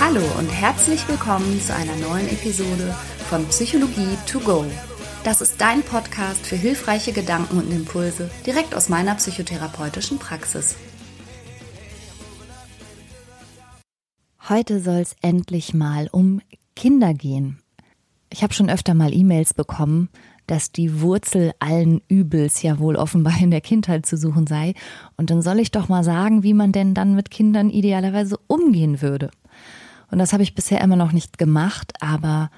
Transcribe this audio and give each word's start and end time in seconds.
Hallo 0.00 0.22
und 0.38 0.48
herzlich 0.48 1.06
willkommen 1.06 1.60
zu 1.60 1.72
einer 1.72 1.94
neuen 1.96 2.28
Episode 2.28 2.96
von 3.28 3.46
Psychologie 3.46 4.16
to 4.26 4.40
go. 4.40 4.64
Das 5.22 5.40
ist 5.40 5.60
dein 5.60 5.82
Podcast 5.82 6.46
für 6.46 6.56
hilfreiche 6.56 7.12
Gedanken 7.12 7.58
und 7.58 7.70
Impulse 7.70 8.28
direkt 8.44 8.74
aus 8.74 8.88
meiner 8.88 9.14
psychotherapeutischen 9.14 10.18
Praxis. 10.18 10.74
Heute 14.48 14.80
soll 14.80 15.00
es 15.00 15.14
endlich 15.22 15.74
mal 15.74 16.08
um 16.10 16.40
Kinder 16.74 17.14
gehen. 17.14 17.60
Ich 18.30 18.42
habe 18.42 18.54
schon 18.54 18.68
öfter 18.68 18.94
mal 18.94 19.14
E-Mails 19.14 19.54
bekommen, 19.54 20.08
dass 20.48 20.72
die 20.72 21.00
Wurzel 21.00 21.52
allen 21.60 22.00
Übels 22.08 22.62
ja 22.62 22.78
wohl 22.78 22.96
offenbar 22.96 23.40
in 23.40 23.50
der 23.50 23.60
Kindheit 23.60 24.06
zu 24.06 24.16
suchen 24.16 24.46
sei. 24.46 24.74
Und 25.16 25.30
dann 25.30 25.42
soll 25.42 25.60
ich 25.60 25.70
doch 25.70 25.88
mal 25.88 26.02
sagen, 26.02 26.42
wie 26.42 26.54
man 26.54 26.72
denn 26.72 26.94
dann 26.94 27.14
mit 27.14 27.30
Kindern 27.30 27.70
idealerweise 27.70 28.38
umgehen 28.48 29.00
würde. 29.00 29.30
Und 30.10 30.18
das 30.18 30.32
habe 30.32 30.42
ich 30.42 30.54
bisher 30.54 30.80
immer 30.80 30.96
noch 30.96 31.12
nicht 31.12 31.38
gemacht, 31.38 31.92
aber 32.00 32.50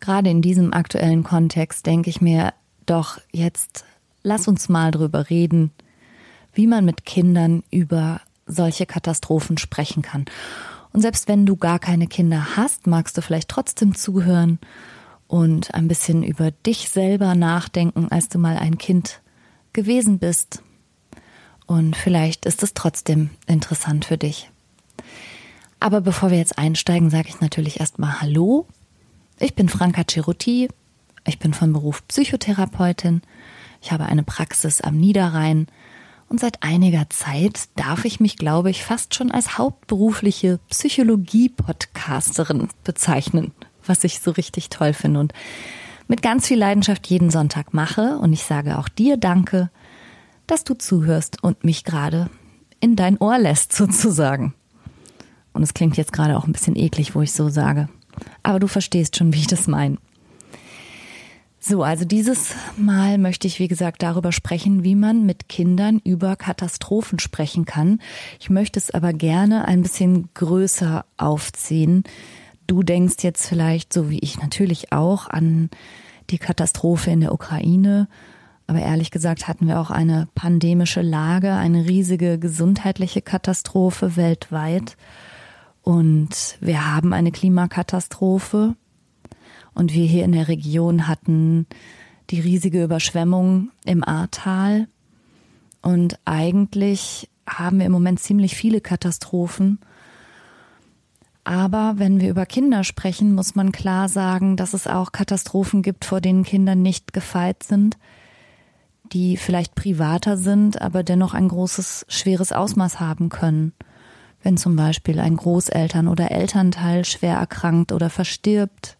gerade 0.00 0.28
in 0.28 0.42
diesem 0.42 0.72
aktuellen 0.72 1.22
Kontext 1.22 1.86
denke 1.86 2.10
ich 2.10 2.20
mir 2.20 2.52
doch 2.84 3.18
jetzt, 3.32 3.84
lass 4.22 4.48
uns 4.48 4.68
mal 4.68 4.90
drüber 4.90 5.30
reden, 5.30 5.70
wie 6.52 6.66
man 6.66 6.84
mit 6.84 7.04
Kindern 7.04 7.62
über 7.70 8.20
solche 8.46 8.86
Katastrophen 8.86 9.56
sprechen 9.56 10.02
kann. 10.02 10.24
Und 10.92 11.02
selbst 11.02 11.28
wenn 11.28 11.46
du 11.46 11.56
gar 11.56 11.78
keine 11.78 12.06
Kinder 12.06 12.56
hast, 12.56 12.86
magst 12.86 13.16
du 13.16 13.22
vielleicht 13.22 13.48
trotzdem 13.48 13.94
zuhören 13.94 14.58
und 15.28 15.74
ein 15.74 15.88
bisschen 15.88 16.22
über 16.22 16.50
dich 16.50 16.88
selber 16.88 17.34
nachdenken, 17.34 18.08
als 18.10 18.28
du 18.28 18.38
mal 18.38 18.56
ein 18.56 18.78
Kind 18.78 19.20
gewesen 19.72 20.18
bist. 20.18 20.62
Und 21.66 21.96
vielleicht 21.96 22.46
ist 22.46 22.62
es 22.62 22.74
trotzdem 22.74 23.30
interessant 23.46 24.04
für 24.04 24.18
dich. 24.18 24.50
Aber 25.80 26.00
bevor 26.00 26.30
wir 26.30 26.38
jetzt 26.38 26.58
einsteigen, 26.58 27.10
sage 27.10 27.28
ich 27.28 27.40
natürlich 27.40 27.80
erstmal 27.80 28.20
Hallo. 28.20 28.66
Ich 29.38 29.54
bin 29.54 29.68
Franka 29.68 30.04
Ceruti. 30.08 30.68
Ich 31.26 31.38
bin 31.38 31.52
von 31.52 31.72
Beruf 31.72 32.06
Psychotherapeutin. 32.08 33.22
Ich 33.82 33.92
habe 33.92 34.06
eine 34.06 34.22
Praxis 34.22 34.80
am 34.80 34.96
Niederrhein. 34.96 35.66
Und 36.28 36.40
seit 36.40 36.62
einiger 36.62 37.08
Zeit 37.10 37.68
darf 37.76 38.04
ich 38.04 38.20
mich, 38.20 38.36
glaube 38.36 38.70
ich, 38.70 38.84
fast 38.84 39.14
schon 39.14 39.30
als 39.30 39.58
hauptberufliche 39.58 40.58
Psychologie-Podcasterin 40.70 42.68
bezeichnen 42.82 43.52
was 43.88 44.04
ich 44.04 44.20
so 44.20 44.30
richtig 44.32 44.70
toll 44.70 44.92
finde 44.92 45.20
und 45.20 45.32
mit 46.08 46.22
ganz 46.22 46.46
viel 46.46 46.58
Leidenschaft 46.58 47.06
jeden 47.08 47.30
Sonntag 47.30 47.74
mache. 47.74 48.18
Und 48.18 48.32
ich 48.32 48.44
sage 48.44 48.78
auch 48.78 48.88
dir 48.88 49.16
Danke, 49.16 49.70
dass 50.46 50.64
du 50.64 50.74
zuhörst 50.74 51.42
und 51.42 51.64
mich 51.64 51.84
gerade 51.84 52.30
in 52.80 52.96
dein 52.96 53.18
Ohr 53.18 53.38
lässt, 53.38 53.72
sozusagen. 53.76 54.54
Und 55.52 55.62
es 55.62 55.74
klingt 55.74 55.96
jetzt 55.96 56.12
gerade 56.12 56.36
auch 56.36 56.46
ein 56.46 56.52
bisschen 56.52 56.76
eklig, 56.76 57.14
wo 57.14 57.22
ich 57.22 57.32
so 57.32 57.48
sage. 57.48 57.88
Aber 58.42 58.60
du 58.60 58.66
verstehst 58.66 59.16
schon, 59.16 59.32
wie 59.32 59.40
ich 59.40 59.46
das 59.46 59.66
meine. 59.66 59.98
So, 61.58 61.82
also 61.82 62.04
dieses 62.04 62.54
Mal 62.76 63.18
möchte 63.18 63.48
ich, 63.48 63.58
wie 63.58 63.66
gesagt, 63.66 64.02
darüber 64.04 64.30
sprechen, 64.30 64.84
wie 64.84 64.94
man 64.94 65.26
mit 65.26 65.48
Kindern 65.48 66.00
über 66.04 66.36
Katastrophen 66.36 67.18
sprechen 67.18 67.64
kann. 67.64 68.00
Ich 68.38 68.50
möchte 68.50 68.78
es 68.78 68.92
aber 68.92 69.12
gerne 69.12 69.64
ein 69.64 69.82
bisschen 69.82 70.28
größer 70.34 71.04
aufziehen, 71.16 72.04
Du 72.66 72.82
denkst 72.82 73.16
jetzt 73.22 73.46
vielleicht, 73.46 73.92
so 73.92 74.10
wie 74.10 74.18
ich 74.18 74.40
natürlich 74.40 74.92
auch, 74.92 75.28
an 75.28 75.70
die 76.30 76.38
Katastrophe 76.38 77.10
in 77.10 77.20
der 77.20 77.32
Ukraine. 77.32 78.08
Aber 78.66 78.80
ehrlich 78.80 79.10
gesagt 79.10 79.46
hatten 79.46 79.68
wir 79.68 79.78
auch 79.78 79.90
eine 79.90 80.26
pandemische 80.34 81.02
Lage, 81.02 81.52
eine 81.52 81.86
riesige 81.86 82.38
gesundheitliche 82.38 83.22
Katastrophe 83.22 84.16
weltweit. 84.16 84.96
Und 85.82 86.58
wir 86.60 86.92
haben 86.92 87.12
eine 87.12 87.30
Klimakatastrophe. 87.30 88.74
Und 89.74 89.92
wir 89.92 90.06
hier 90.06 90.24
in 90.24 90.32
der 90.32 90.48
Region 90.48 91.06
hatten 91.06 91.66
die 92.30 92.40
riesige 92.40 92.82
Überschwemmung 92.82 93.70
im 93.84 94.02
Ahrtal. 94.02 94.88
Und 95.82 96.18
eigentlich 96.24 97.28
haben 97.48 97.78
wir 97.78 97.86
im 97.86 97.92
Moment 97.92 98.18
ziemlich 98.18 98.56
viele 98.56 98.80
Katastrophen. 98.80 99.78
Aber 101.46 101.94
wenn 101.98 102.20
wir 102.20 102.28
über 102.28 102.44
Kinder 102.44 102.82
sprechen, 102.82 103.32
muss 103.32 103.54
man 103.54 103.70
klar 103.70 104.08
sagen, 104.08 104.56
dass 104.56 104.74
es 104.74 104.88
auch 104.88 105.12
Katastrophen 105.12 105.80
gibt, 105.82 106.04
vor 106.04 106.20
denen 106.20 106.42
Kinder 106.42 106.74
nicht 106.74 107.12
gefeit 107.12 107.62
sind, 107.62 107.96
die 109.12 109.36
vielleicht 109.36 109.76
privater 109.76 110.36
sind, 110.38 110.82
aber 110.82 111.04
dennoch 111.04 111.34
ein 111.34 111.46
großes, 111.46 112.04
schweres 112.08 112.50
Ausmaß 112.50 112.98
haben 112.98 113.28
können. 113.28 113.74
Wenn 114.42 114.56
zum 114.56 114.74
Beispiel 114.74 115.20
ein 115.20 115.36
Großeltern 115.36 116.08
oder 116.08 116.32
Elternteil 116.32 117.04
schwer 117.04 117.36
erkrankt 117.36 117.92
oder 117.92 118.10
verstirbt. 118.10 118.98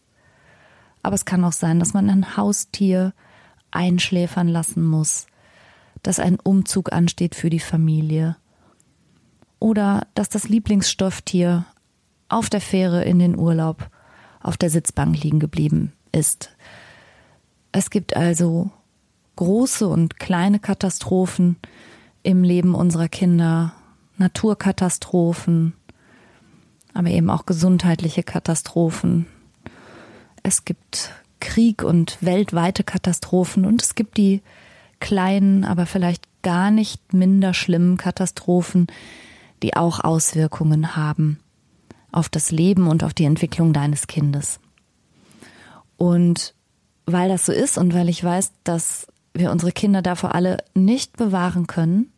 Aber 1.03 1.17
es 1.17 1.25
kann 1.25 1.45
auch 1.45 1.53
sein, 1.53 1.81
dass 1.81 1.95
man 1.95 2.09
ein 2.09 2.37
Haustier 2.37 3.13
einschläfern 3.73 4.47
lassen 4.47 4.87
muss, 4.87 5.27
dass 6.05 6.21
ein 6.21 6.39
Umzug 6.39 6.93
ansteht 6.93 7.35
für 7.35 7.51
die 7.51 7.59
Familie 7.59 8.37
oder 9.59 10.07
dass 10.15 10.29
das 10.29 10.49
Lieblingsstofftier 10.49 11.65
auf 12.29 12.51
der 12.51 12.61
Fähre 12.61 13.05
in 13.05 13.19
den 13.19 13.39
Urlaub 13.39 13.91
auf 14.43 14.57
der 14.57 14.71
Sitzbank 14.71 15.23
liegen 15.23 15.41
geblieben 15.41 15.93
ist. 16.13 16.51
Es 17.73 17.91
gibt 17.91 18.17
also 18.17 18.71
große 19.37 19.87
und 19.87 20.19
kleine 20.19 20.59
Katastrophen 20.59 21.57
im 22.23 22.43
Leben 22.43 22.75
unserer 22.75 23.09
Kinder, 23.09 23.75
Naturkatastrophen, 24.17 25.75
aber 26.95 27.09
eben 27.09 27.29
auch 27.29 27.45
gesundheitliche 27.45 28.23
Katastrophen. 28.23 29.27
Es 30.43 30.65
gibt 30.65 31.13
Krieg 31.41 31.83
und 31.83 32.19
weltweite 32.23 32.83
Katastrophen 32.83 33.67
und 33.67 33.83
es 33.83 33.95
gibt 33.95 34.17
die 34.17 34.43
kleinen, 35.01 35.65
aber 35.65 35.85
vielleicht 35.85 36.25
gar 36.43 36.71
nicht 36.71 37.13
minder 37.13 37.53
schlimmen 37.53 37.99
Katastrophen, 37.99 38.87
die 39.63 39.77
auch 39.77 40.01
Auswirkungen 40.01 40.97
haben 40.97 41.41
auf 42.17 42.29
das 42.29 42.51
Leben 42.51 42.87
und 42.89 43.05
auf 43.05 43.13
die 43.13 43.25
Entwicklung 43.25 43.73
deines 43.73 44.07
Kindes. 44.07 44.59
Und 45.97 46.55
weil 47.05 47.29
das 47.29 47.47
so 47.47 47.53
ist 47.53 47.79
und 47.79 47.95
weil 47.95 48.09
ich 48.09 48.25
weiß, 48.25 48.53
dass 48.65 49.07
wir 49.35 49.51
unsere 49.51 49.71
Kinder 49.71 50.03
davor 50.03 50.35
alle 50.35 50.59
nicht 50.75 51.17
bewahren 51.17 51.67
können, 51.67 52.11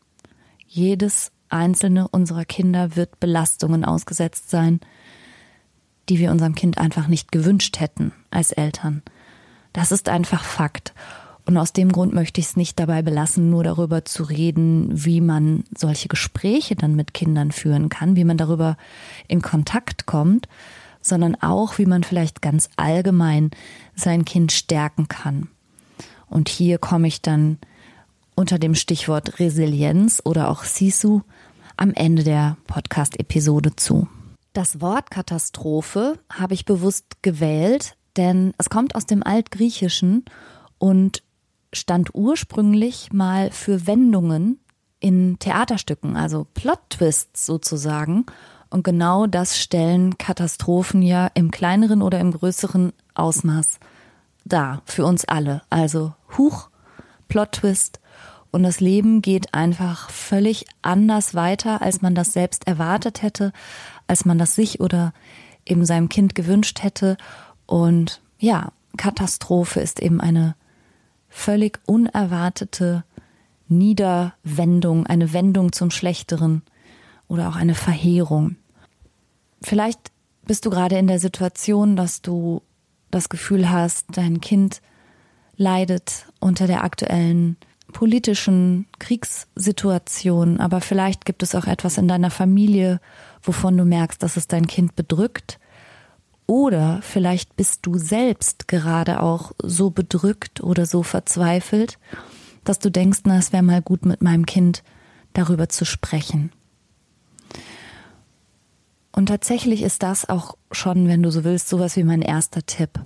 jedes 0.67 1.33
einzelne 1.49 2.07
unserer 2.09 2.45
Kinder 2.45 2.95
wird 2.95 3.19
Belastungen 3.21 3.85
ausgesetzt 3.85 4.51
sein, 4.51 4.81
die 6.09 6.19
wir 6.19 6.31
unserem 6.31 6.55
Kind 6.55 6.79
einfach 6.79 7.09
nicht 7.09 7.33
gewünscht 7.33 7.81
hätten 7.81 8.13
als 8.31 8.53
Eltern. 8.53 9.03
Das 9.73 9.93
ist 9.93 10.09
einfach 10.09 10.45
Fakt. 10.45 10.95
Und 11.49 11.57
aus 11.57 11.73
dem 11.73 11.91
Grund 11.93 12.13
möchte 12.13 12.43
ich 12.43 12.49
es 12.49 12.57
nicht 12.57 12.79
dabei 12.79 13.01
belassen, 13.01 13.49
nur 13.49 13.65
darüber 13.65 14.05
zu 14.05 14.23
reden, 14.23 14.91
wie 14.93 15.23
man 15.23 15.65
solche 15.75 16.07
Gespräche 16.07 16.77
dann 16.77 16.95
mit 16.95 17.15
Kindern 17.15 17.53
führen 17.53 17.89
kann, 17.89 18.17
wie 18.17 18.25
man 18.25 18.37
darüber 18.37 18.77
in 19.29 19.41
Kontakt 19.41 20.05
kommt, 20.05 20.47
sondern 21.01 21.37
auch, 21.37 21.79
wie 21.79 21.87
man 21.87 22.05
vielleicht 22.05 22.43
ganz 22.43 22.69
allgemein 22.77 23.51
sein 23.97 24.27
Kind 24.27 24.53
stärken 24.53 25.09
kann. 25.09 25.49
Und 26.27 26.51
hier 26.51 26.77
komme 26.77 27.09
ich 27.09 27.23
dann 27.23 27.57
unter 28.35 28.59
dem 28.59 28.75
Stichwort 28.75 29.41
Resilienz 29.41 30.21
oder 30.27 30.51
auch 30.51 30.65
Sisu 30.65 31.23
am 31.79 31.95
Ende 31.95 32.25
der 32.25 32.59
Podcast-Episode 32.67 33.75
zu. 33.75 34.07
Das 34.53 34.83
Wort 34.83 35.11
Katastrophe 35.11 36.19
habe 36.31 36.53
ich 36.53 36.67
bewusst 36.67 37.23
gewählt, 37.23 37.97
denn 38.19 38.53
es 38.59 38.69
kommt 38.69 38.95
aus 38.95 39.07
dem 39.07 39.23
Altgriechischen 39.23 40.27
und 40.77 41.23
stand 41.73 42.15
ursprünglich 42.15 43.13
mal 43.13 43.51
für 43.51 43.87
Wendungen 43.87 44.59
in 45.01 45.39
Theaterstücken, 45.39 46.17
also 46.17 46.47
Plot-Twists 46.55 47.47
sozusagen. 47.47 48.27
Und 48.71 48.85
genau 48.85 49.27
das 49.27 49.59
stellen 49.59 50.19
Katastrophen 50.19 51.03
ja 51.03 51.31
im 51.35 51.51
kleineren 51.51 52.03
oder 52.03 52.21
im 52.21 52.33
größeren 52.33 52.93
Ausmaß 53.15 53.79
dar, 54.45 54.83
für 54.85 55.05
uns 55.05 55.25
alle. 55.25 55.63
Also 55.71 56.15
Huch, 56.37 56.69
Plot-Twist. 57.29 58.01
Und 58.51 58.63
das 58.63 58.81
Leben 58.81 59.21
geht 59.21 59.53
einfach 59.53 60.11
völlig 60.11 60.67
anders 60.81 61.35
weiter, 61.35 61.83
als 61.83 62.01
man 62.01 62.15
das 62.15 62.33
selbst 62.33 62.67
erwartet 62.67 63.23
hätte, 63.23 63.53
als 64.07 64.25
man 64.25 64.39
das 64.39 64.55
sich 64.55 64.81
oder 64.81 65.13
eben 65.67 65.85
seinem 65.85 66.09
Kind 66.09 66.35
gewünscht 66.35 66.83
hätte. 66.83 67.19
Und 67.67 68.23
ja, 68.39 68.73
Katastrophe 68.97 69.81
ist 69.81 70.01
eben 70.01 70.21
eine 70.21 70.55
völlig 71.29 71.81
unerwartete 71.87 73.05
Niederwendung, 73.69 75.07
eine 75.07 75.33
Wendung 75.33 75.73
zum 75.73 75.91
Schlechteren 75.91 76.63
oder 77.29 77.49
auch 77.49 77.57
eine 77.57 77.75
Verheerung. 77.75 78.57
Vielleicht 79.61 80.11
bist 80.47 80.65
du 80.65 80.71
gerade 80.71 80.97
in 80.97 81.07
der 81.07 81.19
Situation, 81.19 81.97
dass 81.97 82.23
du 82.23 82.63
das 83.11 83.29
Gefühl 83.29 83.71
hast, 83.71 84.07
dein 84.13 84.41
Kind 84.41 84.81
leidet 85.57 86.27
unter 86.41 86.67
der 86.67 86.85
aktuellen 86.85 87.57
politischen 87.93 88.87
Kriegssituation, 88.99 90.61
aber 90.61 90.81
vielleicht 90.81 91.25
gibt 91.25 91.43
es 91.43 91.55
auch 91.55 91.67
etwas 91.67 91.99
in 91.99 92.09
deiner 92.09 92.31
Familie, 92.31 93.01
wovon 93.43 93.77
du 93.77 93.85
merkst, 93.85 94.23
dass 94.23 94.37
es 94.37 94.47
dein 94.47 94.67
Kind 94.67 94.95
bedrückt. 94.95 95.59
Oder 96.49 97.01
vielleicht 97.03 97.57
bist 97.57 97.81
du 97.85 97.99
selbst 97.99 98.69
gerade 98.69 99.21
auch 99.21 99.53
so 99.63 99.91
bedrückt 99.91 100.63
oder 100.63 100.87
so 100.87 101.03
verzweifelt, 101.03 101.99
dass 102.65 102.79
du 102.79 102.91
denkst, 102.91 103.21
na, 103.25 103.37
es 103.37 103.53
wäre 103.53 103.63
mal 103.63 103.83
gut 103.83 104.07
mit 104.07 104.23
meinem 104.23 104.47
Kind 104.47 104.83
darüber 105.35 105.69
zu 105.69 105.85
sprechen. 105.85 106.51
Und 109.13 109.27
tatsächlich 109.27 109.83
ist 109.83 110.03
das 110.03 110.27
auch 110.27 110.57
schon, 110.73 111.07
wenn 111.07 111.23
du 111.23 111.31
so 111.31 111.45
willst, 111.45 111.69
sowas 111.69 111.97
wie 111.97 112.05
mein 112.05 112.23
erster 112.23 112.65
Tipp. 112.65 112.99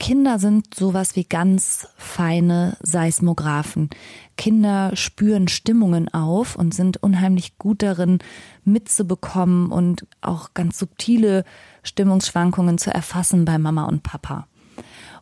Kinder 0.00 0.40
sind 0.40 0.74
sowas 0.74 1.14
wie 1.14 1.24
ganz 1.24 1.86
feine 1.96 2.76
Seismographen. 2.82 3.88
Kinder 4.36 4.94
spüren 4.94 5.48
Stimmungen 5.48 6.12
auf 6.12 6.56
und 6.56 6.74
sind 6.74 7.02
unheimlich 7.02 7.58
gut 7.58 7.82
darin, 7.82 8.18
mitzubekommen 8.64 9.70
und 9.70 10.06
auch 10.20 10.54
ganz 10.54 10.78
subtile 10.78 11.44
Stimmungsschwankungen 11.82 12.78
zu 12.78 12.92
erfassen 12.92 13.44
bei 13.44 13.58
Mama 13.58 13.84
und 13.84 14.02
Papa. 14.02 14.46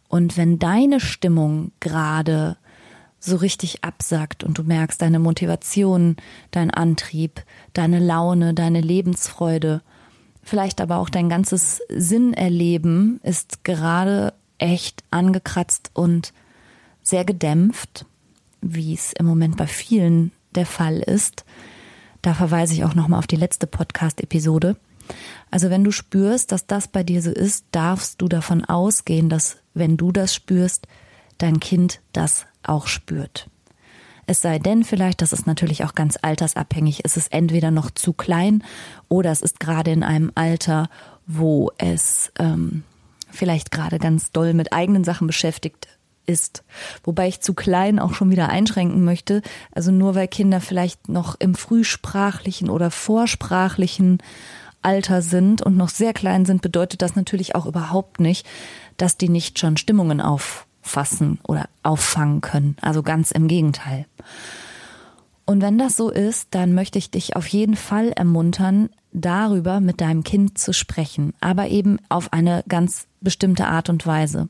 Und 0.08 0.36
wenn 0.36 0.58
deine 0.58 1.00
Stimmung 1.00 1.72
gerade 1.80 2.56
so 3.18 3.36
richtig 3.36 3.84
absackt 3.84 4.44
und 4.44 4.58
du 4.58 4.62
merkst 4.62 5.00
deine 5.00 5.18
Motivation, 5.18 6.16
dein 6.50 6.70
Antrieb, 6.70 7.42
deine 7.72 7.98
Laune, 7.98 8.52
deine 8.52 8.80
Lebensfreude, 8.80 9.82
vielleicht 10.42 10.80
aber 10.80 10.98
auch 10.98 11.08
dein 11.08 11.28
ganzes 11.28 11.80
Sinnerleben 11.88 13.20
ist 13.22 13.64
gerade 13.64 14.34
echt 14.58 15.02
angekratzt 15.10 15.90
und 15.94 16.32
sehr 17.02 17.24
gedämpft, 17.24 18.06
wie 18.64 18.94
es 18.94 19.12
im 19.12 19.26
Moment 19.26 19.56
bei 19.56 19.66
vielen 19.66 20.32
der 20.54 20.66
Fall 20.66 20.98
ist. 20.98 21.44
Da 22.22 22.34
verweise 22.34 22.74
ich 22.74 22.84
auch 22.84 22.94
nochmal 22.94 23.18
auf 23.18 23.26
die 23.26 23.36
letzte 23.36 23.66
Podcast-Episode. 23.66 24.76
Also 25.50 25.70
wenn 25.70 25.84
du 25.84 25.90
spürst, 25.90 26.52
dass 26.52 26.66
das 26.66 26.88
bei 26.88 27.02
dir 27.02 27.20
so 27.20 27.30
ist, 27.30 27.66
darfst 27.72 28.22
du 28.22 28.28
davon 28.28 28.64
ausgehen, 28.64 29.28
dass 29.28 29.58
wenn 29.74 29.96
du 29.96 30.12
das 30.12 30.34
spürst, 30.34 30.86
dein 31.38 31.60
Kind 31.60 32.00
das 32.12 32.46
auch 32.62 32.86
spürt. 32.86 33.48
Es 34.26 34.40
sei 34.40 34.58
denn 34.58 34.84
vielleicht, 34.84 35.20
das 35.20 35.34
ist 35.34 35.46
natürlich 35.46 35.84
auch 35.84 35.94
ganz 35.94 36.18
altersabhängig, 36.20 37.02
es 37.04 37.18
ist 37.18 37.32
entweder 37.32 37.70
noch 37.70 37.90
zu 37.90 38.14
klein 38.14 38.64
oder 39.08 39.30
es 39.30 39.42
ist 39.42 39.60
gerade 39.60 39.90
in 39.90 40.02
einem 40.02 40.32
Alter, 40.34 40.88
wo 41.26 41.70
es 41.76 42.32
ähm, 42.38 42.84
vielleicht 43.30 43.70
gerade 43.70 43.98
ganz 43.98 44.30
doll 44.30 44.54
mit 44.54 44.72
eigenen 44.72 45.04
Sachen 45.04 45.26
beschäftigt 45.26 45.88
ist. 46.26 46.64
Wobei 47.02 47.28
ich 47.28 47.40
zu 47.40 47.54
klein 47.54 47.98
auch 47.98 48.14
schon 48.14 48.30
wieder 48.30 48.48
einschränken 48.48 49.04
möchte. 49.04 49.42
Also 49.72 49.90
nur 49.90 50.14
weil 50.14 50.28
Kinder 50.28 50.60
vielleicht 50.60 51.08
noch 51.08 51.36
im 51.38 51.54
frühsprachlichen 51.54 52.70
oder 52.70 52.90
vorsprachlichen 52.90 54.18
Alter 54.82 55.22
sind 55.22 55.62
und 55.62 55.76
noch 55.76 55.88
sehr 55.88 56.12
klein 56.12 56.44
sind, 56.44 56.62
bedeutet 56.62 57.02
das 57.02 57.16
natürlich 57.16 57.54
auch 57.54 57.66
überhaupt 57.66 58.20
nicht, 58.20 58.46
dass 58.96 59.16
die 59.16 59.28
nicht 59.28 59.58
schon 59.58 59.76
Stimmungen 59.76 60.20
auffassen 60.20 61.38
oder 61.42 61.68
auffangen 61.82 62.40
können. 62.40 62.76
Also 62.80 63.02
ganz 63.02 63.30
im 63.30 63.48
Gegenteil. 63.48 64.06
Und 65.46 65.60
wenn 65.60 65.78
das 65.78 65.96
so 65.96 66.10
ist, 66.10 66.48
dann 66.50 66.74
möchte 66.74 66.98
ich 66.98 67.10
dich 67.10 67.36
auf 67.36 67.46
jeden 67.46 67.76
Fall 67.76 68.10
ermuntern, 68.10 68.88
darüber 69.12 69.80
mit 69.80 70.00
deinem 70.00 70.24
Kind 70.24 70.58
zu 70.58 70.72
sprechen, 70.72 71.34
aber 71.40 71.68
eben 71.68 71.98
auf 72.08 72.32
eine 72.32 72.64
ganz 72.68 73.06
bestimmte 73.20 73.66
Art 73.66 73.88
und 73.88 74.06
Weise. 74.06 74.48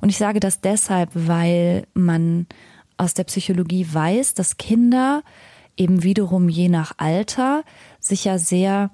Und 0.00 0.08
ich 0.08 0.18
sage 0.18 0.40
das 0.40 0.60
deshalb, 0.60 1.10
weil 1.14 1.86
man 1.94 2.46
aus 2.96 3.14
der 3.14 3.24
Psychologie 3.24 3.86
weiß, 3.90 4.34
dass 4.34 4.56
Kinder 4.56 5.22
eben 5.76 6.02
wiederum 6.02 6.48
je 6.48 6.68
nach 6.68 6.92
Alter 6.96 7.64
sich 8.00 8.24
ja 8.24 8.38
sehr 8.38 8.90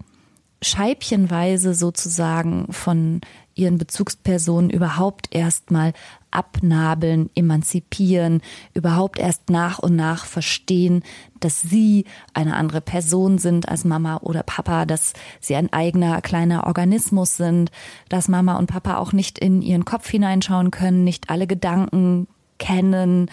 scheibchenweise 0.61 1.75
sozusagen 1.75 2.73
von 2.73 3.21
ihren 3.55 3.79
Bezugspersonen 3.79 4.71
überhaupt 4.71 5.29
erstmal 5.35 5.93
abnabeln, 6.31 7.31
emanzipieren, 7.35 8.41
überhaupt 8.75 9.19
erst 9.19 9.51
nach 9.51 9.79
und 9.79 9.95
nach 9.97 10.25
verstehen, 10.25 11.03
dass 11.41 11.61
sie 11.61 12.07
eine 12.33 12.57
andere 12.57 12.81
Person 12.81 13.39
sind 13.39 13.69
als 13.69 13.85
Mama 13.85 14.19
oder 14.19 14.43
Papa, 14.43 14.87
dass 14.87 15.13
sie 15.41 15.55
ein 15.55 15.73
eigener 15.73 16.23
kleiner 16.23 16.67
Organismus 16.67 17.37
sind, 17.37 17.71
dass 18.09 18.29
Mama 18.29 18.57
und 18.57 18.69
Papa 18.69 18.97
auch 18.97 19.13
nicht 19.13 19.39
in 19.39 19.61
ihren 19.63 19.85
Kopf 19.85 20.09
hineinschauen 20.09 20.71
können, 20.71 21.05
nicht 21.05 21.29
alle 21.29 21.47
Gedanken 21.47 22.29
kennen, 22.59 23.31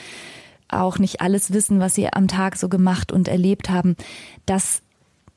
auch 0.67 0.99
nicht 0.99 1.21
alles 1.21 1.53
wissen, 1.53 1.79
was 1.79 1.95
sie 1.95 2.11
am 2.11 2.27
Tag 2.27 2.57
so 2.57 2.69
gemacht 2.69 3.11
und 3.11 3.27
erlebt 3.27 3.69
haben. 3.69 3.95
Das 4.45 4.81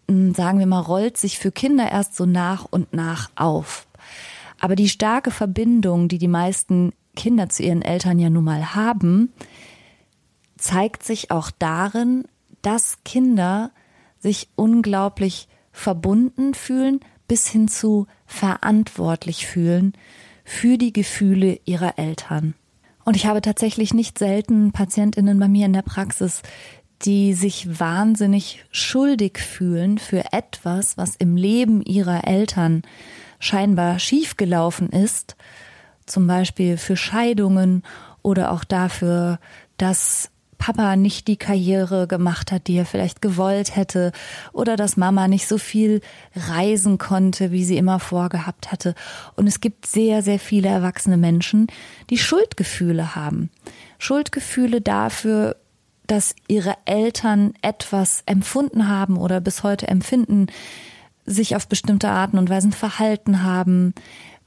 hm, 0.08 0.34
sagen 0.34 0.58
wir 0.58 0.66
mal, 0.66 0.80
rollt 0.80 1.16
sich 1.16 1.38
für 1.38 1.52
Kinder 1.52 1.90
erst 1.90 2.16
so 2.16 2.26
nach 2.26 2.66
und 2.70 2.92
nach 2.92 3.30
auf. 3.36 3.86
Aber 4.62 4.76
die 4.76 4.88
starke 4.88 5.32
Verbindung, 5.32 6.06
die 6.06 6.18
die 6.18 6.28
meisten 6.28 6.92
Kinder 7.16 7.48
zu 7.48 7.64
ihren 7.64 7.82
Eltern 7.82 8.20
ja 8.20 8.30
nun 8.30 8.44
mal 8.44 8.76
haben, 8.76 9.32
zeigt 10.56 11.02
sich 11.02 11.32
auch 11.32 11.50
darin, 11.50 12.28
dass 12.62 12.98
Kinder 13.04 13.72
sich 14.20 14.48
unglaublich 14.54 15.48
verbunden 15.72 16.54
fühlen 16.54 17.00
bis 17.26 17.48
hin 17.48 17.66
zu 17.66 18.06
verantwortlich 18.24 19.48
fühlen 19.48 19.94
für 20.44 20.78
die 20.78 20.92
Gefühle 20.92 21.58
ihrer 21.64 21.98
Eltern. 21.98 22.54
Und 23.04 23.16
ich 23.16 23.26
habe 23.26 23.40
tatsächlich 23.42 23.92
nicht 23.92 24.16
selten 24.16 24.70
Patientinnen 24.70 25.40
bei 25.40 25.48
mir 25.48 25.66
in 25.66 25.72
der 25.72 25.82
Praxis, 25.82 26.42
die 27.04 27.34
sich 27.34 27.80
wahnsinnig 27.80 28.64
schuldig 28.70 29.38
fühlen 29.38 29.98
für 29.98 30.32
etwas, 30.32 30.96
was 30.96 31.16
im 31.16 31.36
Leben 31.36 31.82
ihrer 31.82 32.28
Eltern 32.28 32.82
scheinbar 33.42 33.98
schiefgelaufen 33.98 34.88
ist, 34.88 35.36
zum 36.06 36.26
Beispiel 36.26 36.76
für 36.76 36.96
Scheidungen 36.96 37.82
oder 38.22 38.52
auch 38.52 38.62
dafür, 38.62 39.40
dass 39.78 40.30
Papa 40.58 40.94
nicht 40.94 41.26
die 41.26 41.36
Karriere 41.36 42.06
gemacht 42.06 42.52
hat, 42.52 42.68
die 42.68 42.76
er 42.76 42.86
vielleicht 42.86 43.20
gewollt 43.20 43.74
hätte, 43.74 44.12
oder 44.52 44.76
dass 44.76 44.96
Mama 44.96 45.26
nicht 45.26 45.48
so 45.48 45.58
viel 45.58 46.02
reisen 46.36 46.98
konnte, 46.98 47.50
wie 47.50 47.64
sie 47.64 47.76
immer 47.78 47.98
vorgehabt 47.98 48.70
hatte. 48.70 48.94
Und 49.34 49.48
es 49.48 49.60
gibt 49.60 49.86
sehr, 49.86 50.22
sehr 50.22 50.38
viele 50.38 50.68
erwachsene 50.68 51.16
Menschen, 51.16 51.66
die 52.10 52.18
Schuldgefühle 52.18 53.16
haben. 53.16 53.50
Schuldgefühle 53.98 54.80
dafür, 54.80 55.56
dass 56.06 56.36
ihre 56.46 56.76
Eltern 56.84 57.54
etwas 57.62 58.22
empfunden 58.26 58.88
haben 58.88 59.16
oder 59.16 59.40
bis 59.40 59.64
heute 59.64 59.88
empfinden, 59.88 60.46
sich 61.24 61.56
auf 61.56 61.68
bestimmte 61.68 62.08
Arten 62.08 62.38
und 62.38 62.50
Weisen 62.50 62.72
verhalten 62.72 63.42
haben, 63.42 63.94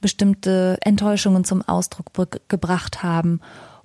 bestimmte 0.00 0.78
Enttäuschungen 0.82 1.44
zum 1.44 1.62
Ausdruck 1.62 2.06
gebracht 2.48 3.02
haben. 3.02 3.40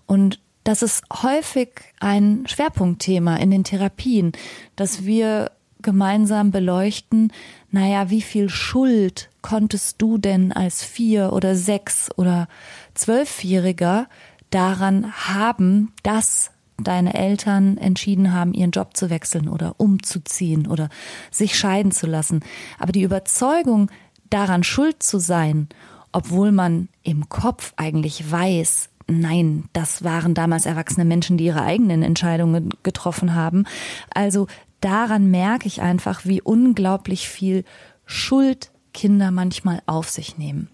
Und 0.06 0.40
das 0.64 0.82
ist 0.82 1.04
häufig 1.24 1.70
ein 2.00 2.44
Schwerpunktthema 2.48 3.38
in 3.38 3.52
den 3.52 3.64
Therapien, 3.64 4.34
dass 4.76 5.06
wir 5.06 5.52
gemeinsam 5.82 6.52
beleuchten, 6.52 7.34
naja, 7.72 8.10
wie 8.10 8.22
viel 8.22 8.50
Schuld 8.50 9.30
konntest 9.42 10.02
du 10.02 10.18
denn 10.18 10.52
als 10.52 10.84
vier 10.84 11.34
oder 11.34 11.56
sechs 11.56 12.10
oder 12.18 12.48
zwölfjähriger 12.94 14.08
daran 14.52 15.12
haben, 15.14 15.94
dass 16.04 16.52
deine 16.84 17.14
Eltern 17.14 17.78
entschieden 17.78 18.34
haben, 18.34 18.54
ihren 18.54 18.72
Job 18.72 18.96
zu 18.96 19.10
wechseln 19.10 19.48
oder 19.48 19.76
umzuziehen 19.78 20.68
oder 20.68 20.90
sich 21.32 21.58
scheiden 21.58 21.92
zu 21.92 22.08
lassen. 22.08 22.42
Aber 22.80 22.92
die 22.92 23.04
Überzeugung, 23.04 23.90
daran 24.30 24.64
schuld 24.64 25.04
zu 25.04 25.20
sein, 25.20 25.68
obwohl 26.12 26.52
man 26.52 26.90
im 27.04 27.30
Kopf 27.30 27.74
eigentlich 27.78 28.32
weiß, 28.32 28.90
nein, 29.08 29.66
das 29.74 30.04
waren 30.04 30.34
damals 30.34 30.66
erwachsene 30.66 31.06
Menschen, 31.06 31.38
die 31.38 31.46
ihre 31.46 31.64
eigenen 31.64 32.02
Entscheidungen 32.04 32.70
getroffen 32.84 33.36
haben. 33.36 33.66
Also 34.14 34.48
daran 34.80 35.30
merke 35.30 35.68
ich 35.68 35.82
einfach, 35.82 36.26
wie 36.26 36.42
unglaublich 36.42 37.28
viel 37.28 37.64
Schuld 38.06 38.72
Kinder 38.94 39.32
manchmal 39.32 39.82
auf 39.86 40.10
sich 40.10 40.38
nehmen. 40.38 40.70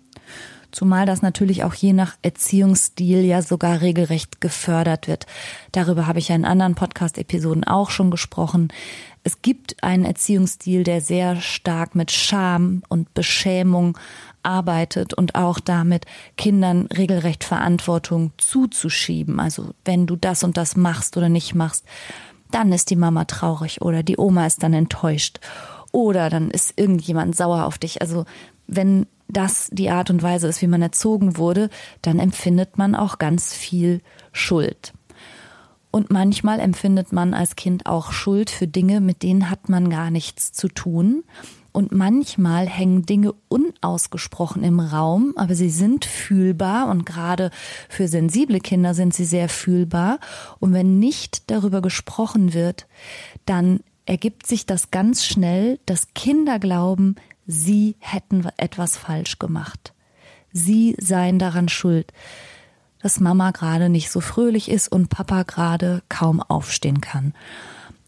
Zumal 0.72 1.06
das 1.06 1.22
natürlich 1.22 1.64
auch 1.64 1.74
je 1.74 1.94
nach 1.94 2.16
Erziehungsstil 2.22 3.24
ja 3.24 3.42
sogar 3.42 3.82
regelrecht 3.82 4.42
gefördert 4.42 5.08
wird. 5.08 5.26
Darüber 5.72 6.08
habe 6.08 6.20
ich 6.20 6.28
ja 6.28 6.36
in 6.36 6.46
anderen 6.46 6.76
Podcast-Episoden 6.76 7.64
auch 7.64 7.90
schon 7.90 8.12
gesprochen. 8.12 8.70
Es 9.24 9.42
gibt 9.42 9.84
einen 9.84 10.06
Erziehungsstil, 10.06 10.84
der 10.84 11.02
sehr 11.02 11.42
stark 11.42 11.96
mit 11.96 12.12
Scham 12.12 12.84
und 12.90 13.14
Beschämung 13.14 13.98
arbeitet 14.44 15.14
und 15.14 15.36
auch 15.36 15.60
damit 15.60 16.06
Kindern 16.38 16.86
regelrecht 16.86 17.44
Verantwortung 17.44 18.32
zuzuschieben. 18.38 19.40
Also 19.40 19.74
wenn 19.84 20.08
du 20.08 20.16
das 20.16 20.44
und 20.44 20.58
das 20.58 20.78
machst 20.78 21.18
oder 21.18 21.30
nicht 21.30 21.56
machst, 21.56 21.86
dann 22.52 22.72
ist 22.72 22.90
die 22.90 22.96
Mama 22.96 23.26
traurig 23.26 23.82
oder 23.82 24.04
die 24.04 24.18
Oma 24.18 24.46
ist 24.46 24.64
dann 24.64 24.74
enttäuscht 24.74 25.40
oder 25.92 26.30
dann 26.30 26.50
ist 26.50 26.74
irgendjemand 26.78 27.36
sauer 27.36 27.66
auf 27.66 27.78
dich. 27.78 28.02
Also 28.02 28.26
wenn 28.68 29.08
das 29.28 29.70
die 29.72 29.90
Art 29.90 30.10
und 30.10 30.24
Weise 30.24 30.48
ist, 30.48 30.62
wie 30.62 30.68
man 30.68 30.82
erzogen 30.82 31.38
wurde, 31.38 31.70
dann 32.02 32.20
empfindet 32.20 32.78
man 32.78 32.96
auch 32.96 33.18
ganz 33.18 33.54
viel 33.54 34.02
Schuld. 34.32 34.94
Und 35.92 36.12
manchmal 36.12 36.60
empfindet 36.60 37.12
man 37.12 37.34
als 37.34 37.56
Kind 37.56 37.86
auch 37.86 38.12
Schuld 38.12 38.50
für 38.50 38.68
Dinge, 38.68 39.02
mit 39.02 39.24
denen 39.24 39.50
hat 39.50 39.70
man 39.70 39.90
gar 39.90 40.12
nichts 40.12 40.52
zu 40.52 40.68
tun. 40.68 41.24
Und 41.72 41.92
manchmal 41.92 42.68
hängen 42.68 43.06
Dinge 43.06 43.34
unausgesprochen 43.50 44.64
im 44.64 44.80
Raum, 44.80 45.34
aber 45.36 45.54
sie 45.54 45.70
sind 45.70 46.06
fühlbar 46.06 46.90
und 46.90 47.06
gerade 47.06 47.52
für 47.88 48.08
sensible 48.08 48.60
Kinder 48.60 48.94
sind 48.94 49.14
sie 49.14 49.26
sehr 49.26 49.48
fühlbar. 49.48 50.20
Und 50.60 50.74
wenn 50.74 51.00
nicht 51.00 51.50
darüber 51.52 51.82
gesprochen 51.82 52.54
wird, 52.54 52.88
dann 53.46 53.80
ergibt 54.08 54.48
sich 54.48 54.66
das 54.66 54.90
ganz 54.90 55.26
schnell, 55.26 55.80
dass 55.86 56.14
Kinder 56.16 56.60
glauben, 56.60 57.16
sie 57.48 57.96
hätten 58.00 58.48
etwas 58.58 58.98
falsch 58.98 59.40
gemacht. 59.40 59.94
Sie 60.52 60.96
seien 61.00 61.40
daran 61.40 61.70
schuld, 61.70 62.14
dass 63.02 63.20
Mama 63.20 63.52
gerade 63.52 63.90
nicht 63.90 64.12
so 64.12 64.22
fröhlich 64.22 64.70
ist 64.70 64.92
und 64.92 65.10
Papa 65.10 65.44
gerade 65.44 66.04
kaum 66.10 66.42
aufstehen 66.42 67.02
kann. 67.02 67.34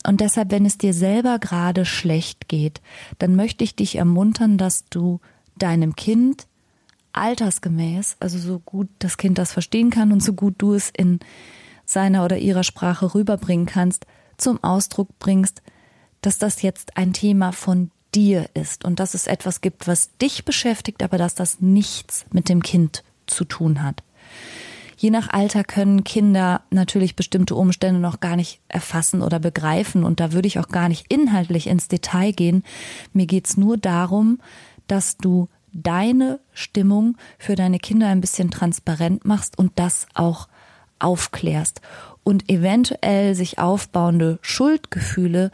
Und 0.06 0.22
deshalb, 0.22 0.52
wenn 0.52 0.66
es 0.66 0.78
dir 0.78 0.94
selber 0.94 1.40
gerade 1.40 1.86
schlecht 1.86 2.48
geht, 2.48 2.82
dann 3.18 3.36
möchte 3.36 3.64
ich 3.64 3.76
dich 3.76 3.96
ermuntern, 3.96 4.58
dass 4.58 4.86
du 4.90 5.20
deinem 5.58 5.96
Kind 5.96 6.48
altersgemäß, 7.12 8.18
also 8.20 8.38
so 8.40 8.60
gut 8.60 8.88
das 9.00 9.18
Kind 9.18 9.38
das 9.38 9.52
verstehen 9.52 9.90
kann 9.90 10.12
und 10.12 10.24
so 10.24 10.34
gut 10.34 10.56
du 10.58 10.74
es 10.74 10.90
in 10.90 11.20
seiner 11.86 12.24
oder 12.24 12.38
ihrer 12.38 12.64
Sprache 12.64 13.14
rüberbringen 13.14 13.66
kannst, 13.66 14.06
zum 14.38 14.64
Ausdruck 14.64 15.20
bringst, 15.20 15.62
dass 16.22 16.38
das 16.38 16.62
jetzt 16.62 16.98
ein 16.98 17.14
Thema 17.14 17.52
von 17.52 17.92
dir 18.16 18.50
ist 18.54 18.86
und 18.86 19.00
dass 19.00 19.14
es 19.14 19.28
etwas 19.28 19.62
gibt, 19.62 19.88
was 19.88 20.16
dich 20.18 20.46
beschäftigt, 20.46 21.04
aber 21.04 21.18
dass 21.18 21.36
das 21.36 21.62
nichts 21.62 22.26
mit 22.32 22.50
dem 22.50 22.64
Kind 22.64 23.04
zu 23.28 23.46
tun 23.46 23.84
hat. 23.84 24.04
Je 24.98 25.12
nach 25.12 25.30
Alter 25.30 25.64
können 25.64 26.04
Kinder 26.04 26.62
natürlich 26.72 27.16
bestimmte 27.16 27.56
Umstände 27.56 28.02
noch 28.02 28.20
gar 28.20 28.36
nicht 28.36 28.60
erfassen 28.68 29.22
oder 29.22 29.40
begreifen 29.40 30.04
und 30.04 30.20
da 30.20 30.34
würde 30.34 30.48
ich 30.48 30.60
auch 30.60 30.68
gar 30.68 30.90
nicht 30.90 31.06
inhaltlich 31.08 31.68
ins 31.68 31.88
Detail 31.88 32.34
gehen. 32.34 32.64
Mir 33.14 33.26
geht's 33.26 33.56
nur 33.56 33.78
darum, 33.78 34.42
dass 34.88 35.16
du 35.16 35.48
deine 35.72 36.42
Stimmung 36.52 37.16
für 37.38 37.56
deine 37.56 37.80
Kinder 37.80 38.08
ein 38.08 38.20
bisschen 38.20 38.52
transparent 38.52 39.24
machst 39.24 39.58
und 39.58 39.72
das 39.76 40.08
auch 40.16 40.50
aufklärst 41.00 41.80
und 42.24 42.50
eventuell 42.50 43.36
sich 43.36 43.58
aufbauende 43.58 44.40
Schuldgefühle 44.42 45.52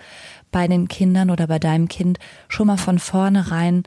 bei 0.56 0.70
den 0.70 0.88
Kindern 0.88 1.32
oder 1.32 1.48
bei 1.48 1.60
deinem 1.60 1.90
Kind 1.90 2.18
schon 2.48 2.68
mal 2.68 2.78
von 2.78 2.98
vornherein 2.98 3.84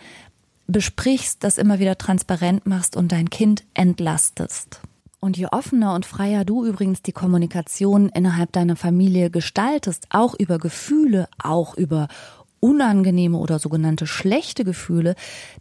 besprichst, 0.67 1.43
das 1.43 1.57
immer 1.57 1.79
wieder 1.79 1.97
transparent 1.97 2.67
machst 2.67 2.95
und 2.95 3.11
dein 3.11 3.31
Kind 3.31 3.65
entlastest. 3.73 4.83
Und 5.19 5.39
je 5.39 5.47
offener 5.47 5.95
und 5.95 6.05
freier 6.05 6.45
du 6.45 6.67
übrigens 6.67 7.01
die 7.01 7.13
Kommunikation 7.13 8.11
innerhalb 8.11 8.53
deiner 8.53 8.77
Familie 8.77 9.31
gestaltest, 9.31 10.09
auch 10.11 10.35
über 10.35 10.59
Gefühle, 10.59 11.27
auch 11.43 11.75
über 11.75 12.07
unangenehme 12.61 13.39
oder 13.39 13.59
sogenannte 13.59 14.07
schlechte 14.07 14.63
Gefühle, 14.63 15.15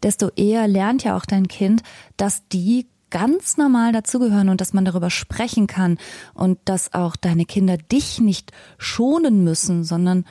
desto 0.03 0.27
eher 0.35 0.67
lernt 0.67 1.05
ja 1.05 1.15
auch 1.15 1.25
dein 1.25 1.47
Kind, 1.47 1.83
dass 2.17 2.45
die 2.49 2.85
ganz 3.09 3.57
normal 3.57 3.93
dazugehören 3.93 4.49
und 4.49 4.59
dass 4.61 4.73
man 4.73 4.85
darüber 4.85 5.09
sprechen 5.09 5.67
kann 5.67 5.97
und 6.33 6.59
dass 6.65 6.93
auch 6.93 7.15
deine 7.15 7.45
Kinder 7.45 7.77
dich 7.77 8.19
nicht 8.19 8.51
schonen 8.77 9.43
müssen, 9.43 9.83
sondern 9.83 10.25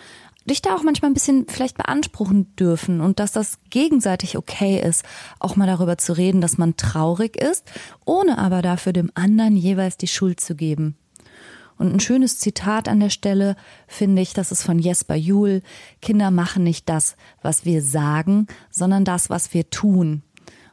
dich 0.46 0.62
da 0.62 0.74
auch 0.74 0.82
manchmal 0.82 1.10
ein 1.10 1.14
bisschen 1.14 1.46
vielleicht 1.48 1.76
beanspruchen 1.76 2.54
dürfen 2.56 3.00
und 3.00 3.20
dass 3.20 3.32
das 3.32 3.58
gegenseitig 3.70 4.36
okay 4.36 4.80
ist, 4.80 5.04
auch 5.38 5.56
mal 5.56 5.66
darüber 5.66 5.98
zu 5.98 6.12
reden, 6.12 6.40
dass 6.40 6.58
man 6.58 6.76
traurig 6.76 7.36
ist, 7.36 7.64
ohne 8.04 8.38
aber 8.38 8.62
dafür 8.62 8.92
dem 8.92 9.10
anderen 9.14 9.56
jeweils 9.56 9.96
die 9.96 10.08
Schuld 10.08 10.40
zu 10.40 10.54
geben. 10.54 10.96
Und 11.78 11.92
ein 11.92 12.00
schönes 12.00 12.38
Zitat 12.38 12.88
an 12.88 13.00
der 13.00 13.10
Stelle 13.10 13.54
finde 13.86 14.22
ich, 14.22 14.32
das 14.32 14.50
ist 14.50 14.62
von 14.62 14.78
Jesper 14.78 15.14
Juhl. 15.14 15.62
Kinder 16.00 16.30
machen 16.30 16.64
nicht 16.64 16.88
das, 16.88 17.16
was 17.42 17.64
wir 17.66 17.82
sagen, 17.82 18.46
sondern 18.70 19.04
das, 19.04 19.28
was 19.28 19.52
wir 19.52 19.68
tun. 19.68 20.22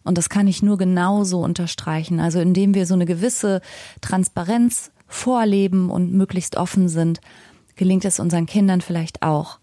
Und 0.04 0.18
das 0.18 0.30
kann 0.30 0.48
ich 0.48 0.64
nur 0.64 0.78
genauso 0.78 1.42
unterstreichen. 1.42 2.20
Also 2.20 2.40
indem 2.40 2.74
wir 2.74 2.86
so 2.86 2.94
eine 2.94 3.06
gewisse 3.06 3.62
Transparenz 4.02 4.92
vorleben 5.08 5.90
und 5.90 6.14
möglichst 6.14 6.56
offen 6.56 6.88
sind, 6.88 7.20
gelingt 7.76 8.06
es 8.06 8.20
unseren 8.20 8.46
Kindern 8.46 8.82
vielleicht 8.82 9.22
auch, 9.22 9.60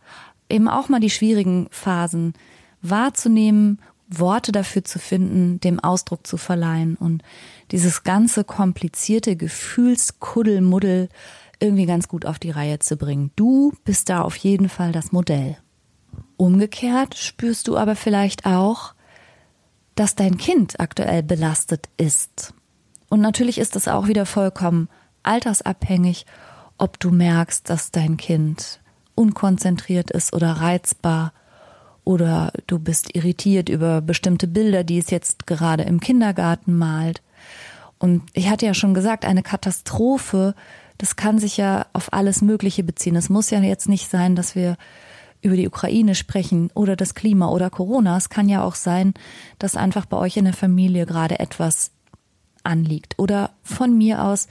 eben 0.49 0.69
auch 0.69 0.89
mal 0.89 1.01
die 1.01 1.11
schwierigen 1.11 1.69
Phasen 1.71 2.35
wahrzunehmen, 2.83 3.81
Worte 4.09 4.51
dafür 4.51 4.85
zu 4.85 4.99
finden, 4.99 5.61
dem 5.61 5.79
Ausdruck 5.79 6.27
zu 6.27 6.37
verleihen 6.37 6.97
und 6.97 7.23
dieses 7.71 8.03
ganze 8.03 8.43
komplizierte 8.43 9.37
Gefühlskuddelmuddel 9.37 11.09
irgendwie 11.61 11.87
ganz 11.87 12.09
gut 12.09 12.27
auf 12.27 12.39
die 12.39 12.51
Reihe 12.51 12.81
zu 12.81 12.97
bringen. 12.97 13.31
Du 13.37 13.73
bist 13.85 14.09
da 14.09 14.23
auf 14.23 14.37
jeden 14.37 14.69
Fall 14.69 14.93
das 14.93 15.13
Modell. 15.13 15.57
Umgekehrt 16.37 17.17
spürst 17.17 17.69
du 17.69 17.77
aber 17.77 17.95
vielleicht 17.95 18.47
auch, 18.47 18.95
dass 19.95 20.15
dein 20.15 20.39
Kind 20.39 20.81
aktuell 20.81 21.23
belastet 21.23 21.89
ist. 21.97 22.55
Und 23.09 23.21
natürlich 23.21 23.59
ist 23.59 23.77
das 23.77 23.89
auch 23.89 24.09
wieder 24.09 24.27
vollkommen 24.27 24.89
altersabhängig 25.23 26.25
ob 26.81 26.99
du 26.99 27.11
merkst, 27.11 27.69
dass 27.69 27.91
dein 27.91 28.17
Kind 28.17 28.81
unkonzentriert 29.15 30.11
ist 30.11 30.33
oder 30.33 30.53
reizbar 30.53 31.33
oder 32.05 32.53
du 32.67 32.79
bist 32.79 33.15
irritiert 33.15 33.69
über 33.69 34.01
bestimmte 34.01 34.49
Bilder, 34.49 34.83
die 34.83 34.99
es 34.99 35.11
jetzt 35.11 35.47
gerade 35.47 35.83
im 35.83 36.01
Kindergarten 36.01 36.77
malt. 36.77 37.23
Und 37.99 38.23
ich 38.33 38.49
hatte 38.49 38.65
ja 38.65 38.73
schon 38.73 38.95
gesagt, 38.95 39.27
eine 39.27 39.43
Katastrophe, 39.43 40.55
das 40.97 41.17
kann 41.17 41.39
sich 41.39 41.59
ja 41.59 41.87
auf 41.93 42.13
alles 42.13 42.41
Mögliche 42.41 42.83
beziehen. 42.83 43.17
Es 43.17 43.29
muss 43.29 43.51
ja 43.51 43.61
jetzt 43.61 43.89
nicht 43.89 44.11
sein, 44.11 44.35
dass 44.35 44.55
wir 44.55 44.77
über 45.43 45.57
die 45.57 45.69
Ukraine 45.69 46.15
sprechen 46.15 46.71
oder 46.75 46.97
das 46.97 47.15
Klima 47.15 47.49
oder 47.49 47.71
Corona. 47.71 48.17
Es 48.17 48.31
kann 48.31 48.49
ja 48.49 48.63
auch 48.63 48.75
sein, 48.75 49.15
dass 49.59 49.77
einfach 49.77 50.07
bei 50.07 50.17
euch 50.17 50.37
in 50.37 50.45
der 50.45 50.55
Familie 50.55 51.07
gerade 51.07 51.39
etwas 51.39 51.91
anliegt. 52.63 53.19
Oder 53.19 53.51
von 53.63 53.97
mir 53.97 54.25
aus, 54.25 54.49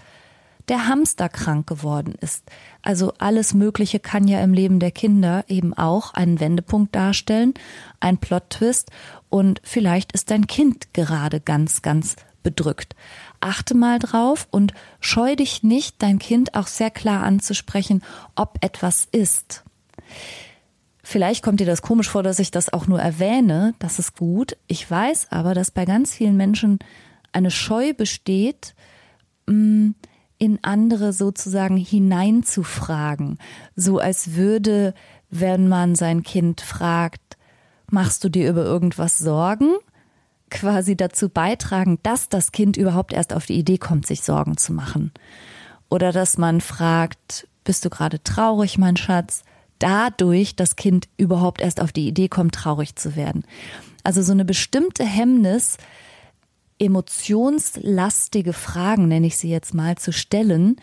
der 0.69 0.88
Hamster 0.88 1.29
krank 1.29 1.67
geworden 1.67 2.15
ist. 2.21 2.43
Also 2.81 3.13
alles 3.17 3.53
Mögliche 3.53 3.99
kann 3.99 4.27
ja 4.27 4.41
im 4.41 4.53
Leben 4.53 4.79
der 4.79 4.91
Kinder 4.91 5.43
eben 5.47 5.73
auch 5.73 6.13
einen 6.13 6.39
Wendepunkt 6.39 6.95
darstellen, 6.95 7.53
ein 7.99 8.17
Plot-Twist 8.17 8.91
und 9.29 9.61
vielleicht 9.63 10.11
ist 10.13 10.31
dein 10.31 10.47
Kind 10.47 10.93
gerade 10.93 11.41
ganz, 11.41 11.81
ganz 11.81 12.15
bedrückt. 12.43 12.95
Achte 13.41 13.75
mal 13.75 13.99
drauf 13.99 14.47
und 14.51 14.73
scheu 14.99 15.35
dich 15.35 15.63
nicht, 15.63 16.01
dein 16.01 16.19
Kind 16.19 16.55
auch 16.55 16.67
sehr 16.67 16.91
klar 16.91 17.23
anzusprechen, 17.23 18.03
ob 18.35 18.57
etwas 18.61 19.07
ist. 19.11 19.63
Vielleicht 21.03 21.43
kommt 21.43 21.59
dir 21.59 21.65
das 21.65 21.81
komisch 21.81 22.09
vor, 22.09 22.21
dass 22.21 22.39
ich 22.39 22.51
das 22.51 22.71
auch 22.71 22.85
nur 22.85 22.99
erwähne, 22.99 23.73
das 23.79 23.97
ist 23.97 24.15
gut. 24.15 24.55
Ich 24.67 24.89
weiß 24.89 25.31
aber, 25.31 25.53
dass 25.53 25.71
bei 25.71 25.85
ganz 25.85 26.13
vielen 26.13 26.38
Menschen 26.38 26.79
eine 27.31 27.51
Scheu 27.51 27.93
besteht, 27.93 28.75
mm, 29.47 29.91
in 30.39 30.58
andere 30.63 31.13
sozusagen 31.13 31.77
hineinzufragen, 31.77 33.38
so 33.75 34.00
als 34.00 34.36
würde, 34.36 34.93
wenn 35.29 35.67
man 35.67 35.96
sein 35.96 36.24
Kind 36.24 36.62
fragt, 36.62 37.38
machst 37.91 38.24
du 38.24 38.29
dir 38.29 38.50
über 38.50 38.63
irgendwas 38.63 39.19
Sorgen, 39.19 39.75
quasi 40.50 40.96
dazu 40.96 41.29
beitragen, 41.29 42.00
dass 42.01 42.29
das 42.29 42.51
Kind 42.51 42.77
überhaupt 42.77 43.13
erst 43.13 43.34
auf 43.34 43.46
die 43.46 43.60
Idee 43.60 43.77
kommt, 43.77 44.08
sich 44.08 44.22
Sorgen 44.22 44.58
zu 44.58 44.74
machen. 44.74 45.12
Oder 45.89 46.12
dass 46.12 46.38
man 46.38 46.62
fragt, 46.62 47.48
bist 47.63 47.86
du 47.86 47.89
gerade 47.89 48.24
traurig, 48.24 48.77
mein 48.77 48.98
Schatz? 48.98 49.43
Dadurch 49.79 50.55
das 50.55 50.75
Kind 50.75 51.08
überhaupt 51.17 51.62
erst 51.62 51.81
auf 51.81 51.91
die 51.91 52.08
Idee 52.08 52.29
kommt, 52.29 52.55
traurig 52.55 52.96
zu 52.96 53.15
werden. 53.15 53.43
Also 54.03 54.22
so 54.22 54.31
eine 54.31 54.46
bestimmte 54.46 55.03
Hemmnis, 55.03 55.77
emotionslastige 56.79 58.53
Fragen, 58.53 59.07
nenne 59.07 59.27
ich 59.27 59.38
sie 59.38 59.50
jetzt 59.50 59.74
mal, 59.74 59.98
zu 59.98 60.12
stellen, 60.13 60.77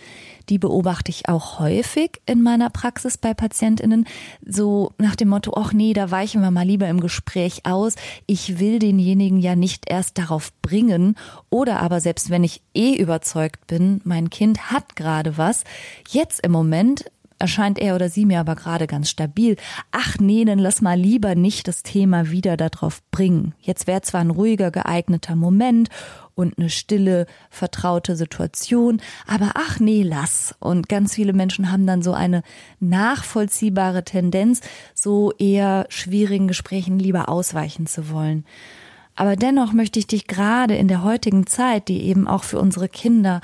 die 0.49 0.59
beobachte 0.59 1.11
ich 1.11 1.29
auch 1.29 1.59
häufig 1.59 2.21
in 2.27 2.43
meiner 2.43 2.71
Praxis 2.71 3.17
bei 3.17 3.35
Patientinnen, 3.35 4.07
so 4.47 4.93
nach 4.99 5.17
dem 5.17 5.29
Motto, 5.29 5.55
ach 5.57 5.73
nee, 5.73 5.95
da 5.95 6.11
weichen 6.11 6.43
wir 6.43 6.51
mal 6.51 6.67
lieber 6.67 6.89
im 6.89 7.01
Gespräch 7.01 7.65
aus, 7.65 7.95
ich 8.27 8.59
will 8.59 8.79
denjenigen 8.79 9.39
ja 9.39 9.57
nicht 9.57 9.89
erst 9.89 10.19
darauf 10.19 10.53
bringen, 10.61 11.17
oder 11.51 11.81
aber 11.81 12.01
selbst 12.01 12.31
wenn 12.31 12.45
ich 12.45 12.61
eh 12.75 12.95
überzeugt 12.95 13.67
bin, 13.67 14.01
mein 14.05 14.31
Kind 14.31 14.71
hat 14.71 14.97
gerade 14.97 15.39
was, 15.39 15.65
jetzt 16.11 16.45
im 16.45 16.53
Moment 16.53 17.11
erscheint 17.39 17.79
er 17.79 17.95
oder 17.95 18.09
sie 18.09 18.25
mir 18.25 18.41
aber 18.41 18.55
gerade 18.55 18.87
ganz 18.87 19.11
stabil. 19.11 19.57
Ach 19.93 20.17
nee, 20.19 20.45
dann 20.45 20.59
lass 20.59 20.81
mal 20.81 20.99
lieber 20.99 21.35
nicht 21.35 21.69
das 21.69 21.83
Thema 21.83 22.31
wieder 22.31 22.57
darauf 22.57 23.03
bringen. 23.11 23.55
Jetzt 23.61 23.87
wäre 23.87 24.03
zwar 24.03 24.21
ein 24.21 24.31
ruhiger, 24.31 24.71
geeigneter 24.71 25.37
Moment 25.37 25.89
und 26.35 26.59
eine 26.59 26.71
stille, 26.71 27.27
vertraute 27.51 28.15
Situation, 28.15 29.01
aber 29.27 29.53
ach 29.55 29.81
nee, 29.81 30.03
lass. 30.03 30.55
Und 30.61 30.89
ganz 30.89 31.15
viele 31.15 31.33
Menschen 31.33 31.71
haben 31.73 31.87
dann 31.87 32.03
so 32.03 32.13
eine 32.13 32.43
nachvollziehbare 32.81 34.05
Tendenz, 34.05 34.61
so 34.95 35.33
eher 35.39 35.87
schwierigen 35.89 36.49
Gesprächen 36.49 36.99
lieber 36.99 37.29
ausweichen 37.29 37.87
zu 37.87 38.11
wollen. 38.11 38.45
Aber 39.17 39.35
dennoch 39.35 39.73
möchte 39.73 39.99
ich 39.99 40.07
dich 40.07 40.27
gerade 40.27 40.77
in 40.77 40.89
der 40.89 41.03
heutigen 41.03 41.47
Zeit, 41.47 41.89
die 41.89 42.03
eben 42.03 42.29
auch 42.29 42.45
für 42.45 42.61
unsere 42.61 42.89
Kinder 42.89 43.41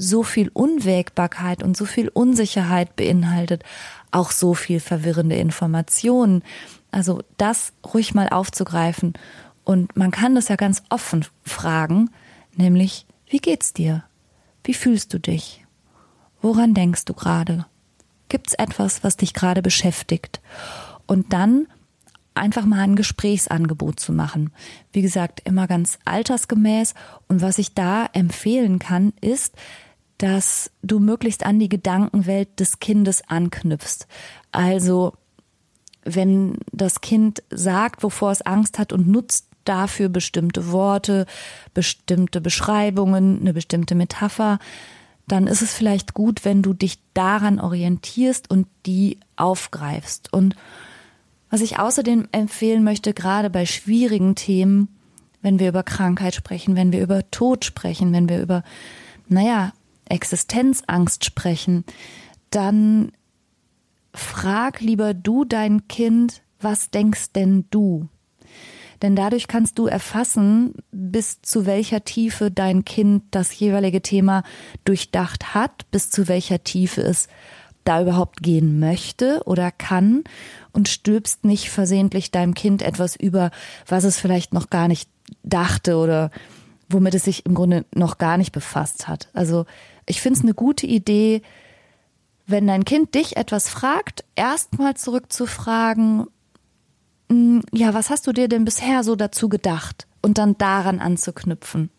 so 0.00 0.22
viel 0.22 0.48
Unwägbarkeit 0.54 1.62
und 1.62 1.76
so 1.76 1.84
viel 1.84 2.08
Unsicherheit 2.08 2.96
beinhaltet, 2.96 3.64
auch 4.10 4.30
so 4.30 4.54
viel 4.54 4.80
verwirrende 4.80 5.36
Informationen. 5.36 6.42
Also 6.90 7.22
das 7.36 7.74
ruhig 7.92 8.14
mal 8.14 8.28
aufzugreifen. 8.30 9.12
Und 9.62 9.96
man 9.96 10.10
kann 10.10 10.34
das 10.34 10.48
ja 10.48 10.56
ganz 10.56 10.82
offen 10.88 11.26
fragen, 11.44 12.10
nämlich, 12.56 13.06
wie 13.26 13.38
geht's 13.38 13.74
dir? 13.74 14.04
Wie 14.64 14.74
fühlst 14.74 15.12
du 15.12 15.20
dich? 15.20 15.66
Woran 16.40 16.72
denkst 16.72 17.04
du 17.04 17.12
gerade? 17.12 17.66
Gibt's 18.30 18.54
etwas, 18.54 19.04
was 19.04 19.18
dich 19.18 19.34
gerade 19.34 19.60
beschäftigt? 19.60 20.40
Und 21.06 21.34
dann 21.34 21.66
einfach 22.32 22.64
mal 22.64 22.80
ein 22.80 22.96
Gesprächsangebot 22.96 24.00
zu 24.00 24.12
machen. 24.12 24.50
Wie 24.92 25.02
gesagt, 25.02 25.42
immer 25.44 25.66
ganz 25.66 25.98
altersgemäß. 26.06 26.94
Und 27.28 27.42
was 27.42 27.58
ich 27.58 27.74
da 27.74 28.06
empfehlen 28.06 28.78
kann, 28.78 29.12
ist, 29.20 29.54
dass 30.20 30.70
du 30.82 30.98
möglichst 30.98 31.46
an 31.46 31.58
die 31.58 31.70
Gedankenwelt 31.70 32.60
des 32.60 32.78
Kindes 32.78 33.22
anknüpfst. 33.26 34.06
Also, 34.52 35.14
wenn 36.04 36.58
das 36.72 37.00
Kind 37.00 37.42
sagt, 37.50 38.02
wovor 38.02 38.30
es 38.30 38.42
Angst 38.42 38.78
hat 38.78 38.92
und 38.92 39.08
nutzt 39.08 39.46
dafür 39.64 40.10
bestimmte 40.10 40.72
Worte, 40.72 41.24
bestimmte 41.72 42.42
Beschreibungen, 42.42 43.40
eine 43.40 43.54
bestimmte 43.54 43.94
Metapher, 43.94 44.58
dann 45.26 45.46
ist 45.46 45.62
es 45.62 45.72
vielleicht 45.72 46.12
gut, 46.12 46.44
wenn 46.44 46.60
du 46.60 46.74
dich 46.74 46.98
daran 47.14 47.58
orientierst 47.58 48.50
und 48.50 48.66
die 48.84 49.20
aufgreifst. 49.36 50.30
Und 50.34 50.54
was 51.48 51.62
ich 51.62 51.78
außerdem 51.78 52.28
empfehlen 52.32 52.84
möchte, 52.84 53.14
gerade 53.14 53.48
bei 53.48 53.64
schwierigen 53.64 54.34
Themen, 54.34 54.88
wenn 55.40 55.58
wir 55.58 55.70
über 55.70 55.82
Krankheit 55.82 56.34
sprechen, 56.34 56.76
wenn 56.76 56.92
wir 56.92 57.00
über 57.00 57.30
Tod 57.30 57.64
sprechen, 57.64 58.12
wenn 58.12 58.28
wir 58.28 58.42
über, 58.42 58.64
naja, 59.28 59.72
Existenzangst 60.10 61.24
sprechen, 61.24 61.84
dann 62.50 63.12
frag 64.12 64.80
lieber 64.80 65.14
du 65.14 65.44
dein 65.44 65.88
Kind, 65.88 66.42
was 66.60 66.90
denkst 66.90 67.32
denn 67.32 67.64
du? 67.70 68.08
Denn 69.02 69.16
dadurch 69.16 69.48
kannst 69.48 69.78
du 69.78 69.86
erfassen, 69.86 70.74
bis 70.92 71.40
zu 71.40 71.64
welcher 71.64 72.04
Tiefe 72.04 72.50
dein 72.50 72.84
Kind 72.84 73.24
das 73.30 73.58
jeweilige 73.58 74.02
Thema 74.02 74.42
durchdacht 74.84 75.54
hat, 75.54 75.90
bis 75.90 76.10
zu 76.10 76.28
welcher 76.28 76.62
Tiefe 76.64 77.00
es 77.00 77.28
da 77.84 78.02
überhaupt 78.02 78.42
gehen 78.42 78.78
möchte 78.78 79.42
oder 79.46 79.70
kann 79.70 80.24
und 80.72 80.88
stülpst 80.88 81.44
nicht 81.44 81.70
versehentlich 81.70 82.30
deinem 82.30 82.52
Kind 82.52 82.82
etwas 82.82 83.16
über, 83.16 83.50
was 83.86 84.04
es 84.04 84.18
vielleicht 84.18 84.52
noch 84.52 84.68
gar 84.68 84.86
nicht 84.86 85.08
dachte 85.42 85.96
oder 85.96 86.30
womit 86.90 87.14
es 87.14 87.24
sich 87.24 87.46
im 87.46 87.54
Grunde 87.54 87.84
noch 87.94 88.18
gar 88.18 88.36
nicht 88.36 88.52
befasst 88.52 89.08
hat. 89.08 89.28
Also 89.32 89.66
ich 90.06 90.20
finde 90.20 90.38
es 90.38 90.44
eine 90.44 90.54
gute 90.54 90.86
Idee, 90.86 91.42
wenn 92.46 92.66
dein 92.66 92.84
Kind 92.84 93.14
dich 93.14 93.36
etwas 93.36 93.68
fragt, 93.68 94.24
erstmal 94.34 94.94
zurückzufragen, 94.94 96.26
hm, 97.30 97.62
ja, 97.72 97.94
was 97.94 98.10
hast 98.10 98.26
du 98.26 98.32
dir 98.32 98.48
denn 98.48 98.64
bisher 98.64 99.04
so 99.04 99.16
dazu 99.16 99.48
gedacht? 99.48 100.06
Und 100.22 100.36
dann 100.36 100.58
daran 100.58 100.98
anzuknüpfen. 100.98 101.90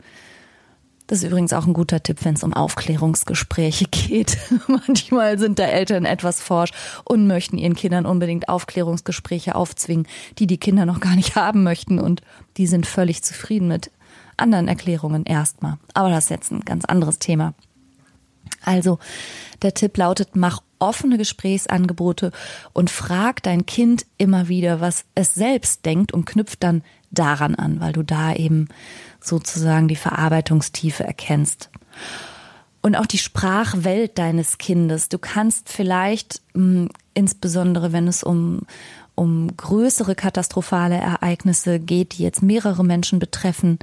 Das 1.08 1.20
ist 1.20 1.26
übrigens 1.26 1.52
auch 1.52 1.66
ein 1.66 1.74
guter 1.74 2.02
Tipp, 2.02 2.20
wenn 2.24 2.36
es 2.36 2.44
um 2.44 2.54
Aufklärungsgespräche 2.54 3.86
geht. 3.92 4.38
Manchmal 4.68 5.40
sind 5.40 5.60
da 5.60 5.64
Eltern 5.64 6.06
etwas 6.06 6.42
forsch 6.42 6.72
und 7.04 7.28
möchten 7.28 7.58
ihren 7.58 7.76
Kindern 7.76 8.06
unbedingt 8.06 8.48
Aufklärungsgespräche 8.48 9.56
aufzwingen, 9.56 10.08
die 10.38 10.48
die 10.48 10.58
Kinder 10.58 10.86
noch 10.86 11.00
gar 11.00 11.16
nicht 11.16 11.36
haben 11.36 11.64
möchten 11.64 12.00
und 12.00 12.22
die 12.58 12.68
sind 12.68 12.86
völlig 12.86 13.24
zufrieden 13.24 13.68
mit 13.68 13.92
anderen 14.42 14.68
Erklärungen 14.68 15.26
erstmal. 15.26 15.78
Aber 15.94 16.10
das 16.10 16.26
ist 16.26 16.30
jetzt 16.30 16.52
ein 16.52 16.62
ganz 16.62 16.86
anderes 16.86 17.20
Thema. 17.20 17.54
Also, 18.64 19.00
der 19.62 19.74
Tipp 19.74 19.98
lautet, 19.98 20.36
mach 20.36 20.62
offene 20.80 21.18
Gesprächsangebote 21.18 22.32
und 22.74 22.90
frag 22.90 23.44
dein 23.44 23.66
Kind 23.66 24.06
immer 24.18 24.48
wieder, 24.48 24.82
was 24.82 25.06
es 25.16 25.36
selbst 25.36 25.86
denkt 25.86 26.12
und 26.12 26.26
knüpft 26.26 26.64
dann 26.64 26.84
daran 27.12 27.56
an, 27.56 27.80
weil 27.80 27.94
du 27.94 28.04
da 28.04 28.34
eben 28.34 28.68
sozusagen 29.20 29.88
die 29.88 29.96
Verarbeitungstiefe 29.96 31.04
erkennst. 31.04 31.70
Und 32.82 32.96
auch 32.96 33.06
die 33.06 33.20
Sprachwelt 33.20 34.18
deines 34.18 34.58
Kindes. 34.58 35.08
Du 35.08 35.20
kannst 35.20 35.70
vielleicht, 35.70 36.42
hm, 36.56 36.90
insbesondere 37.14 37.94
wenn 37.94 38.08
es 38.08 38.24
um, 38.24 38.62
um 39.14 39.56
größere 39.56 40.16
katastrophale 40.16 40.96
Ereignisse 40.96 41.80
geht, 41.80 42.18
die 42.18 42.24
jetzt 42.24 42.42
mehrere 42.42 42.84
Menschen 42.84 43.20
betreffen, 43.20 43.78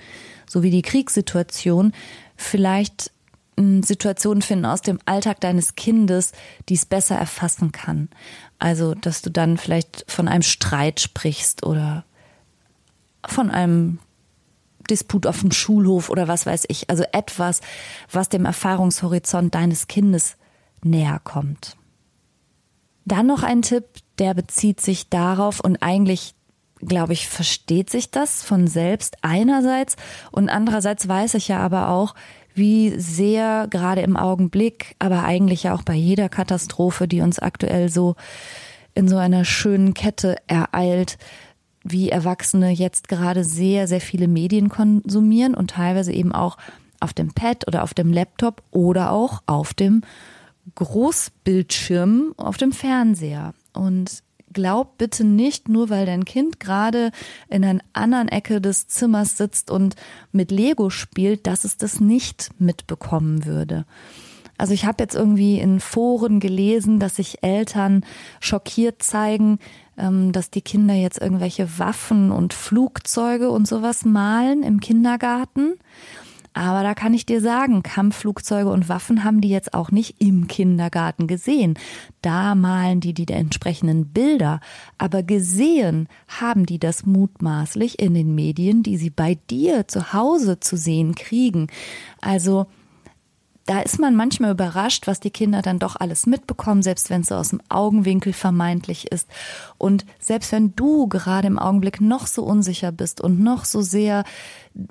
so 0.49 0.63
wie 0.63 0.71
die 0.71 0.83
Kriegssituation, 0.83 1.93
vielleicht 2.37 3.11
Situationen 3.57 4.41
finden 4.41 4.67
aus 4.67 4.83
dem 4.83 5.01
Alltag 5.05 5.41
deines 5.41 5.75
Kindes, 5.75 6.33
die 6.69 6.75
es 6.75 6.87
besser 6.87 7.17
erfassen 7.17 7.73
kann. 7.73 8.09
Also, 8.61 8.95
dass 8.95 9.21
du 9.21 9.31
dann 9.31 9.59
vielleicht 9.59 10.05
von 10.07 10.29
einem 10.29 10.43
Streit 10.43 11.01
sprichst 11.01 11.67
oder 11.67 12.05
von 13.27 13.51
einem 13.51 13.99
Disput 14.89 15.27
auf 15.27 15.41
dem 15.41 15.51
Schulhof 15.51 16.09
oder 16.09 16.29
was 16.29 16.47
weiß 16.47 16.67
ich. 16.69 16.89
Also 16.89 17.05
etwas, 17.13 17.61
was 18.11 18.29
dem 18.29 18.45
Erfahrungshorizont 18.45 19.55
deines 19.55 19.89
Kindes 19.89 20.37
näher 20.83 21.21
kommt. 21.23 21.77
Dann 23.05 23.27
noch 23.27 23.43
ein 23.43 23.63
Tipp, 23.63 23.85
der 24.19 24.35
bezieht 24.35 24.81
sich 24.81 25.09
darauf 25.09 25.61
und 25.61 25.83
eigentlich 25.83 26.35
glaube 26.81 27.12
ich, 27.12 27.29
versteht 27.29 27.91
sich 27.91 28.11
das 28.11 28.43
von 28.43 28.67
selbst 28.67 29.17
einerseits 29.23 29.97
und 30.31 30.49
andererseits 30.49 31.09
weiß 31.09 31.35
ich 31.35 31.49
ja 31.49 31.59
aber 31.59 31.88
auch, 31.91 32.14
wie 32.55 32.99
sehr 32.99 33.69
gerade 33.71 34.01
im 34.03 34.17
Augenblick, 34.17 34.97
aber 34.99 35.25
eigentlich 35.25 35.64
ja 35.64 35.75
auch 35.75 35.83
bei 35.83 35.95
jeder 35.95 36.29
Katastrophe, 36.29 37.07
die 37.09 37.21
uns 37.21 37.38
aktuell 37.38 37.88
so 37.88 38.17
in 38.95 39.09
so 39.09 39.17
einer 39.17 39.45
schönen 39.45 39.95
Kette 39.95 40.37
ereilt, 40.49 41.19
wie 41.85 42.11
Erwachsene 42.11 42.71
jetzt 42.71 43.09
gerade 43.09 43.45
sehr, 43.45 43.87
sehr 43.87 44.01
viele 44.01 44.29
Medien 44.29 44.69
konsumieren 44.69 45.55
und 45.55 45.71
teilweise 45.71 46.12
eben 46.12 46.33
auch 46.33 46.59
auf 47.01 47.12
dem 47.12 47.33
Pad 47.33 47.67
oder 47.69 47.85
auf 47.85 47.95
dem 47.95 48.12
Laptop 48.12 48.62
oder 48.73 49.12
auch 49.12 49.43
auf 49.47 49.73
dem 49.73 50.03
Großbildschirm 50.75 52.35
auf 52.37 52.57
dem 52.57 52.73
Fernseher. 52.73 53.55
Und 53.73 54.23
glaub 54.53 54.99
bitte 54.99 55.25
nicht, 55.25 55.69
nur 55.69 55.91
weil 55.91 56.07
dein 56.07 56.25
Kind 56.25 56.61
gerade 56.61 57.11
in 57.49 57.65
einer 57.65 57.81
anderen 57.93 58.29
Ecke 58.29 58.61
des 58.61 58.89
Zimmers 58.89 59.37
sitzt 59.37 59.71
und 59.71 59.97
mit 60.33 60.51
Lego 60.51 60.91
spielt, 60.91 61.47
dass 61.47 61.65
es 61.65 61.77
das 61.77 62.01
nicht 62.01 62.51
mitbekommen 62.59 63.45
würde. 63.45 63.85
Also 64.59 64.75
ich 64.75 64.85
habe 64.85 65.03
jetzt 65.05 65.15
irgendwie 65.15 65.61
in 65.61 65.79
Foren 65.79 66.41
gelesen, 66.41 66.99
dass 66.99 67.17
sich 67.17 67.43
Eltern 67.43 68.05
schockiert 68.41 69.03
zeigen, 69.03 69.61
ähm, 69.97 70.33
dass 70.33 70.51
die 70.51 70.63
Kinder 70.63 70.95
jetzt 70.95 71.21
irgendwelche 71.21 71.79
Waffen 71.79 72.33
und 72.33 72.55
Flugzeuge 72.55 73.51
und 73.51 73.69
sowas 73.69 74.05
malen 74.05 74.65
im 74.65 74.81
Kindergarten. 74.81 75.75
Aber 76.59 76.83
da 76.83 76.94
kann 76.94 77.14
ich 77.14 77.25
dir 77.25 77.40
sagen, 77.40 77.85
Kampfflugzeuge 77.85 78.68
und 78.68 78.88
Waffen 78.88 79.23
haben 79.23 79.40
die 79.40 79.49
jetzt 79.49 79.75
auch 79.75 79.92
nicht 79.92 80.21
im 80.21 80.49
Kindergarten 80.49 81.29
gesehen. 81.29 81.79
Da 82.21 82.57
malen 82.57 82.99
die 82.99 83.14
die 83.14 83.33
entsprechenden 83.33 84.09
Bilder. 84.09 84.59
Aber 84.99 85.23
gesehen 85.23 86.09
haben 86.27 86.66
die 86.66 86.81
das 86.81 87.07
mutmaßlich 87.07 88.01
in 88.01 88.12
den 88.14 88.35
Medien, 88.35 88.83
die 88.83 88.97
sie 88.97 89.11
bei 89.11 89.38
dir 89.49 89.87
zu 89.87 90.12
Hause 90.12 90.59
zu 90.59 90.77
sehen 90.77 91.14
kriegen. 91.14 91.68
Also 92.21 92.66
da 93.68 93.81
ist 93.81 94.00
man 94.00 94.16
manchmal 94.16 94.52
überrascht, 94.52 95.07
was 95.07 95.20
die 95.20 95.31
Kinder 95.31 95.61
dann 95.61 95.78
doch 95.78 95.96
alles 95.96 96.24
mitbekommen, 96.24 96.83
selbst 96.83 97.11
wenn 97.11 97.20
es 97.20 97.26
so 97.26 97.35
aus 97.35 97.50
dem 97.50 97.61
Augenwinkel 97.68 98.33
vermeintlich 98.33 99.12
ist. 99.12 99.28
Und 99.76 100.07
selbst 100.18 100.52
wenn 100.52 100.74
du 100.74 101.07
gerade 101.07 101.48
im 101.48 101.59
Augenblick 101.59 102.00
noch 102.00 102.26
so 102.26 102.44
unsicher 102.44 102.92
bist 102.92 103.20
und 103.20 103.40
noch 103.40 103.66
so 103.66 103.83
sehr 103.83 104.24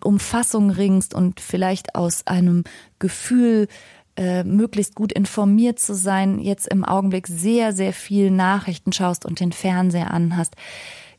um 0.04 0.20
Fassung 0.20 0.70
ringst 0.70 1.16
und 1.16 1.40
vielleicht 1.40 1.96
aus 1.96 2.28
einem 2.28 2.66
Gefühl 3.00 3.68
äh, 4.16 4.44
möglichst 4.44 4.94
gut 4.94 5.12
informiert 5.12 5.80
zu 5.80 5.96
sein, 5.96 6.38
jetzt 6.38 6.68
im 6.68 6.86
Augenblick 6.86 7.26
sehr, 7.26 7.74
sehr 7.74 7.94
viel 7.94 8.30
Nachrichten 8.30 8.94
schaust 8.94 9.26
und 9.26 9.40
den 9.40 9.54
Fernseher 9.54 10.12
anhast. 10.12 10.56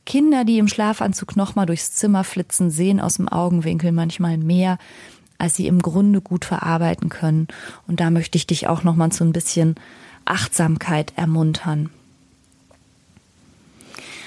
Kinder, 0.06 0.44
die 0.44 0.58
im 0.58 0.68
Schlafanzug 0.68 1.34
nochmal 1.34 1.66
durchs 1.66 1.92
Zimmer 1.92 2.22
flitzen, 2.22 2.70
sehen 2.70 3.00
aus 3.00 3.16
dem 3.16 3.28
Augenwinkel 3.28 3.90
manchmal 3.90 4.38
mehr 4.38 4.78
als 5.38 5.54
sie 5.54 5.66
im 5.66 5.80
Grunde 5.80 6.20
gut 6.20 6.44
verarbeiten 6.44 7.08
können. 7.08 7.48
Und 7.86 8.00
da 8.00 8.10
möchte 8.10 8.36
ich 8.36 8.46
dich 8.46 8.66
auch 8.66 8.82
noch 8.82 8.96
mal 8.96 9.12
so 9.12 9.24
ein 9.24 9.32
bisschen 9.32 9.76
Achtsamkeit 10.24 11.12
ermuntern. 11.16 11.90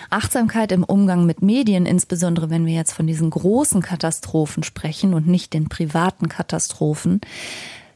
Achtsamkeit 0.10 0.74
im 0.74 0.84
Umgang 0.84 1.26
mit 1.26 1.42
Medien, 1.42 1.86
insbesondere 1.86 2.50
wenn 2.50 2.66
wir 2.66 2.74
jetzt 2.74 2.92
von 2.92 3.08
diesen 3.08 3.30
großen 3.30 3.82
Katastrophen 3.82 4.64
sprechen 4.64 5.14
und 5.14 5.26
nicht 5.26 5.54
den 5.54 5.70
privaten 5.70 6.28
Katastrophen, 6.28 7.22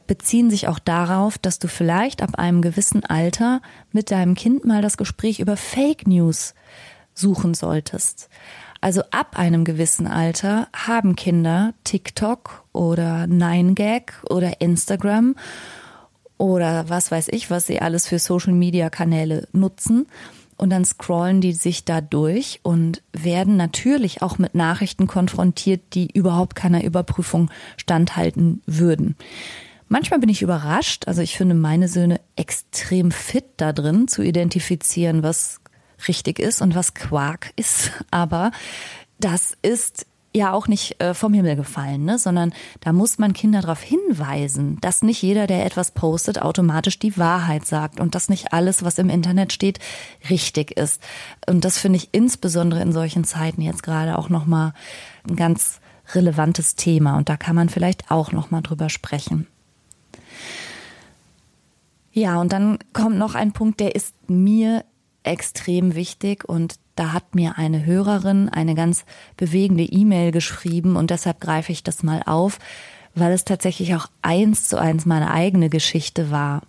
beziehen 0.06 0.50
sich 0.50 0.68
auch 0.68 0.78
darauf, 0.78 1.36
dass 1.36 1.58
du 1.58 1.68
vielleicht 1.68 2.22
ab 2.22 2.38
einem 2.38 2.62
gewissen 2.62 3.04
Alter 3.04 3.60
mit 3.92 4.10
deinem 4.10 4.34
Kind 4.34 4.64
mal 4.64 4.80
das 4.80 4.96
Gespräch 4.96 5.40
über 5.40 5.56
Fake 5.56 6.06
News 6.06 6.54
suchen 7.12 7.54
solltest. 7.54 8.30
Also 8.80 9.02
ab 9.10 9.38
einem 9.38 9.64
gewissen 9.64 10.06
Alter 10.06 10.68
haben 10.74 11.16
Kinder 11.16 11.74
TikTok 11.84 12.64
oder 12.76 13.24
9gag 13.24 14.24
oder 14.28 14.60
Instagram 14.60 15.34
oder 16.38 16.88
was 16.88 17.10
weiß 17.10 17.28
ich, 17.28 17.50
was 17.50 17.66
sie 17.66 17.80
alles 17.80 18.06
für 18.06 18.18
Social-Media-Kanäle 18.18 19.48
nutzen. 19.52 20.06
Und 20.58 20.70
dann 20.70 20.84
scrollen 20.84 21.42
die 21.42 21.52
sich 21.52 21.84
da 21.84 22.00
durch 22.00 22.60
und 22.62 23.02
werden 23.12 23.56
natürlich 23.56 24.22
auch 24.22 24.38
mit 24.38 24.54
Nachrichten 24.54 25.06
konfrontiert, 25.06 25.82
die 25.92 26.10
überhaupt 26.10 26.56
keiner 26.56 26.82
Überprüfung 26.82 27.50
standhalten 27.76 28.62
würden. 28.64 29.16
Manchmal 29.88 30.18
bin 30.18 30.30
ich 30.30 30.42
überrascht, 30.42 31.06
also 31.06 31.20
ich 31.20 31.36
finde 31.36 31.54
meine 31.54 31.88
Söhne 31.88 32.20
extrem 32.36 33.10
fit 33.10 33.44
da 33.58 33.72
drin 33.72 34.08
zu 34.08 34.22
identifizieren, 34.22 35.22
was 35.22 35.60
richtig 36.08 36.38
ist 36.38 36.62
und 36.62 36.74
was 36.74 36.94
Quark 36.94 37.52
ist. 37.56 37.92
Aber 38.10 38.50
das 39.20 39.56
ist 39.62 40.06
ja 40.36 40.52
auch 40.52 40.68
nicht 40.68 41.00
äh, 41.00 41.14
vom 41.14 41.32
Himmel 41.34 41.56
gefallen, 41.56 42.04
ne? 42.04 42.18
sondern 42.18 42.52
da 42.80 42.92
muss 42.92 43.18
man 43.18 43.32
Kinder 43.32 43.62
darauf 43.62 43.82
hinweisen, 43.82 44.78
dass 44.80 45.02
nicht 45.02 45.22
jeder, 45.22 45.46
der 45.46 45.64
etwas 45.64 45.90
postet, 45.90 46.40
automatisch 46.40 46.98
die 46.98 47.16
Wahrheit 47.16 47.66
sagt 47.66 47.98
und 48.00 48.14
dass 48.14 48.28
nicht 48.28 48.52
alles, 48.52 48.84
was 48.84 48.98
im 48.98 49.10
Internet 49.10 49.52
steht, 49.52 49.78
richtig 50.30 50.72
ist. 50.72 51.02
Und 51.46 51.64
das 51.64 51.78
finde 51.78 51.96
ich 51.96 52.10
insbesondere 52.12 52.82
in 52.82 52.92
solchen 52.92 53.24
Zeiten 53.24 53.62
jetzt 53.62 53.82
gerade 53.82 54.18
auch 54.18 54.28
nochmal 54.28 54.74
ein 55.28 55.36
ganz 55.36 55.80
relevantes 56.14 56.76
Thema 56.76 57.16
und 57.16 57.28
da 57.28 57.36
kann 57.36 57.56
man 57.56 57.68
vielleicht 57.68 58.10
auch 58.10 58.30
nochmal 58.30 58.62
drüber 58.62 58.88
sprechen. 58.88 59.48
Ja, 62.12 62.40
und 62.40 62.52
dann 62.52 62.78
kommt 62.92 63.18
noch 63.18 63.34
ein 63.34 63.52
Punkt, 63.52 63.80
der 63.80 63.94
ist 63.94 64.14
mir 64.28 64.84
extrem 65.22 65.94
wichtig 65.94 66.48
und 66.48 66.76
da 66.96 67.12
hat 67.12 67.34
mir 67.34 67.58
eine 67.58 67.84
Hörerin 67.84 68.48
eine 68.48 68.74
ganz 68.74 69.04
bewegende 69.36 69.84
E-Mail 69.84 70.32
geschrieben 70.32 70.96
und 70.96 71.10
deshalb 71.10 71.40
greife 71.40 71.70
ich 71.70 71.84
das 71.84 72.02
mal 72.02 72.22
auf, 72.26 72.58
weil 73.14 73.32
es 73.32 73.44
tatsächlich 73.44 73.94
auch 73.94 74.08
eins 74.22 74.68
zu 74.68 74.78
eins 74.78 75.06
meine 75.06 75.30
eigene 75.30 75.70
Geschichte 75.70 76.30
war. 76.30 76.62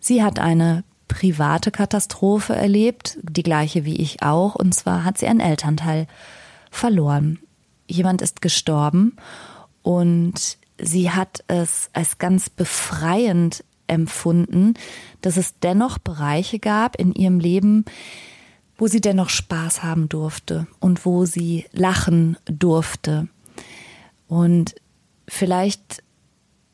Sie 0.00 0.22
hat 0.22 0.38
eine 0.38 0.84
private 1.08 1.70
Katastrophe 1.70 2.54
erlebt, 2.54 3.18
die 3.22 3.42
gleiche 3.42 3.84
wie 3.84 3.96
ich 3.96 4.22
auch, 4.22 4.54
und 4.54 4.74
zwar 4.74 5.04
hat 5.04 5.18
sie 5.18 5.26
einen 5.26 5.40
Elternteil 5.40 6.06
verloren. 6.70 7.38
Jemand 7.86 8.22
ist 8.22 8.42
gestorben 8.42 9.16
und 9.82 10.58
sie 10.78 11.10
hat 11.10 11.44
es 11.48 11.90
als 11.92 12.18
ganz 12.18 12.50
befreiend 12.50 13.64
empfunden, 13.86 14.74
dass 15.20 15.36
es 15.36 15.58
dennoch 15.60 15.98
Bereiche 15.98 16.58
gab 16.58 16.96
in 16.96 17.12
ihrem 17.12 17.38
Leben, 17.38 17.84
wo 18.82 18.88
sie 18.88 19.00
dennoch 19.00 19.28
Spaß 19.28 19.84
haben 19.84 20.08
durfte 20.08 20.66
und 20.80 21.06
wo 21.06 21.24
sie 21.24 21.66
lachen 21.70 22.36
durfte. 22.46 23.28
Und 24.26 24.74
vielleicht 25.28 26.02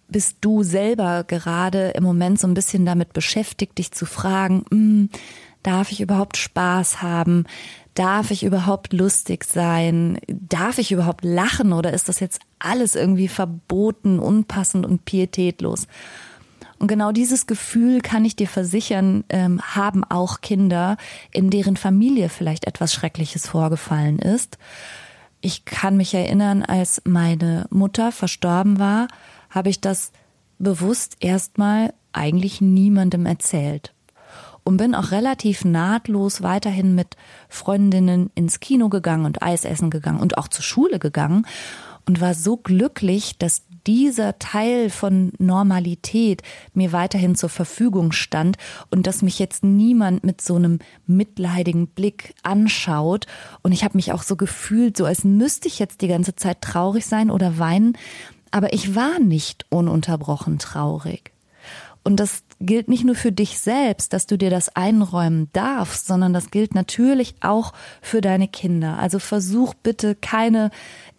bist 0.08 0.38
du 0.40 0.62
selber 0.62 1.24
gerade 1.24 1.90
im 1.90 2.04
Moment 2.04 2.40
so 2.40 2.46
ein 2.46 2.54
bisschen 2.54 2.86
damit 2.86 3.12
beschäftigt, 3.12 3.76
dich 3.76 3.92
zu 3.92 4.06
fragen, 4.06 4.64
hm, 4.70 5.10
darf 5.62 5.92
ich 5.92 6.00
überhaupt 6.00 6.38
Spaß 6.38 7.02
haben? 7.02 7.44
Darf 7.92 8.30
ich 8.30 8.42
überhaupt 8.42 8.94
lustig 8.94 9.44
sein? 9.44 10.18
Darf 10.28 10.78
ich 10.78 10.90
überhaupt 10.90 11.26
lachen 11.26 11.74
oder 11.74 11.92
ist 11.92 12.08
das 12.08 12.20
jetzt 12.20 12.40
alles 12.58 12.94
irgendwie 12.94 13.28
verboten, 13.28 14.18
unpassend 14.18 14.86
und 14.86 15.04
pietätlos? 15.04 15.86
Und 16.78 16.86
genau 16.86 17.10
dieses 17.12 17.46
Gefühl, 17.46 18.00
kann 18.00 18.24
ich 18.24 18.36
dir 18.36 18.46
versichern, 18.46 19.24
ähm, 19.28 19.60
haben 19.60 20.04
auch 20.04 20.40
Kinder, 20.40 20.96
in 21.32 21.50
deren 21.50 21.76
Familie 21.76 22.28
vielleicht 22.28 22.66
etwas 22.66 22.92
Schreckliches 22.94 23.48
vorgefallen 23.48 24.18
ist. 24.18 24.58
Ich 25.40 25.64
kann 25.64 25.96
mich 25.96 26.14
erinnern, 26.14 26.62
als 26.62 27.02
meine 27.04 27.66
Mutter 27.70 28.12
verstorben 28.12 28.78
war, 28.78 29.08
habe 29.50 29.70
ich 29.70 29.80
das 29.80 30.12
bewusst 30.58 31.16
erstmal 31.20 31.94
eigentlich 32.12 32.60
niemandem 32.60 33.26
erzählt. 33.26 33.92
Und 34.64 34.76
bin 34.76 34.94
auch 34.94 35.12
relativ 35.12 35.64
nahtlos 35.64 36.42
weiterhin 36.42 36.94
mit 36.94 37.16
Freundinnen 37.48 38.30
ins 38.34 38.60
Kino 38.60 38.90
gegangen 38.90 39.24
und 39.24 39.42
Eis 39.42 39.64
essen 39.64 39.88
gegangen 39.88 40.20
und 40.20 40.36
auch 40.36 40.48
zur 40.48 40.62
Schule 40.62 40.98
gegangen 40.98 41.46
und 42.06 42.20
war 42.20 42.34
so 42.34 42.56
glücklich, 42.56 43.38
dass 43.38 43.62
dieser 43.88 44.38
Teil 44.38 44.90
von 44.90 45.32
Normalität 45.38 46.42
mir 46.74 46.92
weiterhin 46.92 47.34
zur 47.34 47.48
Verfügung 47.48 48.12
stand 48.12 48.58
und 48.90 49.06
dass 49.06 49.22
mich 49.22 49.38
jetzt 49.38 49.64
niemand 49.64 50.24
mit 50.24 50.42
so 50.42 50.56
einem 50.56 50.78
mitleidigen 51.06 51.86
Blick 51.86 52.34
anschaut. 52.42 53.26
Und 53.62 53.72
ich 53.72 53.84
habe 53.84 53.96
mich 53.96 54.12
auch 54.12 54.22
so 54.22 54.36
gefühlt, 54.36 54.98
so 54.98 55.06
als 55.06 55.24
müsste 55.24 55.68
ich 55.68 55.78
jetzt 55.78 56.02
die 56.02 56.08
ganze 56.08 56.36
Zeit 56.36 56.60
traurig 56.60 57.06
sein 57.06 57.30
oder 57.30 57.58
weinen. 57.58 57.96
Aber 58.50 58.74
ich 58.74 58.94
war 58.94 59.18
nicht 59.20 59.64
ununterbrochen 59.70 60.58
traurig. 60.58 61.32
Und 62.04 62.16
das 62.20 62.42
gilt 62.60 62.88
nicht 62.88 63.04
nur 63.04 63.14
für 63.14 63.32
dich 63.32 63.58
selbst, 63.58 64.12
dass 64.12 64.26
du 64.26 64.38
dir 64.38 64.50
das 64.50 64.74
einräumen 64.74 65.48
darfst, 65.52 66.06
sondern 66.06 66.32
das 66.32 66.50
gilt 66.50 66.74
natürlich 66.74 67.34
auch 67.40 67.72
für 68.00 68.20
deine 68.20 68.48
Kinder. 68.48 68.98
Also 68.98 69.18
versuch 69.18 69.74
bitte 69.74 70.14
keine 70.14 70.70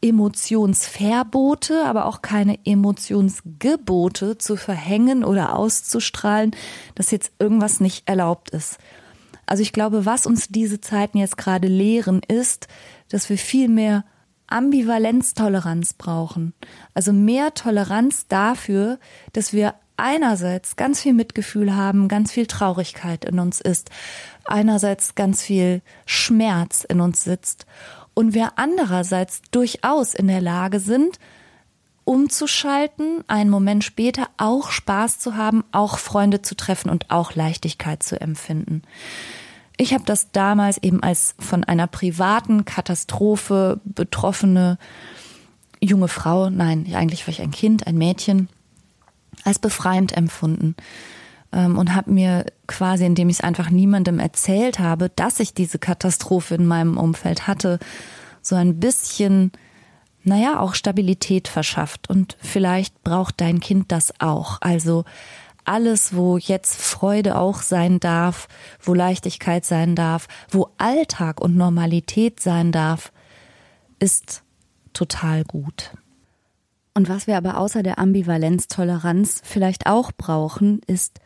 Emotionsverbote, 0.02 1.86
aber 1.86 2.06
auch 2.06 2.22
keine 2.22 2.58
Emotionsgebote 2.66 4.38
zu 4.38 4.56
verhängen 4.56 5.24
oder 5.24 5.56
auszustrahlen, 5.56 6.56
dass 6.96 7.12
jetzt 7.12 7.32
irgendwas 7.40 7.80
nicht 7.80 8.08
erlaubt 8.08 8.50
ist. 8.50 8.78
Also 9.46 9.64
ich 9.64 9.74
glaube, 9.74 10.06
was 10.06 10.26
uns 10.26 10.48
diese 10.50 10.80
Zeiten 10.80 11.18
jetzt 11.18 11.38
gerade 11.38 11.68
lehren, 11.68 12.22
ist, 12.28 12.68
dass 13.10 13.30
wir 13.30 13.38
viel 13.38 13.68
mehr 13.68 14.06
Ambivalenztoleranz 14.46 15.94
brauchen. 15.94 16.54
Also 16.94 17.14
mehr 17.14 17.54
Toleranz 17.54 18.28
dafür, 18.28 19.00
dass 19.34 19.54
wir 19.54 19.76
einerseits 20.00 20.76
ganz 20.76 21.02
viel 21.02 21.14
Mitgefühl 21.14 21.76
haben, 21.76 22.08
ganz 22.08 22.32
viel 22.32 22.48
Traurigkeit 22.48 23.26
in 23.26 23.40
uns 23.40 23.62
ist, 23.62 23.90
einerseits 24.46 25.16
ganz 25.16 25.44
viel 25.44 25.82
Schmerz 26.06 26.84
in 26.84 27.02
uns 27.02 27.24
sitzt 27.24 27.66
und 28.14 28.34
wir 28.34 28.54
andererseits 28.58 29.42
durchaus 29.52 30.14
in 30.14 30.28
der 30.28 30.42
Lage 30.42 30.80
sind, 30.80 31.20
umzuschalten, 32.04 33.24
einen 33.28 33.52
Moment 33.52 33.84
später 33.84 34.28
auch 34.38 34.72
Spaß 34.72 35.20
zu 35.20 35.38
haben, 35.38 35.64
auch 35.72 36.00
Freunde 36.00 36.42
zu 36.42 36.56
treffen 36.56 36.90
und 36.90 37.12
auch 37.12 37.36
Leichtigkeit 37.36 38.02
zu 38.02 38.20
empfinden. 38.20 38.82
Ich 39.78 39.94
habe 39.94 40.04
das 40.06 40.32
damals 40.32 40.80
eben 40.80 41.04
als 41.04 41.36
von 41.40 41.64
einer 41.64 41.88
privaten 41.88 42.66
Katastrophe 42.66 43.80
betroffene 43.86 44.78
junge 45.80 46.08
Frau, 46.08 46.50
nein, 46.50 46.86
eigentlich 46.94 47.26
war 47.28 47.32
ich 47.32 47.42
ein 47.42 47.52
Kind, 47.52 47.88
ein 47.88 47.98
Mädchen, 47.98 48.50
als 49.44 49.60
befreiend 49.60 50.16
empfunden 50.16 50.76
ähm, 51.52 51.78
und 51.78 51.96
habe 51.96 52.12
mir 52.12 52.46
quasi, 52.68 53.06
indem 53.06 53.30
ich 53.30 53.38
es 53.38 53.44
einfach 53.44 53.70
niemandem 53.70 54.20
erzählt 54.20 54.80
habe, 54.80 55.10
dass 55.10 55.40
ich 55.40 55.54
diese 55.54 55.80
Katastrophe 55.80 56.56
in 56.56 56.66
meinem 56.66 56.98
Umfeld 56.98 57.48
hatte, 57.48 57.80
so 58.42 58.56
ein 58.56 58.80
bisschen, 58.80 59.52
naja, 60.24 60.60
auch 60.60 60.76
Stabilität 60.76 61.48
verschafft. 61.48 62.10
Und 62.10 62.38
vielleicht 62.42 63.04
braucht 63.04 63.42
dein 63.42 63.60
Kind 63.60 63.92
das 63.92 64.14
auch. 64.20 64.58
Also 64.62 65.06
alles, 65.66 66.16
wo 66.16 66.38
jetzt 66.38 66.82
Freude 66.82 67.38
auch 67.38 67.62
sein 67.62 68.00
darf, 68.00 68.48
wo 68.82 68.94
Leichtigkeit 68.94 69.66
sein 69.66 69.96
darf, 69.96 70.28
wo 70.50 70.70
Alltag 70.78 71.42
und 71.42 71.56
Normalität 71.56 72.40
sein 72.40 72.72
darf, 72.72 73.12
ist 74.00 74.44
total 74.94 75.44
gut. 75.44 75.92
Und 77.00 77.08
was 77.08 77.28
wir 77.28 77.38
aber 77.38 77.58
außer 77.58 77.82
der 77.82 77.98
Ambivalenztoleranz 77.98 79.40
vielleicht 79.46 79.88
auch 79.88 80.12
brauchen, 80.12 80.82
ist 80.86 81.22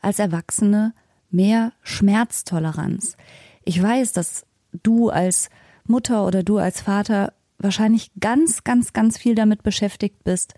als 0.00 0.18
Erwachsene 0.18 0.94
mehr 1.30 1.74
Schmerztoleranz. 1.82 3.18
Ich 3.62 3.82
weiß, 3.82 4.14
dass 4.14 4.46
du 4.82 5.10
als 5.10 5.50
Mutter 5.84 6.26
oder 6.26 6.42
du 6.42 6.56
als 6.56 6.80
Vater 6.80 7.34
wahrscheinlich 7.58 8.10
ganz, 8.18 8.64
ganz, 8.64 8.94
ganz 8.94 9.18
viel 9.18 9.34
damit 9.34 9.62
beschäftigt 9.62 10.24
bist, 10.24 10.54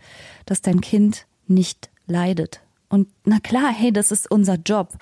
dass 0.47 0.63
dein 0.63 0.81
Kind 0.81 1.27
nicht 1.49 1.91
leidet. 2.07 2.61
Und 2.93 3.09
na 3.25 3.41
klar, 3.41 3.73
hey, 3.73 3.91
das 3.91 4.13
ist 4.13 4.31
unser 4.31 4.57
Job. 4.57 4.99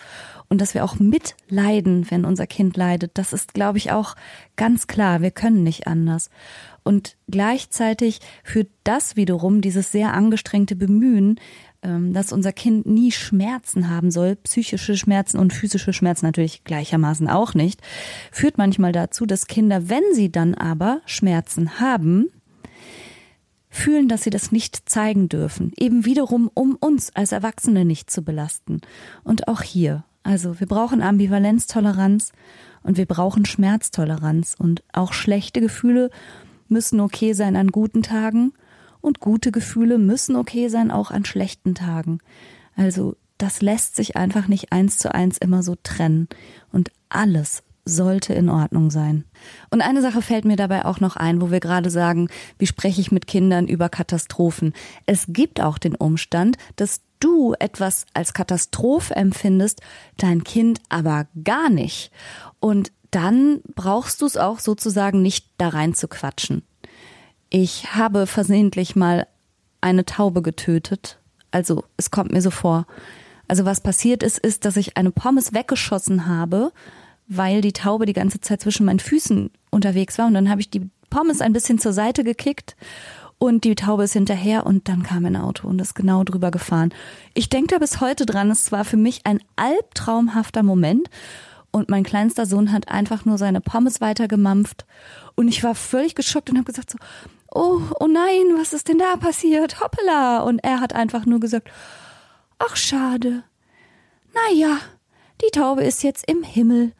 Und 0.48 0.60
dass 0.60 0.74
wir 0.74 0.84
auch 0.84 1.00
mitleiden, 1.00 2.08
wenn 2.08 2.24
unser 2.24 2.46
Kind 2.46 2.76
leidet, 2.76 3.18
das 3.18 3.32
ist, 3.32 3.52
glaube 3.52 3.78
ich, 3.78 3.90
auch 3.90 4.14
ganz 4.54 4.86
klar. 4.86 5.22
Wir 5.22 5.32
können 5.32 5.64
nicht 5.64 5.88
anders. 5.88 6.30
Und 6.84 7.16
gleichzeitig 7.28 8.20
führt 8.44 8.68
das 8.84 9.16
wiederum, 9.16 9.60
dieses 9.60 9.90
sehr 9.90 10.14
angestrengte 10.14 10.76
Bemühen, 10.76 11.40
ähm, 11.82 12.12
dass 12.12 12.32
unser 12.32 12.52
Kind 12.52 12.86
nie 12.86 13.10
Schmerzen 13.10 13.90
haben 13.90 14.12
soll, 14.12 14.36
psychische 14.36 14.96
Schmerzen 14.96 15.38
und 15.38 15.52
physische 15.52 15.92
Schmerzen 15.92 16.26
natürlich 16.26 16.62
gleichermaßen 16.62 17.28
auch 17.28 17.54
nicht, 17.54 17.80
führt 18.30 18.56
manchmal 18.56 18.92
dazu, 18.92 19.26
dass 19.26 19.48
Kinder, 19.48 19.88
wenn 19.88 20.04
sie 20.12 20.30
dann 20.30 20.54
aber 20.54 21.00
Schmerzen 21.06 21.80
haben, 21.80 22.28
fühlen, 23.70 24.08
dass 24.08 24.24
sie 24.24 24.30
das 24.30 24.52
nicht 24.52 24.88
zeigen 24.88 25.28
dürfen. 25.28 25.72
Eben 25.76 26.04
wiederum, 26.04 26.50
um 26.52 26.76
uns 26.78 27.14
als 27.14 27.32
Erwachsene 27.32 27.84
nicht 27.84 28.10
zu 28.10 28.22
belasten. 28.22 28.80
Und 29.24 29.48
auch 29.48 29.62
hier. 29.62 30.04
Also 30.22 30.60
wir 30.60 30.66
brauchen 30.66 31.00
Ambivalenztoleranz 31.00 32.32
und 32.82 32.98
wir 32.98 33.06
brauchen 33.06 33.46
Schmerztoleranz 33.46 34.54
und 34.58 34.82
auch 34.92 35.12
schlechte 35.12 35.60
Gefühle 35.60 36.10
müssen 36.68 37.00
okay 37.00 37.32
sein 37.32 37.56
an 37.56 37.68
guten 37.68 38.02
Tagen 38.02 38.52
und 39.00 39.20
gute 39.20 39.50
Gefühle 39.50 39.98
müssen 39.98 40.36
okay 40.36 40.68
sein 40.68 40.90
auch 40.90 41.10
an 41.10 41.24
schlechten 41.24 41.74
Tagen. 41.74 42.18
Also 42.76 43.16
das 43.38 43.62
lässt 43.62 43.96
sich 43.96 44.16
einfach 44.16 44.48
nicht 44.48 44.72
eins 44.72 44.98
zu 44.98 45.14
eins 45.14 45.38
immer 45.38 45.62
so 45.62 45.76
trennen. 45.82 46.28
Und 46.72 46.90
alles 47.08 47.62
sollte 47.84 48.34
in 48.34 48.48
Ordnung 48.48 48.90
sein. 48.90 49.24
Und 49.70 49.80
eine 49.80 50.02
Sache 50.02 50.22
fällt 50.22 50.44
mir 50.44 50.56
dabei 50.56 50.84
auch 50.84 51.00
noch 51.00 51.16
ein, 51.16 51.40
wo 51.40 51.50
wir 51.50 51.60
gerade 51.60 51.90
sagen, 51.90 52.28
wie 52.58 52.66
spreche 52.66 53.00
ich 53.00 53.12
mit 53.12 53.26
Kindern 53.26 53.66
über 53.66 53.88
Katastrophen. 53.88 54.74
Es 55.06 55.26
gibt 55.28 55.60
auch 55.60 55.78
den 55.78 55.94
Umstand, 55.94 56.56
dass 56.76 57.00
du 57.20 57.54
etwas 57.58 58.06
als 58.14 58.32
Katastrophe 58.32 59.14
empfindest, 59.14 59.80
dein 60.16 60.44
Kind 60.44 60.80
aber 60.88 61.26
gar 61.44 61.70
nicht. 61.70 62.10
Und 62.58 62.92
dann 63.10 63.60
brauchst 63.74 64.22
du 64.22 64.26
es 64.26 64.36
auch 64.36 64.58
sozusagen 64.58 65.22
nicht 65.22 65.48
da 65.58 65.68
rein 65.68 65.94
zu 65.94 66.08
quatschen. 66.08 66.62
Ich 67.50 67.94
habe 67.94 68.26
versehentlich 68.26 68.94
mal 68.94 69.26
eine 69.80 70.04
Taube 70.04 70.42
getötet. 70.42 71.18
Also 71.50 71.84
es 71.96 72.10
kommt 72.10 72.32
mir 72.32 72.42
so 72.42 72.50
vor. 72.50 72.86
Also 73.48 73.64
was 73.64 73.80
passiert 73.80 74.22
ist, 74.22 74.38
ist, 74.38 74.64
dass 74.64 74.76
ich 74.76 74.96
eine 74.96 75.10
Pommes 75.10 75.52
weggeschossen 75.52 76.26
habe, 76.26 76.72
weil 77.30 77.60
die 77.60 77.72
Taube 77.72 78.06
die 78.06 78.12
ganze 78.12 78.40
Zeit 78.40 78.60
zwischen 78.60 78.84
meinen 78.84 78.98
Füßen 78.98 79.50
unterwegs 79.70 80.18
war. 80.18 80.26
Und 80.26 80.34
dann 80.34 80.50
habe 80.50 80.60
ich 80.60 80.68
die 80.68 80.90
Pommes 81.10 81.40
ein 81.40 81.52
bisschen 81.52 81.78
zur 81.78 81.92
Seite 81.92 82.24
gekickt 82.24 82.76
und 83.38 83.64
die 83.64 83.76
Taube 83.76 84.04
ist 84.04 84.12
hinterher 84.12 84.66
und 84.66 84.88
dann 84.88 85.04
kam 85.04 85.24
ein 85.24 85.36
Auto 85.36 85.68
und 85.68 85.80
ist 85.80 85.94
genau 85.94 86.24
drüber 86.24 86.50
gefahren. 86.50 86.92
Ich 87.32 87.48
denke 87.48 87.68
da 87.68 87.78
bis 87.78 88.00
heute 88.00 88.26
dran, 88.26 88.50
es 88.50 88.72
war 88.72 88.84
für 88.84 88.96
mich 88.96 89.20
ein 89.24 89.40
albtraumhafter 89.56 90.62
Moment 90.64 91.08
und 91.70 91.88
mein 91.88 92.02
kleinster 92.02 92.46
Sohn 92.46 92.72
hat 92.72 92.88
einfach 92.88 93.24
nur 93.24 93.38
seine 93.38 93.60
Pommes 93.60 94.00
weitergemampft 94.00 94.84
und 95.36 95.46
ich 95.46 95.62
war 95.62 95.76
völlig 95.76 96.16
geschockt 96.16 96.50
und 96.50 96.56
habe 96.56 96.66
gesagt 96.66 96.90
so, 96.90 96.98
oh, 97.48 97.80
oh 98.00 98.08
nein, 98.08 98.58
was 98.58 98.72
ist 98.72 98.88
denn 98.88 98.98
da 98.98 99.16
passiert? 99.16 99.80
Hoppala! 99.80 100.40
Und 100.40 100.58
er 100.58 100.80
hat 100.80 100.94
einfach 100.94 101.26
nur 101.26 101.38
gesagt, 101.38 101.70
ach 102.58 102.76
schade. 102.76 103.44
Naja, 104.34 104.78
die 105.42 105.50
Taube 105.52 105.84
ist 105.84 106.02
jetzt 106.02 106.28
im 106.28 106.42
Himmel. 106.42 106.92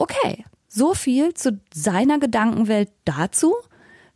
Okay, 0.00 0.46
so 0.66 0.94
viel 0.94 1.34
zu 1.34 1.60
seiner 1.74 2.18
Gedankenwelt 2.18 2.88
dazu 3.04 3.54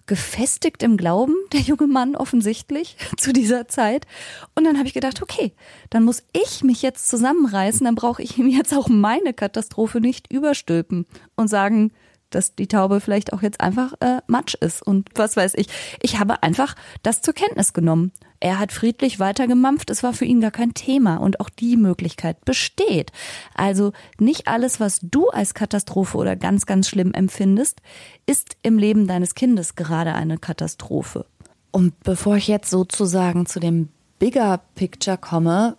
gefestigt 0.07 0.83
im 0.83 0.97
Glauben, 0.97 1.35
der 1.53 1.61
junge 1.61 1.87
Mann 1.87 2.17
offensichtlich 2.17 2.97
zu 3.19 3.35
dieser 3.35 3.69
Zeit. 3.69 4.07
Und 4.55 4.65
dann 4.65 4.79
habe 4.79 4.89
ich 4.89 4.95
gedacht, 4.95 5.21
okay, 5.21 5.53
dann 5.91 6.05
muss 6.05 6.23
ich 6.33 6.65
mich 6.65 6.81
jetzt 6.81 7.11
zusammenreißen, 7.11 7.85
dann 7.85 7.97
brauche 7.97 8.23
ich 8.23 8.39
ihm 8.39 8.49
jetzt 8.49 8.73
auch 8.73 8.89
meine 8.89 9.35
Katastrophe 9.35 10.01
nicht 10.01 10.33
überstülpen 10.33 11.05
und 11.37 11.49
sagen, 11.49 11.93
dass 12.31 12.55
die 12.55 12.67
Taube 12.67 13.03
vielleicht 13.03 13.35
auch 13.35 13.43
jetzt 13.43 13.61
einfach 13.61 13.93
äh, 14.01 14.23
Matsch 14.27 14.55
ist 14.55 14.81
und 14.81 15.11
was 15.15 15.37
weiß 15.37 15.53
ich. 15.57 15.69
Ich 16.01 16.19
habe 16.19 16.43
einfach 16.43 16.77
das 17.03 17.21
zur 17.21 17.35
Kenntnis 17.35 17.75
genommen. 17.75 18.11
Er 18.41 18.59
hat 18.59 18.73
friedlich 18.73 19.21
weitergemampft, 19.21 19.91
es 19.91 20.03
war 20.03 20.13
für 20.13 20.25
ihn 20.25 20.41
gar 20.41 20.51
kein 20.51 20.75
Thema 20.75 21.17
und 21.17 21.41
auch 21.41 21.49
die 21.49 21.77
Möglichkeit 21.77 22.45
besteht. 22.45 23.11
Also 23.55 23.93
nicht 24.19 24.49
alles, 24.49 24.81
was 24.81 25.01
du 25.03 25.29
als 25.31 25.55
Katastrophe 25.55 26.19
oder 26.19 26.37
ganz, 26.37 26.67
ganz 26.67 26.89
schlimm 26.89 27.13
empfindest, 27.15 27.81
ist 28.27 28.57
im 28.63 28.79
Leben 28.79 29.07
deines 29.07 29.35
Kindes 29.35 29.77
gerade 29.77 30.15
eine 30.15 30.39
Katastrophe. 30.39 31.27
Und 31.71 31.99
bevor 32.05 32.37
ich 32.37 32.47
jetzt 32.47 32.71
sozusagen 32.71 33.47
zu 33.47 33.61
dem 33.61 33.89
Bigger 34.19 34.61
Picture 34.75 35.19
komme, 35.19 35.77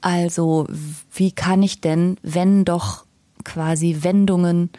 also 0.00 0.66
wie 1.12 1.32
kann 1.32 1.62
ich 1.62 1.80
denn, 1.80 2.16
wenn 2.22 2.64
doch 2.64 3.04
quasi 3.44 3.98
Wendungen 4.02 4.70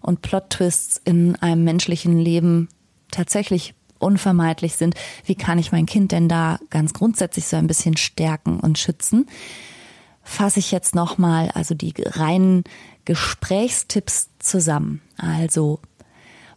und 0.00 0.22
Plot-Twists 0.22 1.00
in 1.04 1.36
einem 1.36 1.64
menschlichen 1.64 2.18
Leben 2.18 2.68
tatsächlich 3.10 3.74
unvermeidlich 3.98 4.76
sind, 4.76 4.94
wie 5.24 5.34
kann 5.34 5.58
ich 5.58 5.72
mein 5.72 5.86
Kind 5.86 6.12
denn 6.12 6.28
da 6.28 6.58
ganz 6.70 6.92
grundsätzlich 6.92 7.46
so 7.46 7.56
ein 7.56 7.66
bisschen 7.66 7.96
stärken 7.96 8.60
und 8.60 8.78
schützen? 8.78 9.26
Fasse 10.22 10.58
ich 10.58 10.72
jetzt 10.72 10.94
nochmal 10.94 11.50
also 11.54 11.74
die 11.74 11.94
reinen 11.98 12.64
Gesprächstipps 13.04 14.30
zusammen. 14.38 15.00
Also 15.16 15.80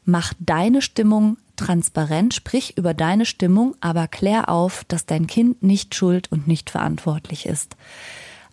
mach 0.06 0.34
deine 0.39 0.82
Stimmung 0.82 1.38
transparent, 1.56 2.34
sprich 2.34 2.78
über 2.78 2.93
deine 2.93 3.25
Stimmung, 3.25 3.75
aber 3.82 4.08
klär 4.08 4.49
auf, 4.49 4.84
dass 4.88 5.06
dein 5.06 5.28
Kind 5.28 5.62
nicht 5.62 5.93
schuld 5.93 6.32
und 6.32 6.47
nicht 6.47 6.69
verantwortlich 6.69 7.45
ist. 7.45 7.75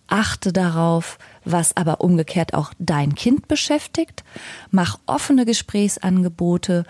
Achte 0.09 0.53
darauf, 0.53 1.19
was 1.45 1.77
aber 1.77 2.01
umgekehrt 2.01 2.55
auch 2.55 2.73
dein 2.79 3.15
Kind 3.15 3.49
beschäftigt. 3.49 4.23
Mach 4.71 4.99
offene 5.07 5.45
Gesprächsangebote, 5.45 6.85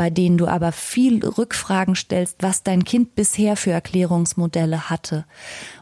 bei 0.00 0.08
denen 0.08 0.38
du 0.38 0.46
aber 0.46 0.72
viel 0.72 1.22
Rückfragen 1.22 1.94
stellst, 1.94 2.36
was 2.40 2.62
dein 2.62 2.84
Kind 2.84 3.16
bisher 3.16 3.54
für 3.54 3.70
Erklärungsmodelle 3.72 4.88
hatte. 4.88 5.26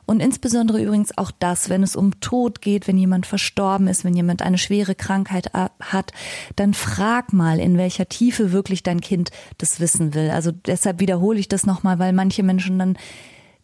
Und 0.07 0.19
insbesondere 0.19 0.83
übrigens 0.83 1.17
auch 1.17 1.31
das, 1.31 1.69
wenn 1.69 1.85
es 1.85 1.95
um 1.95 2.19
Tod 2.19 2.61
geht, 2.61 2.89
wenn 2.89 2.99
jemand 2.99 3.27
verstorben 3.27 3.87
ist, 3.87 4.03
wenn 4.05 4.17
jemand 4.17 4.43
eine 4.43 4.59
schwere 4.59 4.97
Krankheit 4.97 5.53
hat, 5.55 6.13
dann 6.57 6.75
frag 6.75 7.33
mal, 7.33 7.61
in 7.61 7.79
welcher 7.79 8.09
Tiefe 8.09 8.51
wirklich 8.51 8.83
dein 8.83 9.01
Kind 9.01 9.31
das 9.59 9.79
wissen 9.79 10.15
will. 10.15 10.31
Also 10.31 10.51
deshalb 10.51 10.99
wiederhole 10.99 11.39
ich 11.39 11.47
das 11.47 11.65
nochmal, 11.65 12.01
weil 12.01 12.13
manche 12.13 12.43
Menschen 12.43 12.77
dann 12.77 12.99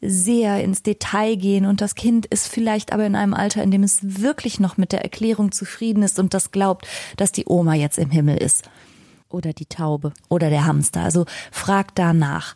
sehr 0.01 0.63
ins 0.63 0.85
Detail 0.85 1.35
gehen 1.35 1.67
und 1.67 1.81
das 1.81 1.97
Kind 1.97 2.27
ist 2.27 2.47
vielleicht 2.47 2.93
aber 2.93 3.07
in 3.07 3.17
einem 3.17 3.35
Alter, 3.35 3.61
in 3.65 3.73
dem 3.73 3.83
es 3.83 4.21
wirklich 4.21 4.61
noch 4.61 4.77
mit 4.77 4.93
der 4.93 5.03
Erklärung 5.03 5.51
zufrieden 5.51 6.05
ist 6.05 6.21
und 6.21 6.33
das 6.33 6.53
glaubt, 6.53 6.87
dass 7.17 7.33
die 7.33 7.47
Oma 7.49 7.75
jetzt 7.75 7.99
im 7.99 8.11
Himmel 8.11 8.37
ist. 8.37 8.71
Oder 9.35 9.53
die 9.53 9.67
Taube. 9.67 10.13
Oder 10.29 10.49
der 10.49 10.65
Hamster. 10.65 11.03
Also 11.03 11.27
frag 11.51 11.95
danach. 11.95 12.55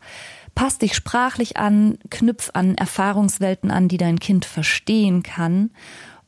Pass 0.54 0.78
dich 0.78 0.94
sprachlich 0.94 1.56
an, 1.56 1.98
knüpf 2.10 2.50
an 2.54 2.74
Erfahrungswelten 2.76 3.70
an, 3.70 3.88
die 3.88 3.98
dein 3.98 4.18
Kind 4.18 4.44
verstehen 4.44 5.22
kann 5.22 5.70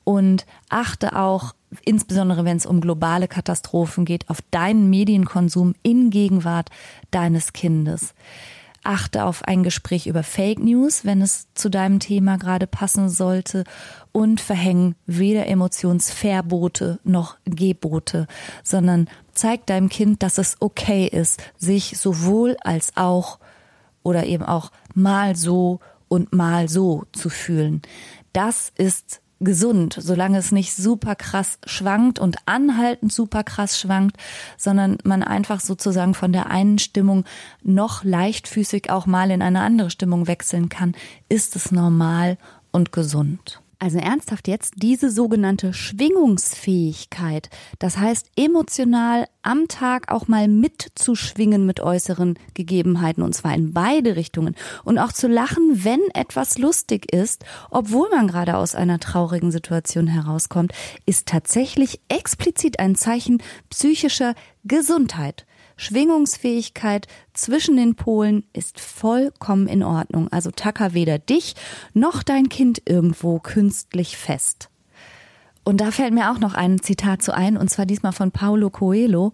und 0.05 0.47
achte 0.69 1.17
auch, 1.17 1.55
insbesondere 1.85 2.45
wenn 2.45 2.57
es 2.57 2.67
um 2.67 2.81
globale 2.81 3.29
Katastrophen 3.29 4.05
geht, 4.05 4.29
auf 4.29 4.39
deinen 4.51 4.91
Medienkonsum 4.91 5.75
in 5.83 6.11
Gegenwart 6.11 6.71
deines 7.11 7.53
Kindes 7.53 8.15
achte 8.83 9.25
auf 9.25 9.45
ein 9.45 9.63
Gespräch 9.63 10.07
über 10.07 10.23
Fake 10.23 10.59
News, 10.59 11.05
wenn 11.05 11.23
es 11.23 11.49
zu 11.55 11.69
deinem 11.69 12.01
Thema 12.01 12.39
gerade 12.39 12.67
passen 12.67 13.09
sollte 13.09 13.65
und 14.13 14.41
verhängen 14.41 14.95
weder 15.07 15.47
Emotionsverbote 15.47 16.99
noch 17.05 17.37
Gebote, 17.45 18.27
sondern 18.63 19.09
zeig 19.35 19.67
deinem 19.67 19.89
Kind, 19.89 20.23
dass 20.23 20.39
es 20.39 20.57
okay 20.61 21.07
ist, 21.07 21.43
sich 21.59 21.99
sowohl 21.99 22.57
als 22.61 22.97
auch 22.97 23.39
oder 24.03 24.27
eben 24.27 24.45
auch 24.45 24.71
mal 24.95 25.37
so 25.37 25.81
und 26.09 26.33
mal 26.33 26.69
so 26.69 27.05
zu 27.13 27.31
fühlen. 27.31 27.83
Das 28.33 28.73
ist 28.77 29.21
gesund, 29.41 29.97
solange 29.99 30.39
es 30.39 30.53
nicht 30.53 30.75
super 30.75 31.15
krass 31.15 31.59
schwankt 31.65 32.19
und 32.19 32.37
anhaltend 32.47 33.13
super 33.13 33.43
krass 33.43 33.81
schwankt, 33.81 34.17
sondern 34.57 34.99
man 35.03 35.23
einfach 35.23 35.61
sozusagen 35.61 36.15
von 36.15 36.33
der 36.33 36.51
einen 36.51 36.79
Stimmung 36.79 37.25
noch 37.63 38.05
leichtfüßig 38.05 38.91
auch 38.91 39.07
mal 39.07 39.31
in 39.31 39.43
eine 39.43 39.63
andere 39.63 39.91
Stimmung 39.91 40.27
wechseln 40.27 40.69
kann, 40.69 40.95
ist 41.29 41.57
es 41.57 41.73
normal 41.73 42.37
und 42.71 42.93
gesund. 42.93 43.63
Also 43.83 43.97
ernsthaft 43.97 44.47
jetzt, 44.47 44.75
diese 44.77 45.11
sogenannte 45.11 45.73
Schwingungsfähigkeit, 45.73 47.49
das 47.79 47.97
heißt 47.97 48.31
emotional 48.37 49.27
am 49.41 49.69
Tag 49.69 50.13
auch 50.13 50.29
mal 50.29 50.49
mitzuschwingen 50.49 51.65
mit 51.65 51.81
äußeren 51.81 52.39
Gegebenheiten 52.53 53.23
und 53.23 53.35
zwar 53.35 53.55
in 53.55 53.73
beide 53.73 54.17
Richtungen 54.17 54.55
und 54.85 54.99
auch 54.99 55.13
zu 55.13 55.29
lachen, 55.29 55.83
wenn 55.83 56.03
etwas 56.13 56.59
lustig 56.59 57.11
ist, 57.11 57.47
obwohl 57.71 58.11
man 58.11 58.29
gerade 58.29 58.59
aus 58.59 58.75
einer 58.75 59.01
traurigen 59.01 59.51
Situation 59.51 60.09
herauskommt, 60.09 60.73
ist 61.07 61.27
tatsächlich 61.27 62.03
explizit 62.09 62.81
ein 62.81 62.97
Zeichen 62.97 63.43
psychischer 63.71 64.35
Gesundheit. 64.63 65.47
Schwingungsfähigkeit 65.81 67.07
zwischen 67.33 67.79
den 67.79 67.95
Polen 67.95 68.45
ist 68.53 68.79
vollkommen 68.79 69.67
in 69.67 69.83
Ordnung. 69.83 70.29
Also 70.31 70.51
tacker 70.51 70.93
weder 70.93 71.19
dich 71.19 71.55
noch 71.95 72.23
dein 72.23 72.51
Kind 72.51 72.83
irgendwo 72.85 73.39
künstlich 73.39 74.19
fest. 74.19 74.69
Und 75.65 75.81
da 75.81 75.91
fällt 75.91 76.13
mir 76.13 76.31
auch 76.31 76.39
noch 76.39 76.53
ein 76.53 76.81
Zitat 76.83 77.23
zu 77.23 77.35
ein, 77.35 77.57
und 77.57 77.71
zwar 77.71 77.87
diesmal 77.87 78.13
von 78.13 78.31
Paulo 78.31 78.69
Coelho. 78.69 79.33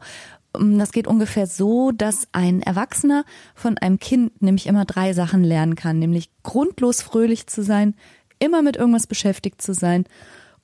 Das 0.52 0.92
geht 0.92 1.08
ungefähr 1.08 1.48
so, 1.48 1.90
dass 1.90 2.28
ein 2.30 2.62
Erwachsener 2.62 3.24
von 3.56 3.76
einem 3.78 3.98
Kind 3.98 4.40
nämlich 4.40 4.68
immer 4.68 4.84
drei 4.84 5.14
Sachen 5.14 5.42
lernen 5.42 5.74
kann, 5.74 5.98
nämlich 5.98 6.30
grundlos 6.44 7.02
fröhlich 7.02 7.48
zu 7.48 7.64
sein, 7.64 7.96
immer 8.38 8.62
mit 8.62 8.76
irgendwas 8.76 9.08
beschäftigt 9.08 9.60
zu 9.60 9.74
sein 9.74 10.04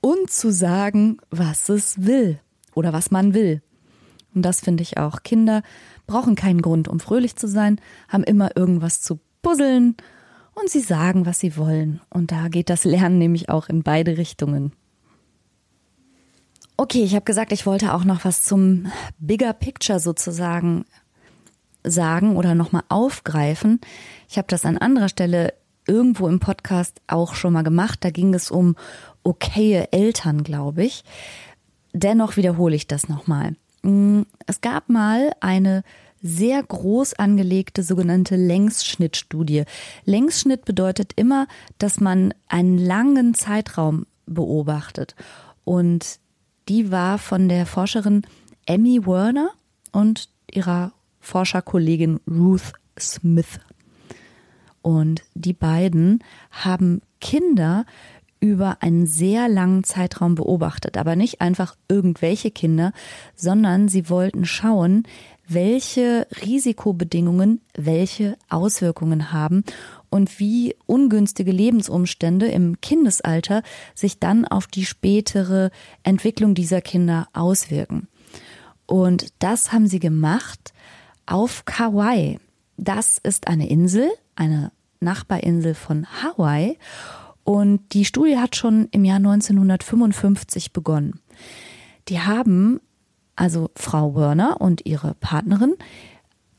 und 0.00 0.30
zu 0.30 0.52
sagen, 0.52 1.18
was 1.30 1.68
es 1.68 2.06
will 2.06 2.38
oder 2.72 2.92
was 2.92 3.10
man 3.10 3.34
will. 3.34 3.62
Und 4.34 4.42
das 4.42 4.60
finde 4.60 4.82
ich 4.82 4.98
auch. 4.98 5.22
Kinder 5.22 5.62
brauchen 6.06 6.34
keinen 6.34 6.62
Grund, 6.62 6.88
um 6.88 7.00
fröhlich 7.00 7.36
zu 7.36 7.48
sein, 7.48 7.80
haben 8.08 8.24
immer 8.24 8.56
irgendwas 8.56 9.00
zu 9.00 9.20
puzzeln 9.42 9.96
und 10.54 10.70
sie 10.70 10.80
sagen, 10.80 11.26
was 11.26 11.40
sie 11.40 11.56
wollen. 11.56 12.00
Und 12.10 12.32
da 12.32 12.48
geht 12.48 12.70
das 12.70 12.84
Lernen 12.84 13.18
nämlich 13.18 13.48
auch 13.48 13.68
in 13.68 13.82
beide 13.82 14.16
Richtungen. 14.18 14.72
Okay, 16.76 17.02
ich 17.02 17.14
habe 17.14 17.24
gesagt, 17.24 17.52
ich 17.52 17.66
wollte 17.66 17.94
auch 17.94 18.04
noch 18.04 18.24
was 18.24 18.42
zum 18.42 18.90
Bigger 19.18 19.52
Picture 19.52 20.00
sozusagen 20.00 20.84
sagen 21.84 22.36
oder 22.36 22.54
nochmal 22.54 22.84
aufgreifen. 22.88 23.80
Ich 24.28 24.38
habe 24.38 24.48
das 24.48 24.64
an 24.64 24.78
anderer 24.78 25.08
Stelle 25.08 25.54
irgendwo 25.86 26.28
im 26.28 26.40
Podcast 26.40 27.00
auch 27.06 27.34
schon 27.34 27.52
mal 27.52 27.62
gemacht. 27.62 28.04
Da 28.04 28.10
ging 28.10 28.34
es 28.34 28.50
um 28.50 28.76
okaye 29.22 29.88
Eltern, 29.92 30.44
glaube 30.44 30.84
ich. 30.84 31.04
Dennoch 31.92 32.36
wiederhole 32.36 32.74
ich 32.74 32.86
das 32.86 33.08
nochmal. 33.08 33.56
Mm, 33.82 34.22
es 34.46 34.60
gab 34.60 34.88
mal 34.88 35.32
eine 35.40 35.82
sehr 36.22 36.62
groß 36.62 37.14
angelegte 37.14 37.82
sogenannte 37.82 38.36
Längsschnittstudie. 38.36 39.64
Längsschnitt 40.04 40.64
bedeutet 40.64 41.12
immer, 41.16 41.48
dass 41.78 42.00
man 42.00 42.32
einen 42.48 42.78
langen 42.78 43.34
Zeitraum 43.34 44.06
beobachtet. 44.26 45.16
Und 45.64 46.20
die 46.68 46.92
war 46.92 47.18
von 47.18 47.48
der 47.48 47.66
Forscherin 47.66 48.22
Emmy 48.66 49.04
Werner 49.04 49.50
und 49.90 50.28
ihrer 50.50 50.92
Forscherkollegin 51.20 52.20
Ruth 52.28 52.72
Smith. 52.98 53.58
Und 54.80 55.22
die 55.34 55.52
beiden 55.52 56.22
haben 56.50 57.02
Kinder 57.20 57.86
über 58.42 58.78
einen 58.80 59.06
sehr 59.06 59.48
langen 59.48 59.84
Zeitraum 59.84 60.34
beobachtet, 60.34 60.98
aber 60.98 61.14
nicht 61.14 61.40
einfach 61.40 61.76
irgendwelche 61.88 62.50
Kinder, 62.50 62.92
sondern 63.36 63.86
sie 63.86 64.10
wollten 64.10 64.44
schauen, 64.44 65.04
welche 65.46 66.26
Risikobedingungen 66.44 67.60
welche 67.76 68.36
Auswirkungen 68.48 69.32
haben 69.32 69.62
und 70.10 70.40
wie 70.40 70.74
ungünstige 70.86 71.52
Lebensumstände 71.52 72.46
im 72.48 72.80
Kindesalter 72.80 73.62
sich 73.94 74.18
dann 74.18 74.44
auf 74.44 74.66
die 74.66 74.86
spätere 74.86 75.70
Entwicklung 76.02 76.54
dieser 76.54 76.80
Kinder 76.80 77.28
auswirken. 77.32 78.08
Und 78.86 79.28
das 79.38 79.72
haben 79.72 79.86
sie 79.86 80.00
gemacht 80.00 80.72
auf 81.26 81.64
Kauai. 81.64 82.40
Das 82.76 83.18
ist 83.22 83.46
eine 83.46 83.70
Insel, 83.70 84.10
eine 84.34 84.72
Nachbarinsel 84.98 85.74
von 85.74 86.06
Hawaii. 86.22 86.76
Und 87.44 87.80
die 87.92 88.04
Studie 88.04 88.38
hat 88.38 88.56
schon 88.56 88.88
im 88.92 89.04
Jahr 89.04 89.16
1955 89.16 90.72
begonnen. 90.72 91.20
Die 92.08 92.20
haben, 92.20 92.80
also 93.36 93.70
Frau 93.74 94.14
Werner 94.14 94.60
und 94.60 94.86
ihre 94.86 95.14
Partnerin, 95.14 95.74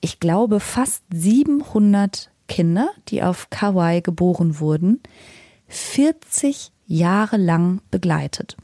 ich 0.01 0.19
glaube 0.19 0.59
fast 0.59 1.03
700 1.13 2.29
Kinder, 2.47 2.89
die 3.07 3.23
auf 3.23 3.49
Kauai 3.49 4.01
geboren 4.01 4.59
wurden, 4.59 5.01
40 5.67 6.71
Jahre 6.85 7.37
lang 7.37 7.81
begleitet. 7.89 8.57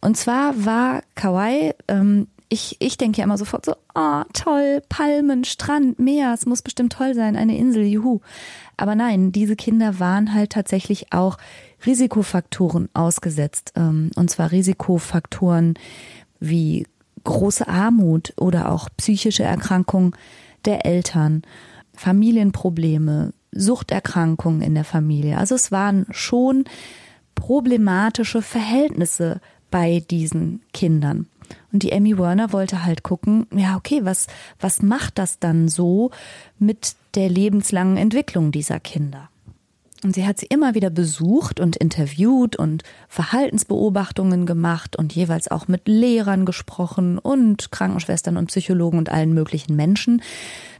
Und 0.00 0.16
zwar 0.16 0.64
war 0.64 1.02
Kauai 1.14 1.74
ähm, 1.88 2.26
ich, 2.52 2.76
ich 2.80 2.98
denke 2.98 3.18
ja 3.18 3.24
immer 3.24 3.38
sofort 3.38 3.64
so, 3.64 3.74
oh, 3.94 4.22
toll, 4.34 4.82
Palmen, 4.90 5.44
Strand, 5.44 5.98
Meer, 5.98 6.34
es 6.34 6.44
muss 6.44 6.60
bestimmt 6.60 6.92
toll 6.92 7.14
sein, 7.14 7.34
eine 7.34 7.56
Insel, 7.56 7.84
juhu. 7.84 8.20
Aber 8.82 8.96
nein, 8.96 9.30
diese 9.30 9.54
Kinder 9.54 10.00
waren 10.00 10.34
halt 10.34 10.50
tatsächlich 10.50 11.12
auch 11.12 11.38
Risikofaktoren 11.86 12.88
ausgesetzt. 12.94 13.72
Ähm, 13.76 14.10
und 14.16 14.28
zwar 14.28 14.50
Risikofaktoren 14.50 15.74
wie 16.40 16.88
große 17.22 17.68
Armut 17.68 18.32
oder 18.36 18.72
auch 18.72 18.88
psychische 18.96 19.44
Erkrankung 19.44 20.16
der 20.64 20.84
Eltern, 20.84 21.42
Familienprobleme, 21.94 23.32
Suchterkrankungen 23.52 24.62
in 24.62 24.74
der 24.74 24.84
Familie. 24.84 25.38
Also 25.38 25.54
es 25.54 25.70
waren 25.70 26.06
schon 26.10 26.64
problematische 27.36 28.42
Verhältnisse 28.42 29.40
bei 29.70 30.02
diesen 30.10 30.60
Kindern. 30.72 31.28
Und 31.72 31.82
die 31.82 31.92
Emmy 31.92 32.18
Werner 32.18 32.52
wollte 32.52 32.84
halt 32.84 33.02
gucken, 33.02 33.46
ja, 33.54 33.76
okay, 33.76 34.00
was, 34.04 34.26
was 34.60 34.82
macht 34.82 35.18
das 35.18 35.38
dann 35.38 35.68
so 35.68 36.10
mit 36.58 36.96
der 37.14 37.28
lebenslangen 37.28 37.96
Entwicklung 37.96 38.52
dieser 38.52 38.78
Kinder? 38.78 39.30
Und 40.04 40.16
sie 40.16 40.26
hat 40.26 40.38
sie 40.38 40.46
immer 40.46 40.74
wieder 40.74 40.90
besucht 40.90 41.60
und 41.60 41.76
interviewt 41.76 42.56
und 42.56 42.82
Verhaltensbeobachtungen 43.08 44.46
gemacht 44.46 44.96
und 44.96 45.14
jeweils 45.14 45.48
auch 45.48 45.68
mit 45.68 45.86
Lehrern 45.86 46.44
gesprochen 46.44 47.18
und 47.18 47.70
Krankenschwestern 47.70 48.36
und 48.36 48.46
Psychologen 48.46 48.98
und 48.98 49.10
allen 49.10 49.32
möglichen 49.32 49.76
Menschen. 49.76 50.20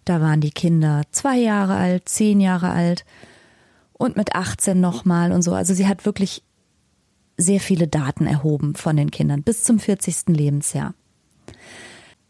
Da 0.05 0.21
waren 0.21 0.41
die 0.41 0.51
Kinder 0.51 1.03
zwei 1.13 1.39
Jahre 1.39 1.77
alt, 1.77 2.09
zehn 2.09 2.41
Jahre 2.41 2.71
alt 2.71 3.05
und 3.93 4.17
mit 4.17 4.35
18 4.35 4.81
nochmal 4.81 5.31
und 5.31 5.43
so. 5.43 5.55
Also 5.55 5.73
sie 5.73 5.87
hat 5.87 6.05
wirklich 6.05 6.43
sehr 7.37 7.61
viele 7.61 7.89
Daten 7.89 8.27
erhoben 8.27 8.75
von 8.75 8.97
den 8.97 9.11
Kindern 9.11 9.43
bis 9.43 9.65
zum 9.65 9.79
40. 9.79 10.29
Lebensjahr. 10.29 10.95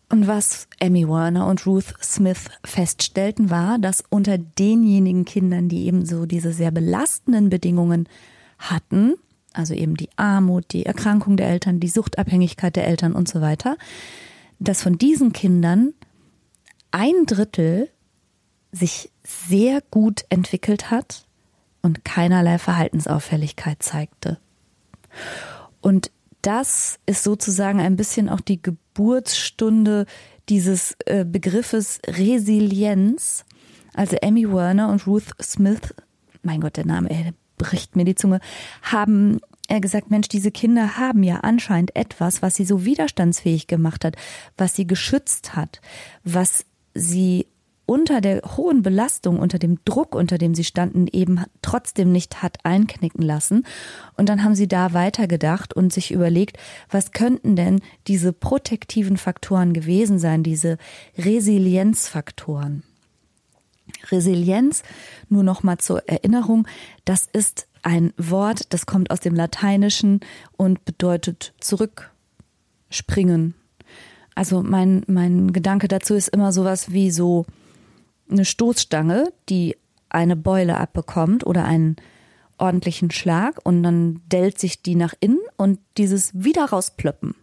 Und 0.09 0.27
was 0.27 0.69
Emmy 0.79 1.09
Werner 1.09 1.47
und 1.47 1.67
Ruth 1.67 1.95
Smith 2.03 2.51
feststellten, 2.65 3.49
war, 3.49 3.79
dass 3.79 4.05
unter 4.11 4.37
denjenigen 4.37 5.25
Kindern, 5.25 5.71
die 5.71 5.87
eben 5.87 6.05
so 6.05 6.27
diese 6.27 6.53
sehr 6.53 6.71
belastenden 6.71 7.49
Bedingungen 7.49 8.07
hatten, 8.59 9.15
also 9.55 9.73
eben 9.73 9.97
die 9.97 10.11
Armut, 10.17 10.67
die 10.73 10.85
Erkrankung 10.85 11.39
der 11.39 11.49
Eltern, 11.49 11.81
die 11.81 11.89
Suchtabhängigkeit 11.89 12.77
der 12.77 12.87
Eltern 12.87 13.15
und 13.15 13.27
so 13.27 13.41
weiter, 13.41 13.79
dass 14.59 14.83
von 14.83 14.99
diesen 14.99 15.33
Kindern 15.33 15.95
ein 16.91 17.25
Drittel 17.27 17.89
sich 18.71 19.11
sehr 19.25 19.83
gut 19.91 20.25
entwickelt 20.29 20.91
hat 20.91 21.27
und 21.81 22.05
keinerlei 22.05 22.59
Verhaltensauffälligkeit 22.59 23.83
zeigte. 23.83 24.39
Und 25.81 26.11
das 26.43 26.99
ist 27.07 27.23
sozusagen 27.23 27.81
ein 27.81 27.97
bisschen 27.97 28.29
auch 28.29 28.41
die 28.41 28.61
Geburtsstunde 28.61 30.07
dieses 30.49 30.97
äh, 31.07 31.25
Begriffes 31.25 32.01
Resilienz. 32.07 33.45
Also 33.95 34.17
Emmy 34.17 34.51
Werner 34.51 34.89
und 34.89 35.07
Ruth 35.07 35.31
Smith, 35.41 35.95
mein 36.43 36.61
Gott, 36.61 36.77
der 36.77 36.87
Name, 36.87 37.11
ey, 37.11 37.33
bricht 37.59 37.95
mir 37.95 38.05
die 38.05 38.15
Zunge, 38.15 38.41
haben 38.83 39.41
er 39.69 39.81
gesagt, 39.81 40.11
Mensch, 40.11 40.29
diese 40.29 40.51
Kinder 40.51 40.99
haben 40.99 41.23
ja 41.23 41.41
anscheinend 41.41 41.95
etwas, 41.95 42.43
was 42.43 42.57
sie 42.57 42.65
so 42.65 42.85
widerstandsfähig 42.85 43.69
gemacht 43.69 44.05
hat, 44.05 44.17
was 44.57 44.75
sie 44.75 44.87
geschützt 44.87 45.55
hat, 45.55 45.81
was 46.25 46.67
sie 46.95 47.47
unter 47.87 48.21
der 48.21 48.43
hohen 48.57 48.83
Belastung, 48.83 49.39
unter 49.39 49.59
dem 49.59 49.79
Druck, 49.85 50.15
unter 50.15 50.39
dem 50.39 50.55
sie 50.55 50.65
standen, 50.65 51.07
eben 51.07 51.45
trotzdem 51.63 52.13
nicht 52.13 52.43
hat 52.43 52.65
einknicken 52.65 53.23
lassen. 53.23 53.67
Und 54.17 54.29
dann 54.29 54.45
haben 54.45 54.55
sie 54.55 54.69
da 54.69 54.93
weitergedacht 54.93 55.75
und 55.75 55.93
sich 55.93 56.13
überlegt, 56.13 56.59
was 56.91 57.13
könnten 57.13 57.57
denn 57.57 57.81
diese 58.07 58.33
protektiven 58.33 59.17
Faktoren 59.17 59.73
gewesen 59.73 60.19
sein, 60.19 60.43
diese 60.43 60.79
Resilienzfaktoren. 61.19 62.83
Resilienz, 64.11 64.83
nur 65.29 65.43
noch 65.43 65.63
mal 65.63 65.79
zur 65.79 66.09
Erinnerung, 66.09 66.67
das 67.05 67.29
ist 67.33 67.67
ein 67.83 68.13
Wort, 68.17 68.73
das 68.73 68.87
kommt 68.87 69.11
aus 69.11 69.21
dem 69.21 69.35
Lateinischen 69.35 70.21
und 70.57 70.85
bedeutet 70.85 71.53
zurückspringen. 71.61 73.55
Also 74.35 74.63
mein, 74.63 75.03
mein 75.09 75.53
Gedanke 75.53 75.89
dazu 75.89 76.15
ist 76.15 76.29
immer 76.29 76.53
sowas 76.53 76.93
wie 76.93 77.11
so, 77.11 77.45
eine 78.33 78.45
Stoßstange, 78.45 79.33
die 79.49 79.77
eine 80.09 80.37
Beule 80.37 80.79
abbekommt 80.79 81.47
oder 81.47 81.65
einen 81.65 81.97
ordentlichen 82.59 83.11
Schlag 83.11 83.59
und 83.65 83.83
dann 83.83 84.21
dellt 84.31 84.59
sich 84.59 84.83
die 84.83 84.95
nach 84.95 85.15
innen 85.21 85.41
und 85.57 85.81
dieses 85.97 86.31
wieder 86.35 86.67
rausplöppen. 86.67 87.35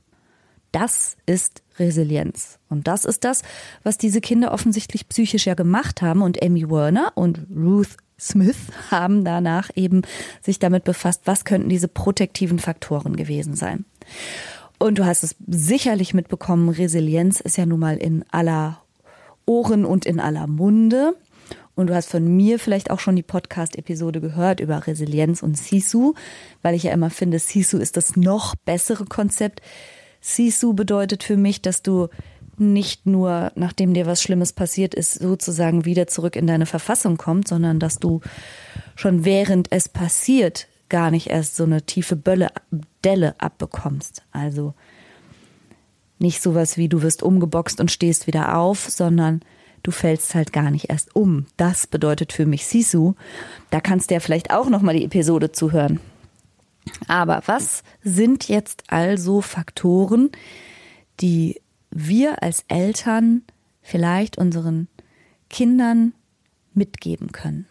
Das 0.71 1.17
ist 1.25 1.63
Resilienz. 1.80 2.60
Und 2.69 2.88
das 2.88 3.06
ist 3.06 3.23
das, 3.23 3.41
was 3.84 3.97
diese 3.97 4.21
Kinder 4.21 4.52
offensichtlich 4.52 5.10
psychisch 5.10 5.47
ja 5.47 5.56
gemacht 5.56 6.02
haben. 6.02 6.21
Und 6.21 6.43
Amy 6.43 6.69
Werner 6.69 7.13
und 7.15 7.47
Ruth 7.56 7.97
Smith 8.19 8.58
haben 8.91 9.25
danach 9.25 9.69
eben 9.75 10.04
sich 10.41 10.60
damit 10.60 10.84
befasst, 10.84 11.21
was 11.25 11.45
könnten 11.45 11.69
diese 11.69 11.88
protektiven 11.88 12.60
Faktoren 12.60 13.15
gewesen 13.15 13.56
sein. 13.56 13.86
Und 14.78 14.99
du 14.99 15.06
hast 15.06 15.23
es 15.23 15.36
sicherlich 15.47 16.13
mitbekommen, 16.13 16.69
Resilienz 16.69 17.41
ist 17.41 17.58
ja 17.58 17.65
nun 17.65 17.80
mal 17.80 17.97
in 17.97 18.23
aller 18.32 18.82
Ohren 19.49 19.83
und 19.83 20.05
in 20.05 20.19
aller 20.19 20.45
Munde. 20.45 21.15
Und 21.73 21.88
du 21.88 21.95
hast 21.95 22.09
von 22.09 22.35
mir 22.35 22.59
vielleicht 22.59 22.91
auch 22.91 23.00
schon 23.00 23.15
die 23.15 23.23
Podcast-Episode 23.23 24.21
gehört 24.21 24.60
über 24.60 24.85
Resilienz 24.85 25.41
und 25.41 25.58
Sisu, 25.58 26.13
weil 26.62 26.75
ich 26.75 26.83
ja 26.83 26.91
immer 26.91 27.10
finde, 27.10 27.39
Sisu 27.39 27.77
ist 27.77 27.97
das 27.97 28.15
noch 28.15 28.54
bessere 28.56 29.06
Konzept. 29.06 29.62
Sisu 30.21 30.73
bedeutet 30.73 31.23
für 31.23 31.37
mich, 31.37 31.62
dass 31.62 31.81
du 31.81 32.10
nicht 32.58 33.08
nur, 33.08 33.52
nachdem 33.56 33.93
dir 33.93 34.06
was 34.06 34.21
Schlimmes 34.21 34.54
passiert 34.54 34.93
ist, 34.93 35.13
sozusagen 35.15 35.85
wieder 35.85 36.06
zurück 36.06 36.35
in 36.35 36.45
deine 36.45 36.65
Verfassung 36.65 37.17
kommst, 37.17 37.47
sondern 37.47 37.79
dass 37.79 37.97
du 37.97 38.21
schon 38.95 39.25
während 39.25 39.71
es 39.71 39.89
passiert 39.89 40.67
gar 40.89 41.10
nicht 41.10 41.27
erst 41.27 41.56
so 41.56 41.63
eine 41.63 41.83
tiefe 41.83 42.15
Bölle, 42.15 42.50
Delle 43.04 43.39
abbekommst. 43.39 44.23
Also 44.31 44.75
nicht 46.20 46.42
sowas 46.42 46.78
wie 46.78 46.90
du 46.90 47.02
wirst 47.02 47.24
umgeboxt 47.24 47.80
und 47.80 47.92
stehst 47.92 48.28
wieder 48.28 48.58
auf, 48.58 48.90
sondern 48.90 49.42
du 49.84 49.92
fällst 49.92 50.36
halt 50.36 50.54
gar 50.54 50.72
nicht 50.72 50.90
erst 50.90 51.15
um. 51.15 51.46
Das 51.58 51.88
bedeutet 51.88 52.34
für 52.34 52.46
mich 52.46 52.65
Sisu. 52.65 53.13
Da 53.70 53.82
kannst 53.82 54.10
du 54.10 54.15
ja 54.15 54.20
vielleicht 54.20 54.52
auch 54.52 54.70
noch 54.70 54.82
mal 54.82 54.96
die 54.96 55.06
Episode 55.06 55.52
zuhören. 55.52 56.00
Aber 57.08 57.42
was 57.46 57.84
sind 58.04 58.48
jetzt 58.48 58.84
also 58.88 59.42
Faktoren, 59.42 60.32
die 61.20 61.62
wir 61.92 62.44
als 62.44 62.63
Eltern 62.67 63.44
vielleicht 63.82 64.38
unseren 64.38 64.88
Kindern 65.50 66.13
mitgeben 66.74 67.32
können? 67.32 67.67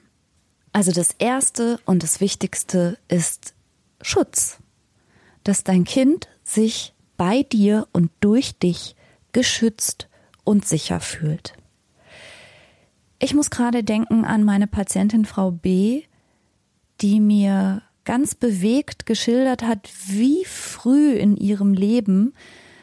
Also 0.73 0.93
das 0.93 1.11
Erste 1.19 1.81
und 1.85 2.03
das 2.03 2.21
Wichtigste 2.21 2.99
ist 3.09 3.55
Schutz. 4.03 4.59
Dass 5.45 5.65
dein 5.65 5.85
Kind 5.85 6.29
sich 6.45 6.95
bei 7.19 7.43
dir 7.43 7.87
und 7.93 8.11
durch 8.21 8.59
dich 8.59 8.97
geschützt 9.33 10.09
und 10.45 10.66
sicher 10.66 11.01
fühlt. 11.01 11.53
Ich 13.19 13.35
muss 13.35 13.51
gerade 13.51 13.85
denken 13.85 14.25
an 14.25 14.45
meine 14.45 14.66
Patientin 14.66 15.27
Frau 15.27 15.51
B, 15.51 16.05
die 17.03 17.21
mir 17.21 17.83
ganz 18.05 18.35
bewegt 18.35 19.05
geschildert 19.05 19.62
hat, 19.62 19.91
wie 20.07 20.45
früh 20.47 21.12
in 21.12 21.37
ihrem 21.37 21.75
Leben 21.75 22.33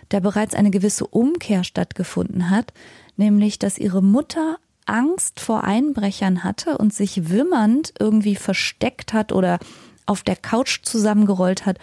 da 0.09 0.19
bereits 0.19 0.53
eine 0.53 0.69
gewisse 0.69 1.07
Umkehr 1.07 1.63
stattgefunden 1.63 2.51
hat, 2.51 2.73
nämlich 3.17 3.57
dass 3.57 3.79
ihre 3.79 4.03
Mutter 4.03 4.57
Angst 4.85 5.39
vor 5.39 5.63
Einbrechern 5.63 6.43
hatte 6.43 6.77
und 6.77 6.93
sich 6.93 7.29
wimmernd 7.29 7.93
irgendwie 7.99 8.35
versteckt 8.35 9.13
hat 9.13 9.31
oder 9.31 9.57
auf 10.05 10.21
der 10.21 10.35
Couch 10.35 10.81
zusammengerollt 10.83 11.65
hat 11.65 11.79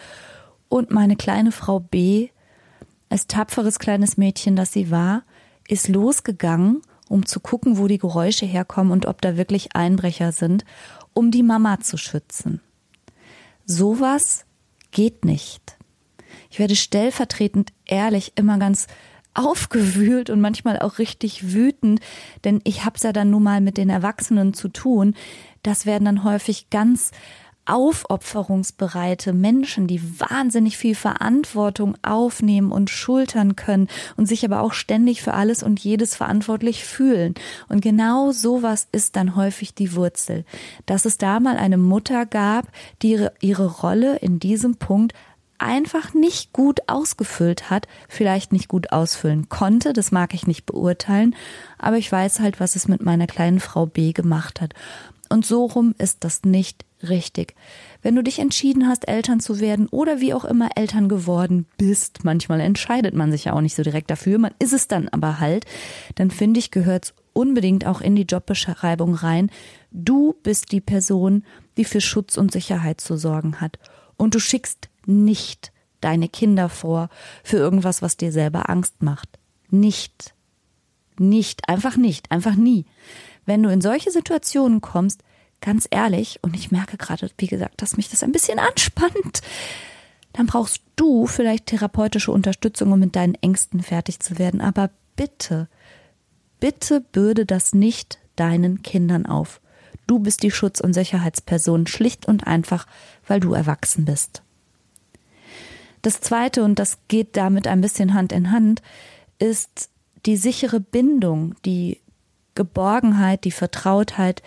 und 0.69 0.91
meine 0.91 1.17
kleine 1.17 1.51
Frau 1.51 1.81
B, 1.81 2.29
als 3.13 3.27
tapferes 3.27 3.79
kleines 3.79 4.17
Mädchen, 4.17 4.57
das 4.57 4.73
sie 4.73 4.91
war, 4.91 5.25
ist 5.69 5.89
losgegangen, 5.89 6.81
um 7.11 7.27
zu 7.27 7.41
gucken, 7.41 7.77
wo 7.77 7.87
die 7.87 7.99
Geräusche 7.99 8.47
herkommen 8.47 8.91
und 8.91 9.05
ob 9.05 9.21
da 9.21 9.37
wirklich 9.37 9.77
Einbrecher 9.77 10.33
sind, 10.33 10.65
um 11.13 11.31
die 11.31 11.43
Mama 11.43 11.81
zu 11.81 11.99
schützen. 11.99 12.63
Sowas 13.67 14.47
geht 14.93 15.27
nicht. 15.27 15.77
Ich 16.49 16.59
werde 16.59 16.75
stellvertretend 16.75 17.75
ehrlich 17.85 18.33
immer 18.37 18.57
ganz 18.57 18.87
aufgewühlt 19.35 20.31
und 20.31 20.41
manchmal 20.41 20.79
auch 20.79 20.99
richtig 20.99 21.53
wütend, 21.53 22.01
denn 22.45 22.63
ich 22.65 22.87
hab's 22.87 23.03
ja 23.03 23.13
dann 23.13 23.29
nun 23.29 23.43
mal 23.43 23.61
mit 23.61 23.77
den 23.77 23.91
Erwachsenen 23.91 24.55
zu 24.55 24.69
tun. 24.69 25.17
Das 25.63 25.85
werden 25.85 26.07
dann 26.07 26.25
häufig 26.25 26.71
ganz 26.71 27.11
aufopferungsbereite 27.65 29.33
Menschen, 29.33 29.87
die 29.87 30.21
wahnsinnig 30.21 30.77
viel 30.77 30.95
Verantwortung 30.95 31.97
aufnehmen 32.03 32.73
und 32.73 32.91
schultern 32.91 33.57
können 33.57 33.89
und 34.17 34.27
sich 34.27 34.45
aber 34.45 34.63
auch 34.63 34.73
ständig 34.73 35.23
für 35.23 35.35
alles 35.35 35.63
und 35.63 35.81
jedes 35.81 36.17
verantwortlich 36.17 36.85
fühlen. 36.85 37.35
Und 37.69 37.81
genau 37.81 38.33
sowas 38.33 38.89
ist 38.91 39.17
dann 39.17 39.37
häufig 39.37 39.75
die 39.75 39.95
Wurzel, 39.95 40.45
dass 40.87 41.05
es 41.05 41.19
da 41.19 41.41
mal 41.41 41.57
eine 41.57 41.79
Mutter 41.79 42.27
gab, 42.27 42.67
die 43.03 43.13
ihre, 43.13 43.33
ihre 43.41 43.67
Rolle 43.67 44.17
in 44.17 44.41
diesem 44.41 44.77
Punkt 44.77 45.13
einfach 45.59 46.13
nicht 46.13 46.53
gut 46.53 46.81
ausgefüllt 46.89 47.71
hat, 47.71 47.87
vielleicht 48.09 48.53
nicht 48.53 48.69
gut 48.69 48.93
ausfüllen 48.93 49.49
konnte, 49.49 49.93
das 49.93 50.11
mag 50.11 50.35
ich 50.35 50.47
nicht 50.47 50.67
beurteilen, 50.67 51.37
aber 51.79 51.99
ich 51.99 52.11
weiß 52.11 52.41
halt, 52.41 52.59
was 52.59 52.75
es 52.75 52.89
mit 52.89 53.03
meiner 53.03 53.29
kleinen 53.29 53.61
Frau 53.61 53.87
B 53.87 54.13
gemacht 54.13 54.61
hat. 54.61 54.75
Und 55.29 55.47
so 55.47 55.65
rum 55.65 55.95
ist 55.97 56.25
das 56.25 56.43
nicht 56.45 56.85
richtig. 57.09 57.55
Wenn 58.03 58.17
du 58.17 58.23
dich 58.23 58.39
entschieden 58.39 58.89
hast, 58.89 59.09
Eltern 59.09 59.41
zu 59.41 59.61
werden 59.61 59.87
oder 59.89 60.21
wie 60.21 60.35
auch 60.35 60.45
immer 60.45 60.71
Eltern 60.77 61.09
geworden 61.09 61.67
bist, 61.77 62.25
manchmal 62.25 62.61
entscheidet 62.61 63.15
man 63.15 63.31
sich 63.31 63.45
ja 63.45 63.53
auch 63.53 63.61
nicht 63.61 63.77
so 63.77 63.83
direkt 63.83 64.11
dafür, 64.11 64.39
man 64.39 64.55
ist 64.59 64.73
es 64.73 64.89
dann 64.89 65.09
aber 65.09 65.41
halt, 65.41 65.65
dann 66.17 66.31
finde 66.31 66.61
ich, 66.61 66.71
gehört 66.71 67.05
es 67.05 67.15
unbedingt 67.33 67.87
auch 67.87 68.01
in 68.01 68.17
die 68.17 68.23
Jobbeschreibung 68.23 69.15
rein. 69.15 69.51
Du 69.91 70.35
bist 70.43 70.73
die 70.73 70.81
Person, 70.81 71.45
die 71.77 71.85
für 71.85 72.01
Schutz 72.01 72.37
und 72.37 72.53
Sicherheit 72.53 73.01
zu 73.01 73.17
sorgen 73.17 73.61
hat. 73.61 73.79
Und 74.17 74.35
du 74.35 74.41
schickst 74.41 74.89
nicht 75.07 75.73
deine 76.01 76.29
Kinder 76.29 76.69
vor 76.69 77.09
für 77.43 77.57
irgendwas, 77.57 78.03
was 78.03 78.17
dir 78.17 78.33
selber 78.33 78.69
Angst 78.69 79.03
macht. 79.03 79.29
Nicht. 79.71 80.35
Nicht. 81.19 81.69
Einfach 81.69 81.97
nicht. 81.97 82.31
Einfach 82.31 82.55
nie. 82.55 82.85
Wenn 83.47 83.63
du 83.63 83.71
in 83.71 83.81
solche 83.81 84.11
Situationen 84.11 84.81
kommst, 84.81 85.23
ganz 85.63 85.89
ehrlich, 85.91 86.39
und 86.43 86.55
ich 86.55 86.71
merke 86.71 86.99
gerade, 86.99 87.31
wie 87.39 87.47
gesagt, 87.47 87.81
dass 87.81 87.97
mich 87.97 88.11
das 88.11 88.23
ein 88.23 88.33
bisschen 88.33 88.59
anspannt, 88.59 89.41
dann 90.35 90.47
brauchst 90.47 90.83
du 90.97 91.27
vielleicht 91.27 91.67
therapeutische 91.67 92.33
Unterstützung, 92.33 92.93
um 92.93 93.01
mit 93.01 93.17
deinen 93.17 93.37
Ängsten 93.37 93.83
fertig 93.83 94.21
zu 94.21 94.39
werden. 94.39 94.61
Aber 94.61 94.91
bitte, 95.17 95.69
bitte 96.61 97.01
bürde 97.01 97.47
das 97.47 97.73
nicht 97.73 98.19
deinen 98.37 98.83
Kindern 98.83 99.25
auf. 99.25 99.61
Du 100.07 100.19
bist 100.19 100.43
die 100.43 100.51
Schutz- 100.51 100.81
und 100.81 100.95
Sicherheitsperson, 100.95 101.87
schlicht 101.87 102.27
und 102.27 102.47
einfach, 102.47 102.87
weil 103.27 103.41
du 103.41 103.55
erwachsen 103.55 104.05
bist. 104.05 104.43
Das 106.03 106.21
zweite, 106.21 106.65
und 106.65 106.79
das 106.79 106.99
geht 107.09 107.37
damit 107.37 107.69
ein 107.69 107.81
bisschen 107.81 108.13
Hand 108.13 108.33
in 108.33 108.51
Hand, 108.51 108.83
ist 109.39 109.91
die 110.27 110.37
sichere 110.37 110.81
Bindung, 110.81 111.55
die 111.65 112.01
Geborgenheit, 112.55 113.45
die 113.45 113.53
Vertrautheit, 113.53 114.43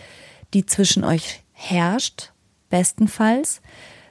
die 0.56 0.66
zwischen 0.66 1.04
euch 1.04 1.44
herrscht, 1.52 2.32
bestenfalls, 2.70 3.62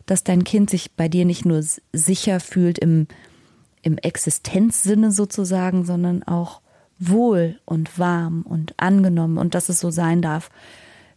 dass 0.07 0.23
dein 0.23 0.45
Kind 0.45 0.71
sich 0.71 0.93
bei 0.93 1.09
dir 1.09 1.25
nicht 1.25 1.47
nur 1.47 1.65
sicher 1.93 2.39
fühlt 2.39 2.79
im, 2.79 3.09
im 3.83 3.97
Existenzsinne 3.99 5.11
sozusagen, 5.11 5.85
sondern 5.85 6.23
auch 6.23 6.61
wohl 6.99 7.59
und 7.65 7.99
warm 7.99 8.43
und 8.43 8.75
angenommen 8.77 9.39
und 9.39 9.55
dass 9.55 9.71
es 9.71 9.81
so 9.81 9.91
sein 9.91 10.23
darf, 10.23 10.51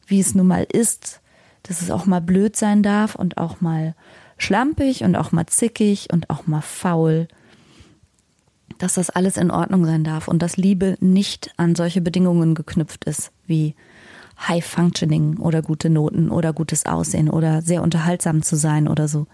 wie 0.08 0.20
es 0.20 0.34
nun 0.34 0.48
mal 0.48 0.66
ist, 0.72 1.22
dass 1.64 1.82
es 1.82 1.92
auch 1.92 2.06
mal 2.06 2.22
blöd 2.22 2.56
sein 2.56 2.82
darf 2.82 3.14
und 3.16 3.38
auch 3.38 3.60
mal 3.60 3.96
schlampig 4.38 5.04
und 5.04 5.18
auch 5.18 5.34
mal 5.34 5.46
zickig 5.46 6.08
und 6.14 6.30
auch 6.30 6.48
mal 6.48 6.62
faul, 6.62 7.28
dass 8.78 8.94
das 8.94 9.10
alles 9.10 9.36
in 9.36 9.52
Ordnung 9.52 9.86
sein 9.86 10.06
darf 10.06 10.30
und 10.30 10.42
dass 10.42 10.56
Liebe 10.56 10.96
nicht 11.02 11.54
an 11.58 11.76
solche 11.76 12.00
Bedingungen 12.00 12.56
geknüpft 12.56 13.04
ist 13.04 13.32
wie 13.46 13.76
High 14.40 14.66
Functioning 14.66 15.38
oder 15.38 15.62
gute 15.62 15.90
Noten 15.90 16.30
oder 16.30 16.54
gutes 16.54 16.86
Aussehen 16.86 17.30
oder 17.30 17.62
sehr 17.62 17.82
unterhaltsam 17.82 18.44
zu 18.44 18.56
sein 18.56 18.88
oder 18.88 19.08
so. 19.08 19.28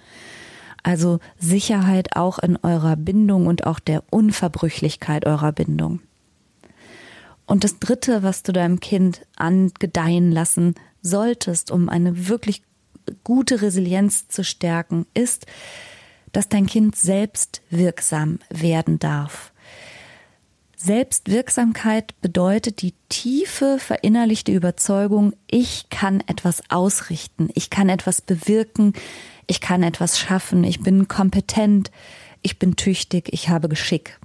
Also 0.84 1.20
Sicherheit 1.40 2.16
auch 2.16 2.40
in 2.40 2.58
eurer 2.58 2.96
Bindung 2.96 3.48
und 3.48 3.66
auch 3.66 3.80
der 3.80 4.04
Unverbrüchlichkeit 4.10 5.26
eurer 5.26 5.54
Bindung. 5.54 6.02
Und 7.46 7.64
das 7.64 7.80
Dritte, 7.80 8.24
was 8.24 8.44
du 8.44 8.52
deinem 8.52 8.80
Kind 8.80 9.26
angedeihen 9.36 10.32
lassen 10.32 10.76
solltest, 11.02 11.72
um 11.72 11.90
eine 11.90 12.28
wirklich 12.28 12.64
gute 13.24 13.62
Resilienz 13.62 14.28
zu 14.28 14.44
stärken, 14.44 15.06
ist, 15.14 15.46
dass 16.32 16.50
dein 16.50 16.66
Kind 16.66 16.96
selbst 16.96 17.62
wirksam 17.70 18.40
werden 18.50 19.00
darf. 19.00 19.53
Selbstwirksamkeit 20.84 22.20
bedeutet 22.20 22.82
die 22.82 22.94
tiefe 23.08 23.78
verinnerlichte 23.80 24.52
Überzeugung, 24.52 25.32
ich 25.50 25.88
kann 25.90 26.22
etwas 26.28 26.62
ausrichten, 26.70 27.50
ich 27.54 27.70
kann 27.70 27.88
etwas 27.88 28.20
bewirken, 28.22 28.92
ich 29.48 29.62
kann 29.62 29.82
etwas 29.82 30.20
schaffen, 30.20 30.66
ich 30.66 30.82
bin 30.82 31.08
kompetent, 31.08 31.90
ich 32.42 32.60
bin 32.60 32.76
tüchtig, 32.76 33.30
ich 33.32 33.48
habe 33.48 33.70
Geschick. 33.70 34.20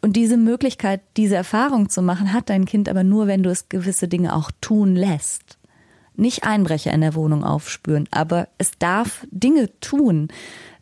Und 0.00 0.14
diese 0.14 0.36
Möglichkeit, 0.36 1.00
diese 1.16 1.34
Erfahrung 1.34 1.88
zu 1.88 2.00
machen, 2.00 2.32
hat 2.32 2.48
dein 2.48 2.64
Kind 2.64 2.88
aber 2.88 3.02
nur, 3.02 3.26
wenn 3.26 3.42
du 3.42 3.50
es 3.50 3.68
gewisse 3.68 4.06
Dinge 4.06 4.36
auch 4.36 4.52
tun 4.60 4.94
lässt 4.94 5.58
nicht 6.16 6.44
Einbrecher 6.44 6.92
in 6.92 7.00
der 7.00 7.14
Wohnung 7.14 7.44
aufspüren, 7.44 8.08
aber 8.10 8.48
es 8.58 8.72
darf 8.78 9.26
Dinge 9.30 9.68
tun. 9.80 10.28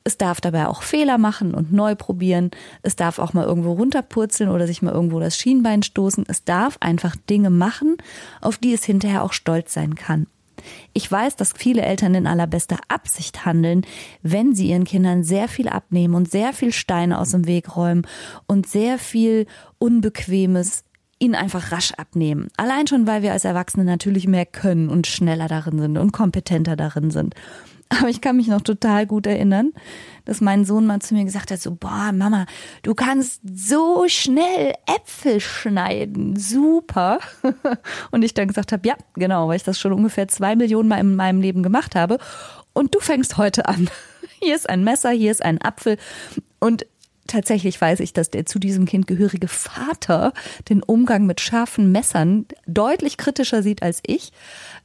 Es 0.02 0.16
darf 0.16 0.40
dabei 0.40 0.66
auch 0.66 0.82
Fehler 0.82 1.18
machen 1.18 1.54
und 1.54 1.72
neu 1.72 1.94
probieren. 1.94 2.50
Es 2.82 2.96
darf 2.96 3.18
auch 3.18 3.32
mal 3.32 3.44
irgendwo 3.44 3.72
runterpurzeln 3.72 4.50
oder 4.50 4.66
sich 4.66 4.82
mal 4.82 4.94
irgendwo 4.94 5.20
das 5.20 5.36
Schienbein 5.36 5.82
stoßen. 5.82 6.24
Es 6.26 6.44
darf 6.44 6.78
einfach 6.80 7.16
Dinge 7.16 7.50
machen, 7.50 7.96
auf 8.40 8.56
die 8.56 8.72
es 8.72 8.84
hinterher 8.84 9.22
auch 9.22 9.32
stolz 9.32 9.74
sein 9.74 9.94
kann. 9.94 10.26
Ich 10.92 11.10
weiß, 11.10 11.36
dass 11.36 11.52
viele 11.52 11.82
Eltern 11.82 12.14
in 12.14 12.26
allerbester 12.26 12.78
Absicht 12.88 13.44
handeln, 13.46 13.82
wenn 14.22 14.54
sie 14.54 14.68
ihren 14.68 14.84
Kindern 14.84 15.22
sehr 15.22 15.48
viel 15.48 15.68
abnehmen 15.68 16.14
und 16.14 16.30
sehr 16.30 16.52
viel 16.52 16.72
Steine 16.72 17.18
aus 17.18 17.30
dem 17.30 17.46
Weg 17.46 17.76
räumen 17.76 18.06
und 18.46 18.66
sehr 18.66 18.98
viel 18.98 19.46
Unbequemes 19.78 20.84
ihn 21.18 21.34
einfach 21.34 21.70
rasch 21.70 21.92
abnehmen. 21.92 22.48
Allein 22.56 22.86
schon, 22.86 23.06
weil 23.06 23.22
wir 23.22 23.32
als 23.32 23.44
Erwachsene 23.44 23.84
natürlich 23.84 24.26
mehr 24.26 24.46
können 24.46 24.88
und 24.88 25.06
schneller 25.06 25.48
darin 25.48 25.78
sind 25.78 25.98
und 25.98 26.12
kompetenter 26.12 26.76
darin 26.76 27.10
sind. 27.10 27.34
Aber 27.90 28.08
ich 28.08 28.20
kann 28.20 28.36
mich 28.36 28.46
noch 28.46 28.60
total 28.60 29.04
gut 29.04 29.26
erinnern, 29.26 29.72
dass 30.24 30.40
mein 30.40 30.64
Sohn 30.64 30.86
mal 30.86 31.00
zu 31.00 31.12
mir 31.12 31.24
gesagt 31.24 31.50
hat, 31.50 31.60
so, 31.60 31.74
boah, 31.74 32.12
Mama, 32.12 32.46
du 32.84 32.94
kannst 32.94 33.40
so 33.44 34.06
schnell 34.06 34.74
Äpfel 34.86 35.40
schneiden. 35.40 36.36
Super. 36.36 37.18
Und 38.12 38.22
ich 38.22 38.32
dann 38.32 38.46
gesagt 38.46 38.70
habe, 38.70 38.86
ja, 38.86 38.94
genau, 39.14 39.48
weil 39.48 39.56
ich 39.56 39.64
das 39.64 39.78
schon 39.78 39.92
ungefähr 39.92 40.28
zwei 40.28 40.54
Millionen 40.54 40.88
Mal 40.88 41.00
in 41.00 41.16
meinem 41.16 41.40
Leben 41.40 41.64
gemacht 41.64 41.96
habe. 41.96 42.18
Und 42.72 42.94
du 42.94 43.00
fängst 43.00 43.36
heute 43.36 43.66
an. 43.66 43.90
Hier 44.40 44.54
ist 44.54 44.70
ein 44.70 44.84
Messer, 44.84 45.10
hier 45.10 45.30
ist 45.32 45.44
ein 45.44 45.60
Apfel. 45.60 45.98
Und 46.60 46.86
tatsächlich 47.30 47.80
weiß 47.80 48.00
ich, 48.00 48.12
dass 48.12 48.30
der 48.30 48.46
zu 48.46 48.58
diesem 48.58 48.84
Kind 48.84 49.06
gehörige 49.06 49.48
Vater 49.48 50.32
den 50.68 50.82
Umgang 50.82 51.26
mit 51.26 51.40
scharfen 51.40 51.92
Messern 51.92 52.46
deutlich 52.66 53.16
kritischer 53.16 53.62
sieht 53.62 53.82
als 53.82 54.00
ich. 54.06 54.32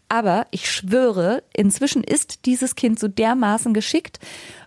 Aber 0.08 0.46
ich 0.52 0.70
schwöre, 0.70 1.44
inzwischen 1.54 2.04
ist 2.04 2.46
dieses 2.46 2.76
Kind 2.76 3.00
so 3.00 3.08
dermaßen 3.08 3.74
geschickt, 3.74 4.20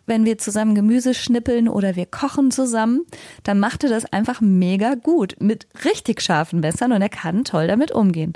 wenn 0.06 0.24
wir 0.24 0.38
zusammen 0.38 0.74
Gemüse 0.74 1.14
schnippeln 1.14 1.68
oder 1.68 1.94
wir 1.94 2.06
kochen 2.06 2.50
zusammen, 2.50 3.06
dann 3.44 3.60
macht 3.60 3.84
er 3.84 3.90
das 3.90 4.06
einfach 4.06 4.40
mega 4.40 4.94
gut 4.94 5.36
mit 5.38 5.68
richtig 5.84 6.22
scharfen 6.22 6.60
Messern 6.60 6.92
und 6.92 7.02
er 7.02 7.08
kann 7.08 7.44
toll 7.44 7.68
damit 7.68 7.92
umgehen. 7.92 8.32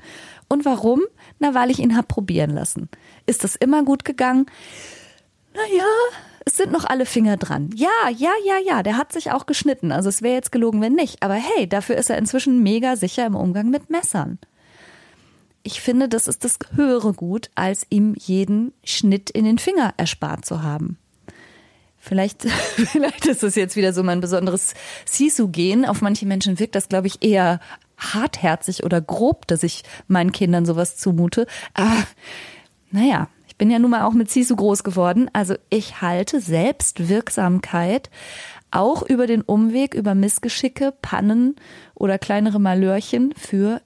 Und 0.49 0.65
warum? 0.65 1.01
Na, 1.39 1.55
weil 1.55 1.71
ich 1.71 1.81
ihn 1.81 1.97
hab 1.97 2.09
probieren 2.09 2.51
lassen. 2.51 2.89
Ist 3.27 3.43
das 3.43 3.57
immer 3.57 3.85
gut 3.85 4.05
gegangen? 4.05 4.47
Naja, 5.55 5.85
es 6.45 6.57
sind 6.57 6.73
noch 6.73 6.85
alle 6.85 7.07
Finger 7.07 7.37
dran. 7.37 7.71
Ja, 7.75 7.89
ja, 8.17 8.33
ja, 8.45 8.59
ja, 8.65 8.83
der 8.83 8.97
hat 8.97 9.13
sich 9.13 9.31
auch 9.31 9.47
geschnitten. 9.47 9.93
Also 9.93 10.09
es 10.09 10.23
wäre 10.23 10.35
jetzt 10.35 10.53
gelogen, 10.53 10.81
wenn 10.81 10.95
nicht. 10.95 11.23
Aber 11.23 11.35
hey, 11.35 11.69
dafür 11.69 11.97
ist 11.97 12.11
er 12.11 12.19
inzwischen 12.19 12.63
mega 12.63 12.97
sicher 12.97 13.27
im 13.27 13.37
Umgang 13.37 13.71
mit 13.71 13.91
Messern. 13.91 14.39
Ich 15.63 15.81
finde, 15.81 16.09
das 16.09 16.27
ist 16.27 16.45
das 16.45 16.59
höhere 16.75 17.13
Gut, 17.13 17.51
als 17.55 17.87
ihm 17.91 18.15
jeden 18.19 18.73
Schnitt 18.83 19.31
in 19.31 19.45
den 19.45 19.59
Finger 19.59 19.95
erspart 19.97 20.45
zu 20.45 20.63
haben. 20.63 20.99
Vielleicht, 21.99 22.43
vielleicht 22.49 23.27
ist 23.27 23.45
es 23.45 23.55
jetzt 23.55 23.77
wieder 23.77 23.93
so 23.93 24.03
mein 24.03 24.21
besonderes 24.21 24.75
Sisu-Gen. 25.05 25.85
Auf 25.85 26.01
manche 26.01 26.27
Menschen 26.27 26.59
wirkt 26.59 26.75
das, 26.75 26.89
glaube 26.89 27.07
ich, 27.07 27.23
eher 27.23 27.61
hartherzig 27.97 28.83
oder 28.83 29.01
grob, 29.01 29.47
dass 29.47 29.63
ich 29.63 29.85
meinen 30.09 30.33
Kindern 30.33 30.67
sowas 30.67 30.97
zumute. 30.97 31.47
Aber 31.75 32.03
naja, 32.91 33.29
ich 33.42 33.42
bin 33.63 33.71
ja 33.71 33.79
nun 33.79 33.93
mal 33.93 34.03
auch 34.03 34.13
mit 34.13 34.29
Sisu 34.29 34.57
groß 34.57 34.83
geworden. 34.83 35.31
Also 35.33 35.55
ich 35.71 36.01
halte 36.01 36.41
Selbstwirksamkeit 36.41 38.11
auch 38.73 39.05
über 39.05 39.29
den 39.29 39.41
Umweg, 39.41 39.95
über 39.95 40.17
Missgeschicke, 40.17 40.93
Pannen 41.01 41.55
oder 41.95 42.19
kleinere 42.19 42.59
Malörchen 42.59 43.33
für 43.37 43.81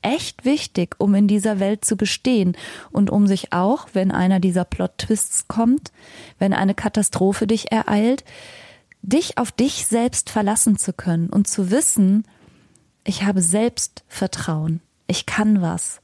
echt 0.00 0.46
wichtig, 0.46 0.94
um 0.96 1.14
in 1.14 1.28
dieser 1.28 1.60
Welt 1.60 1.84
zu 1.84 1.98
bestehen 1.98 2.56
und 2.92 3.10
um 3.10 3.26
sich 3.26 3.52
auch, 3.52 3.88
wenn 3.92 4.10
einer 4.10 4.40
dieser 4.40 4.64
Plot-Twists 4.64 5.48
kommt, 5.48 5.92
wenn 6.38 6.54
eine 6.54 6.74
Katastrophe 6.74 7.46
dich 7.46 7.70
ereilt, 7.70 8.24
dich 9.02 9.36
auf 9.36 9.52
dich 9.52 9.84
selbst 9.84 10.30
verlassen 10.30 10.78
zu 10.78 10.94
können 10.94 11.28
und 11.28 11.46
zu 11.46 11.70
wissen, 11.70 12.24
ich 13.04 13.24
habe 13.24 13.42
Selbstvertrauen, 13.42 14.80
ich 15.06 15.26
kann 15.26 15.60
was. 15.60 16.00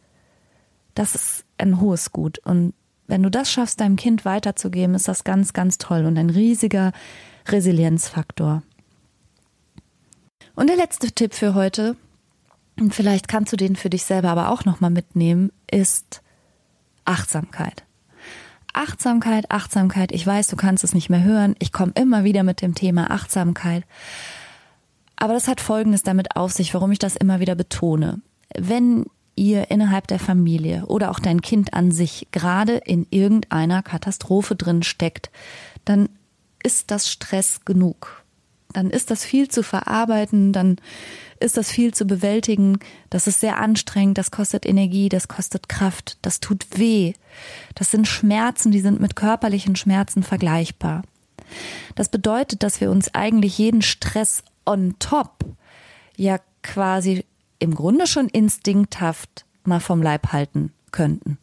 Das 0.95 1.15
ist 1.15 1.45
ein 1.57 1.81
hohes 1.81 2.13
Gut 2.13 2.41
und 2.45 2.75
wenn 3.07 3.23
du 3.23 3.31
das 3.31 3.51
schaffst, 3.51 3.81
deinem 3.81 3.97
Kind 3.97 4.25
weiterzugeben, 4.25 4.95
ist 4.95 5.09
das 5.09 5.25
ganz, 5.25 5.53
ganz 5.53 5.79
toll 5.79 6.07
und 6.07 6.19
ein 6.19 6.31
riesiger 6.31 6.93
Resilienzfaktor. 7.49 8.63
Und 10.55 10.69
der 10.69 10.77
letzte 10.77 11.13
Tipp 11.13 11.35
für 11.35 11.55
heute, 11.55 11.97
und 12.79 12.95
vielleicht 12.95 13.29
kannst 13.29 13.53
du 13.53 13.57
den 13.57 13.77
für 13.77 13.91
dich 13.91 14.05
selber 14.05 14.31
aber 14.31 14.51
auch 14.51 14.65
nochmal 14.65 14.91
mitnehmen, 14.91 15.53
ist 15.71 16.23
Achtsamkeit. 17.05 17.85
Achtsamkeit, 18.73 19.51
Achtsamkeit. 19.51 20.13
Ich 20.13 20.27
weiß, 20.27 20.49
du 20.49 20.57
kannst 20.57 20.85
es 20.85 20.95
nicht 20.95 21.09
mehr 21.09 21.25
hören. 21.25 21.57
Ich 21.59 21.73
komme 21.73 21.93
immer 21.95 22.25
wieder 22.25 22.43
mit 22.43 22.61
dem 22.61 22.75
Thema 22.75 23.11
Achtsamkeit. 23.11 23.85
Aber 25.17 25.33
das 25.33 25.49
hat 25.49 25.63
Folgendes 25.63 26.03
damit 26.03 26.37
auf 26.37 26.53
sich, 26.53 26.75
warum 26.75 26.93
ich 26.93 26.99
das 26.99 27.17
immer 27.17 27.41
wieder 27.41 27.55
betone. 27.55 28.21
Wenn 28.55 29.07
ihr 29.37 29.71
innerhalb 29.71 30.07
der 30.07 30.19
Familie 30.19 30.87
oder 30.87 31.11
auch 31.11 31.21
dein 31.21 31.43
Kind 31.43 31.75
an 31.75 31.93
sich 31.93 32.29
gerade 32.33 32.77
in 32.79 33.07
irgendeiner 33.11 33.83
Katastrophe 33.83 34.57
drin 34.57 34.83
steckt, 34.83 35.31
dann 35.85 36.09
ist 36.63 36.91
das 36.91 37.11
Stress 37.11 37.65
genug. 37.65 38.25
Dann 38.73 38.91
ist 38.91 39.11
das 39.11 39.25
viel 39.25 39.49
zu 39.49 39.63
verarbeiten, 39.63 40.53
dann 40.53 40.77
ist 41.39 41.57
das 41.57 41.71
viel 41.71 41.95
zu 41.95 42.07
bewältigen. 42.07 42.79
Das 43.11 43.27
ist 43.27 43.41
sehr 43.41 43.59
anstrengend, 43.59 44.19
das 44.19 44.31
kostet 44.31 44.67
Energie, 44.67 45.09
das 45.09 45.29
kostet 45.29 45.69
Kraft, 45.69 46.19
das 46.23 46.41
tut 46.41 46.67
weh. 46.77 47.13
Das 47.75 47.91
sind 47.91 48.09
Schmerzen, 48.09 48.73
die 48.73 48.81
sind 48.81 49.01
mit 49.01 49.17
körperlichen 49.17 49.77
Schmerzen 49.77 50.23
vergleichbar. 50.23 51.03
Das 51.95 52.09
bedeutet, 52.09 52.63
dass 52.63 52.81
wir 52.81 52.91
uns 52.91 53.15
eigentlich 53.15 53.57
jeden 53.59 53.83
Stress 53.83 54.43
on 54.65 54.97
top 54.99 55.45
ja 56.17 56.41
quasi 56.63 57.25
im 57.59 57.75
Grunde 57.75 58.07
schon 58.07 58.29
instinkthaft 58.29 59.45
mal 59.65 59.81
vom 59.81 60.03
Leib 60.03 60.33
halten 60.33 60.73
könnten. 60.93 61.39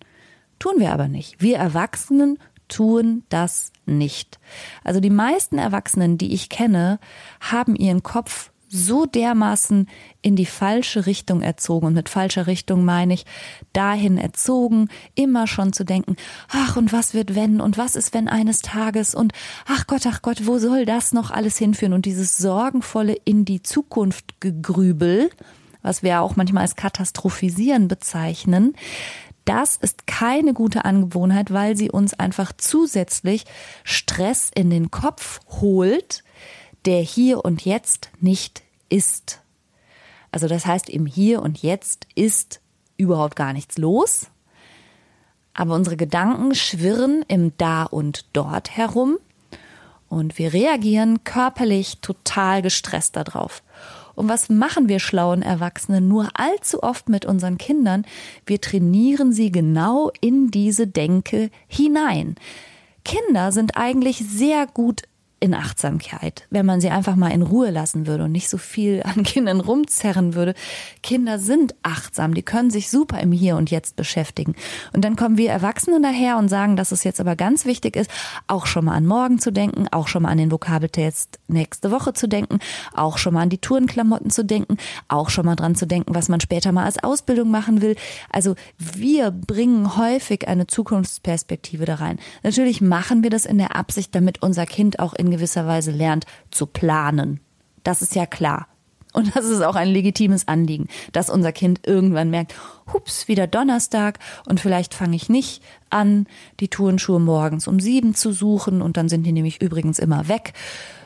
Tun 0.60 0.76
wir 0.78 0.94
aber 0.94 1.08
nicht. 1.08 1.42
Wir 1.42 1.58
Erwachsenen 1.58 2.40
tun 2.68 3.24
das 3.30 3.72
nicht. 3.86 4.40
Also 4.84 5.00
die 5.00 5.10
meisten 5.10 5.58
Erwachsenen, 5.58 6.18
die 6.18 6.34
ich 6.34 6.50
kenne, 6.50 7.00
haben 7.42 7.76
ihren 7.76 8.04
Kopf 8.04 8.52
so 8.74 9.06
dermaßen 9.06 9.88
in 10.24 10.36
die 10.36 10.48
falsche 10.48 11.06
Richtung 11.06 11.42
erzogen. 11.42 11.88
Und 11.88 11.94
mit 11.94 12.10
falscher 12.10 12.48
Richtung 12.48 12.84
meine 12.84 13.14
ich 13.14 13.26
dahin 13.72 14.18
erzogen, 14.18 14.90
immer 15.14 15.46
schon 15.46 15.74
zu 15.74 15.84
denken, 15.84 16.16
ach, 16.50 16.76
und 16.76 16.92
was 16.92 17.14
wird 17.14 17.36
wenn 17.36 17.62
und 17.62 17.78
was 17.78 17.96
ist 17.96 18.16
wenn 18.16 18.28
eines 18.28 18.64
Tages 18.64 19.14
und 19.14 19.32
ach 19.68 19.86
Gott, 19.86 20.08
ach 20.08 20.24
Gott, 20.24 20.48
wo 20.48 20.58
soll 20.58 20.86
das 20.86 21.14
noch 21.14 21.30
alles 21.30 21.58
hinführen? 21.58 21.94
Und 21.94 22.06
dieses 22.06 22.38
sorgenvolle 22.40 23.16
in 23.26 23.46
die 23.46 23.62
Zukunft 23.62 24.42
gegrübel, 24.42 25.30
was 25.84 26.02
wir 26.02 26.22
auch 26.22 26.36
manchmal 26.36 26.64
als 26.64 26.76
katastrophisieren 26.76 27.88
bezeichnen, 27.88 28.76
das 29.46 29.76
ist 29.76 30.08
keine 30.08 30.54
gute 30.54 30.86
Angewohnheit, 30.86 31.52
weil 31.52 31.76
sie 31.76 31.92
uns 31.92 32.14
einfach 32.14 32.54
zusätzlich 32.58 33.46
Stress 33.84 34.50
in 34.56 34.70
den 34.70 34.90
Kopf 34.90 35.42
holt, 35.62 36.24
der 36.86 37.02
hier 37.02 37.44
und 37.44 37.66
jetzt 37.66 38.10
nicht 38.20 38.64
ist. 38.90 39.42
Also 40.32 40.48
das 40.48 40.66
heißt, 40.66 40.90
im 40.90 41.06
Hier 41.06 41.42
und 41.42 41.62
Jetzt 41.62 42.08
ist 42.16 42.62
überhaupt 42.98 43.36
gar 43.36 43.54
nichts 43.54 43.78
los, 43.78 44.28
aber 45.54 45.76
unsere 45.76 45.98
Gedanken 45.98 46.56
schwirren 46.56 47.24
im 47.28 47.56
Da 47.58 47.84
und 47.84 48.26
Dort 48.34 48.76
herum 48.76 49.18
und 50.10 50.38
wir 50.38 50.54
reagieren 50.54 51.24
körperlich 51.24 52.00
total 52.02 52.62
gestresst 52.62 53.16
darauf. 53.16 53.62
Und 54.16 54.30
was 54.30 54.50
machen 54.50 54.90
wir 54.90 55.00
schlauen 55.00 55.42
Erwachsenen 55.42 56.08
nur 56.08 56.30
allzu 56.34 56.84
oft 56.84 57.10
mit 57.10 57.26
unseren 57.26 57.58
Kindern? 57.58 58.06
Wir 58.46 58.62
trainieren 58.62 59.34
sie 59.34 59.52
genau 59.52 60.12
in 60.22 60.52
diese 60.52 60.88
Denke 60.88 61.50
hinein. 61.68 62.36
Kinder 63.04 63.52
sind 63.52 63.76
eigentlich 63.76 64.18
sehr 64.18 64.68
gut 64.68 65.04
in 65.44 65.54
Achtsamkeit, 65.54 66.48
wenn 66.52 66.66
man 66.66 66.80
sie 66.80 66.90
einfach 66.90 67.18
mal 67.18 67.28
in 67.28 67.42
Ruhe 67.42 67.70
lassen 67.70 68.08
würde 68.08 68.24
und 68.24 68.32
nicht 68.32 68.48
so 68.48 68.58
viel 68.58 69.04
an 69.04 69.24
Kindern 69.24 69.60
rumzerren 69.60 70.36
würde. 70.36 70.54
Kinder 71.02 71.38
sind 71.38 71.76
achtsam, 71.84 72.34
die 72.34 72.44
können 72.44 72.70
sich 72.70 72.90
super 72.90 73.20
im 73.20 73.34
Hier 73.34 73.58
und 73.58 73.70
Jetzt 73.70 73.98
beschäftigen. 73.98 74.56
Und 74.94 75.04
dann 75.04 75.18
kommen 75.18 75.38
wir 75.38 75.52
Erwachsene 75.52 76.00
daher 76.00 76.38
und 76.38 76.48
sagen, 76.48 76.78
dass 76.78 76.94
es 76.94 77.04
jetzt 77.04 77.20
aber 77.20 77.36
ganz 77.36 77.66
wichtig 77.66 77.98
ist, 77.98 78.10
auch 78.48 78.66
schon 78.66 78.86
mal 78.86 78.94
an 78.94 79.06
morgen 79.06 79.38
zu 79.38 79.52
denken, 79.52 79.90
auch 79.92 80.08
schon 80.08 80.24
mal 80.24 80.30
an 80.30 80.38
den 80.38 80.50
Vokabeltest 80.50 81.40
nächste 81.50 81.92
Woche 81.92 82.14
zu 82.14 82.30
denken, 82.30 82.60
auch 82.94 83.18
schon 83.18 83.34
mal 83.34 83.42
an 83.42 83.50
die 83.50 83.58
Tourenklamotten 83.58 84.30
zu 84.30 84.46
denken, 84.46 84.78
auch 85.10 85.30
schon 85.30 85.46
mal 85.46 85.58
dran 85.58 85.76
zu 85.76 85.86
denken, 85.86 86.16
was 86.16 86.30
man 86.30 86.40
später 86.40 86.72
mal 86.72 86.86
als 86.86 87.04
Ausbildung 87.04 87.52
machen 87.52 87.82
will. 87.82 87.98
Also 88.30 88.56
wir 88.78 89.32
bringen 89.32 89.98
häufig 89.98 90.48
eine 90.48 90.68
Zukunftsperspektive 90.68 91.84
da 91.84 91.96
rein. 91.96 92.18
Natürlich 92.44 92.80
machen 92.80 93.24
wir 93.24 93.30
das 93.30 93.46
in 93.46 93.58
der 93.58 93.76
Absicht, 93.76 94.16
damit 94.16 94.42
unser 94.42 94.66
Kind 94.66 95.00
auch 95.00 95.12
in 95.14 95.33
gewisser 95.34 95.68
Weise 95.68 95.92
lernt 95.92 96.26
zu 96.52 96.66
planen. 96.66 97.40
Das 97.84 98.02
ist 98.02 98.16
ja 98.16 98.26
klar. 98.26 98.68
Und 99.14 99.36
das 99.36 99.46
ist 99.46 99.62
auch 99.62 99.76
ein 99.76 99.90
legitimes 99.90 100.48
Anliegen, 100.48 100.88
dass 101.12 101.30
unser 101.30 101.52
Kind 101.52 101.82
irgendwann 101.86 102.32
merkt, 102.32 102.56
hups, 102.92 103.28
wieder 103.28 103.46
Donnerstag 103.46 104.18
und 104.48 104.60
vielleicht 104.60 104.96
fange 104.96 105.16
ich 105.16 105.30
nicht 105.30 105.64
an, 105.92 106.26
die 106.60 106.68
Turnschuhe 106.68 107.20
morgens 107.20 107.68
um 107.68 107.80
sieben 107.80 108.16
zu 108.16 108.32
suchen 108.34 108.82
und 108.82 108.98
dann 108.98 109.10
sind 109.10 109.24
die 109.24 109.32
nämlich 109.32 109.62
übrigens 109.62 110.00
immer 110.00 110.28
weg, 110.28 110.54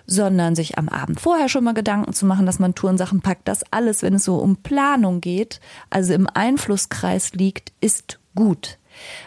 sondern 0.05 0.55
sich 0.55 0.77
am 0.77 0.87
Abend 0.87 1.19
vorher 1.19 1.49
schon 1.49 1.65
mal 1.65 1.73
Gedanken 1.73 2.13
zu 2.13 2.25
machen, 2.25 2.45
dass 2.45 2.59
man 2.59 2.75
Turnsachen 2.75 3.19
packt. 3.19 3.47
Das 3.49 3.65
alles, 3.71 4.01
wenn 4.01 4.13
es 4.13 4.23
so 4.23 4.37
um 4.37 4.55
Planung 4.55 5.19
geht, 5.19 5.59
also 5.89 6.13
im 6.13 6.27
Einflusskreis 6.33 7.33
liegt, 7.33 7.73
ist 7.81 8.19
gut. 8.33 8.77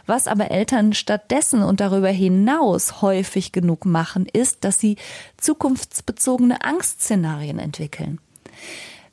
Was 0.07 0.27
aber 0.27 0.51
Eltern 0.51 0.93
stattdessen 0.93 1.63
und 1.63 1.81
darüber 1.81 2.09
hinaus 2.09 3.03
häufig 3.03 3.53
genug 3.53 3.85
machen, 3.85 4.27
ist, 4.27 4.65
dass 4.65 4.79
sie 4.79 4.97
zukunftsbezogene 5.37 6.63
Angstszenarien 6.63 7.59
entwickeln. 7.59 8.21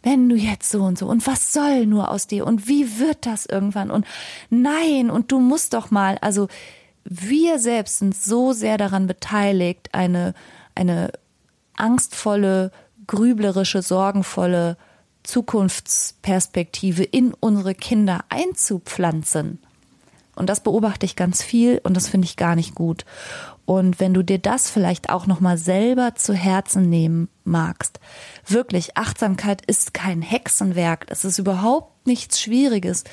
Wenn 0.03 0.29
du 0.29 0.35
jetzt 0.35 0.69
so 0.69 0.83
und 0.83 0.97
so 0.97 1.07
und 1.07 1.25
was 1.27 1.51
soll 1.51 1.85
nur 1.85 2.11
aus 2.11 2.27
dir 2.27 2.45
und 2.45 2.67
wie 2.67 2.99
wird 2.99 3.25
das 3.25 3.45
irgendwann 3.45 3.91
und 3.91 4.05
nein 4.49 5.09
und 5.09 5.31
du 5.31 5.39
musst 5.39 5.73
doch 5.73 5.91
mal, 5.91 6.17
also 6.21 6.47
wir 7.03 7.59
selbst 7.59 7.99
sind 7.99 8.15
so 8.15 8.53
sehr 8.53 8.77
daran 8.77 9.07
beteiligt, 9.07 9.89
eine, 9.93 10.33
eine 10.75 11.11
angstvolle, 11.75 12.71
grüblerische, 13.07 13.81
sorgenvolle 13.81 14.77
Zukunftsperspektive 15.23 17.03
in 17.03 17.33
unsere 17.33 17.75
Kinder 17.75 18.23
einzupflanzen. 18.29 19.59
Und 20.37 20.47
das 20.47 20.61
beobachte 20.61 21.05
ich 21.05 21.15
ganz 21.15 21.43
viel 21.43 21.81
und 21.83 21.97
das 21.97 22.07
finde 22.07 22.25
ich 22.25 22.37
gar 22.37 22.55
nicht 22.55 22.75
gut. 22.75 23.05
Und 23.65 23.99
wenn 23.99 24.13
du 24.13 24.23
dir 24.23 24.39
das 24.39 24.69
vielleicht 24.69 25.09
auch 25.09 25.27
noch 25.27 25.41
mal 25.41 25.57
selber 25.57 26.15
zu 26.15 26.33
Herzen 26.33 26.89
nehmen 26.89 27.27
magst, 27.43 27.99
wirklich 28.45 28.95
Achtsamkeit 28.95 29.65
ist 29.65 29.93
kein 29.93 30.21
Hexenwerk, 30.21 31.07
das 31.07 31.25
ist 31.25 31.37
überhaupt 31.37 32.07
nichts 32.07 32.39
Schwieriges. 32.39 33.03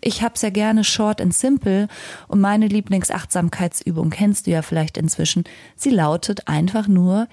Ich 0.00 0.22
hab's 0.22 0.42
ja 0.42 0.50
gerne 0.50 0.84
short 0.84 1.20
and 1.20 1.34
simple 1.34 1.88
und 2.28 2.40
meine 2.40 2.68
Lieblingsachtsamkeitsübung 2.68 4.10
kennst 4.10 4.46
du 4.46 4.52
ja 4.52 4.62
vielleicht 4.62 4.98
inzwischen. 4.98 5.44
Sie 5.74 5.90
lautet 5.90 6.46
einfach 6.46 6.86
nur 6.86 7.26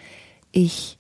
ich 0.52 0.98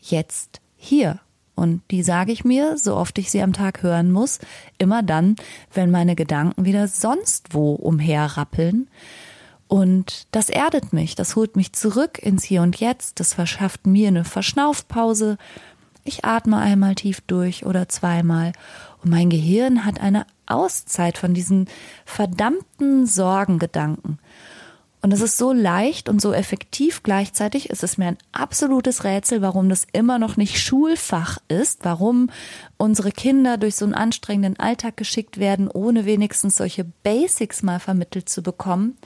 jetzt 0.00 0.60
hier. 0.76 1.20
Und 1.54 1.82
die 1.90 2.02
sage 2.02 2.32
ich 2.32 2.44
mir, 2.44 2.76
so 2.76 2.96
oft 2.96 3.16
ich 3.18 3.30
sie 3.30 3.42
am 3.42 3.52
Tag 3.52 3.82
hören 3.82 4.10
muss, 4.10 4.40
immer 4.78 5.02
dann, 5.02 5.36
wenn 5.72 5.90
meine 5.90 6.16
Gedanken 6.16 6.64
wieder 6.64 6.88
sonst 6.88 7.54
wo 7.54 7.74
umherrappeln. 7.74 8.88
Und 9.68 10.26
das 10.32 10.50
erdet 10.50 10.92
mich, 10.92 11.14
das 11.14 11.36
holt 11.36 11.56
mich 11.56 11.72
zurück 11.72 12.18
ins 12.18 12.44
Hier 12.44 12.62
und 12.62 12.80
Jetzt, 12.80 13.20
das 13.20 13.34
verschafft 13.34 13.86
mir 13.86 14.08
eine 14.08 14.24
Verschnaufpause. 14.24 15.38
Ich 16.04 16.24
atme 16.24 16.58
einmal 16.58 16.94
tief 16.96 17.20
durch 17.22 17.64
oder 17.64 17.88
zweimal 17.88 18.52
und 19.02 19.10
mein 19.10 19.30
Gehirn 19.30 19.84
hat 19.84 20.00
eine 20.00 20.26
Auszeit 20.46 21.18
von 21.18 21.34
diesen 21.34 21.68
verdammten 22.04 23.06
Sorgengedanken. 23.06 24.18
Und 25.04 25.12
es 25.12 25.20
ist 25.20 25.36
so 25.36 25.52
leicht 25.52 26.08
und 26.08 26.22
so 26.22 26.32
effektiv 26.32 27.02
gleichzeitig. 27.02 27.68
Es 27.68 27.82
ist 27.82 27.98
mir 27.98 28.06
ein 28.06 28.16
absolutes 28.32 29.04
Rätsel, 29.04 29.42
warum 29.42 29.68
das 29.68 29.86
immer 29.92 30.18
noch 30.18 30.38
nicht 30.38 30.58
Schulfach 30.58 31.36
ist, 31.46 31.84
warum 31.84 32.30
unsere 32.78 33.12
Kinder 33.12 33.58
durch 33.58 33.76
so 33.76 33.84
einen 33.84 33.92
anstrengenden 33.92 34.58
Alltag 34.58 34.96
geschickt 34.96 35.36
werden, 35.36 35.68
ohne 35.68 36.06
wenigstens 36.06 36.56
solche 36.56 36.84
Basics 37.02 37.62
mal 37.62 37.80
vermittelt 37.80 38.30
zu 38.30 38.42
bekommen. 38.42 38.96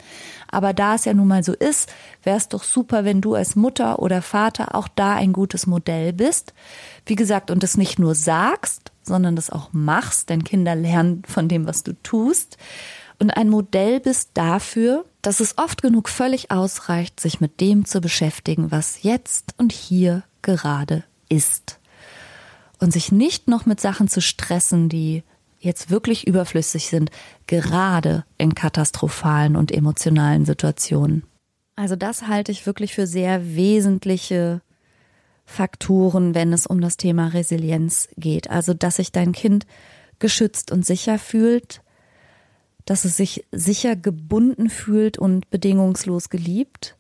Aber 0.49 0.73
da 0.73 0.95
es 0.95 1.05
ja 1.05 1.15
nun 1.15 1.27
mal 1.27 1.43
so 1.43 1.53
ist, 1.53 1.93
wäre 2.23 2.37
es 2.37 2.47
doch 2.47 2.63
super, 2.63 3.05
wenn 3.05 3.21
du 3.21 3.35
als 3.35 3.57
Mutter 3.57 3.99
oder 3.99 4.23
Vater 4.23 4.77
auch 4.77 4.87
da 4.87 5.17
ein 5.17 5.33
gutes 5.33 5.67
Modell 5.67 6.13
bist. 6.13 6.55
Wie 7.07 7.17
gesagt, 7.17 7.51
und 7.51 7.65
es 7.65 7.77
nicht 7.77 7.99
nur 7.99 8.15
sagst, 8.15 8.93
sondern 9.03 9.35
das 9.35 9.51
auch 9.51 9.71
machst, 9.73 10.31
denn 10.31 10.45
Kinder 10.45 10.77
lernen 10.77 11.25
von 11.27 11.49
dem, 11.49 11.67
was 11.67 11.83
du 11.83 11.95
tust. 12.05 12.57
Und 13.19 13.33
ein 13.33 13.49
Modell 13.49 13.99
bist 13.99 14.31
dafür, 14.35 15.05
dass 15.23 15.41
es 15.41 15.59
oft 15.59 15.83
genug 15.83 16.09
völlig 16.09 16.51
ausreicht, 16.51 17.21
sich 17.21 17.41
mit 17.41 17.61
dem 17.61 17.85
zu 17.85 18.01
beschäftigen, 18.01 18.71
was 18.71 19.03
jetzt 19.03 19.55
und 19.57 19.73
hier 19.73 20.23
gerade 20.43 21.05
ist. 21.29 21.81
Und 22.79 22.93
sich 22.93 23.11
nicht 23.11 23.49
noch 23.49 23.67
mit 23.67 23.81
Sachen 23.81 24.09
zu 24.09 24.21
stressen, 24.21 24.89
die 24.89 25.25
jetzt 25.59 25.91
wirklich 25.91 26.27
überflüssig 26.27 26.89
sind, 26.89 27.11
gerade 27.47 28.25
in 28.39 28.55
katastrophalen 28.55 29.57
und 29.57 29.73
emotionalen 29.73 30.45
Situationen. 30.45 31.25
Also 31.75 31.97
das 31.97 32.29
halte 32.29 32.53
ich 32.53 32.67
wirklich 32.67 32.95
für 32.95 33.07
sehr 33.07 33.57
wesentliche 33.57 34.63
Faktoren, 35.45 36.35
wenn 36.35 36.53
es 36.53 36.67
um 36.67 36.81
das 36.81 36.97
Thema 36.97 37.29
Resilienz 37.29 38.09
geht. 38.17 38.51
Also, 38.51 38.75
dass 38.75 38.97
sich 38.97 39.13
dein 39.13 39.33
Kind 39.33 39.67
geschützt 40.19 40.71
und 40.71 40.85
sicher 40.85 41.19
fühlt, 41.19 41.81
dass 42.89 43.05
es 43.05 43.19
sich 43.19 43.45
sicher 43.53 43.97
gebunden 43.97 44.71
fühlt 44.71 45.19
und 45.19 45.51
bedingungslos 45.51 46.31
geliebt, 46.31 46.97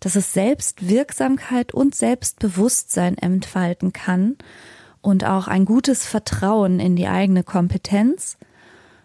dass 0.00 0.16
es 0.16 0.32
Selbstwirksamkeit 0.32 1.74
und 1.74 1.94
Selbstbewusstsein 1.94 3.18
entfalten 3.18 3.92
kann 3.92 4.36
und 5.02 5.26
auch 5.26 5.46
ein 5.46 5.66
gutes 5.66 6.06
Vertrauen 6.06 6.80
in 6.80 6.96
die 6.96 7.06
eigene 7.06 7.44
Kompetenz 7.44 8.38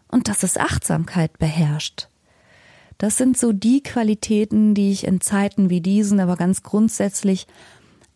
und 0.08 0.30
dass 0.30 0.44
es 0.44 0.56
Achtsamkeit 0.56 1.38
beherrscht. 1.38 2.08
Das 2.98 3.18
sind 3.18 3.38
so 3.38 3.52
die 3.52 3.84
Qualitäten, 3.84 4.76
die 4.76 4.94
ich 4.94 5.06
in 5.06 5.20
Zeiten 5.20 5.70
wie 5.70 5.82
diesen, 5.82 6.22
aber 6.22 6.38
ganz 6.38 6.64
grundsätzlich 6.64 7.46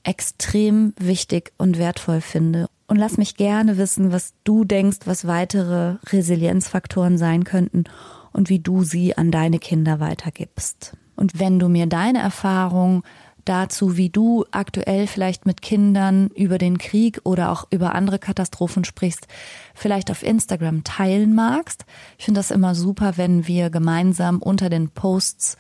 extrem 0.04 0.94
wichtig 0.98 1.52
und 1.58 1.78
wertvoll 1.78 2.22
finde 2.22 2.70
und 2.88 2.98
lass 2.98 3.18
mich 3.18 3.36
gerne 3.36 3.78
wissen, 3.78 4.12
was 4.12 4.34
du 4.44 4.64
denkst, 4.64 5.00
was 5.06 5.28
weitere 5.28 5.96
Resilienzfaktoren 6.10 7.18
sein 7.18 7.44
könnten 7.44 7.84
und 8.32 8.50
wie 8.50 8.60
du 8.60 8.84
sie 8.84 9.18
an 9.18 9.32
deine 9.32 9.60
Kinder 9.60 10.00
weitergibst. 10.00 10.96
Und 11.16 11.40
wenn 11.40 11.60
du 11.60 11.68
mir 11.68 11.88
deine 11.88 12.20
Erfahrung 12.20 13.04
dazu, 13.44 13.98
wie 13.98 14.10
du 14.10 14.46
aktuell 14.52 15.08
vielleicht 15.08 15.46
mit 15.46 15.62
Kindern 15.62 16.28
über 16.36 16.58
den 16.58 16.78
Krieg 16.78 17.22
oder 17.24 17.52
auch 17.52 17.66
über 17.72 17.96
andere 17.96 18.20
Katastrophen 18.20 18.84
sprichst, 18.84 19.28
vielleicht 19.74 20.12
auf 20.12 20.24
Instagram 20.24 20.84
teilen 20.84 21.34
magst. 21.34 21.86
Ich 22.18 22.26
finde 22.26 22.40
das 22.40 22.52
immer 22.52 22.76
super, 22.76 23.18
wenn 23.18 23.48
wir 23.48 23.70
gemeinsam 23.70 24.42
unter 24.42 24.70
den 24.70 24.90
Posts, 24.90 25.58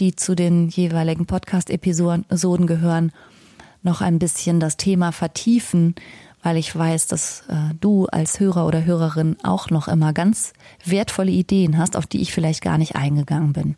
die 0.00 0.14
zu 0.14 0.34
den 0.34 0.68
jeweiligen 0.68 1.26
Podcast-Episoden 1.26 2.66
gehören, 2.66 3.12
noch 3.82 4.02
ein 4.02 4.18
bisschen 4.18 4.60
das 4.60 4.76
Thema 4.76 5.10
vertiefen 5.10 5.94
weil 6.42 6.56
ich 6.56 6.74
weiß, 6.74 7.06
dass 7.06 7.44
äh, 7.48 7.74
du 7.80 8.06
als 8.06 8.40
Hörer 8.40 8.66
oder 8.66 8.84
Hörerin 8.84 9.36
auch 9.42 9.70
noch 9.70 9.88
immer 9.88 10.12
ganz 10.12 10.52
wertvolle 10.84 11.30
Ideen 11.30 11.78
hast, 11.78 11.96
auf 11.96 12.06
die 12.06 12.20
ich 12.20 12.32
vielleicht 12.32 12.62
gar 12.62 12.78
nicht 12.78 12.96
eingegangen 12.96 13.52
bin. 13.52 13.76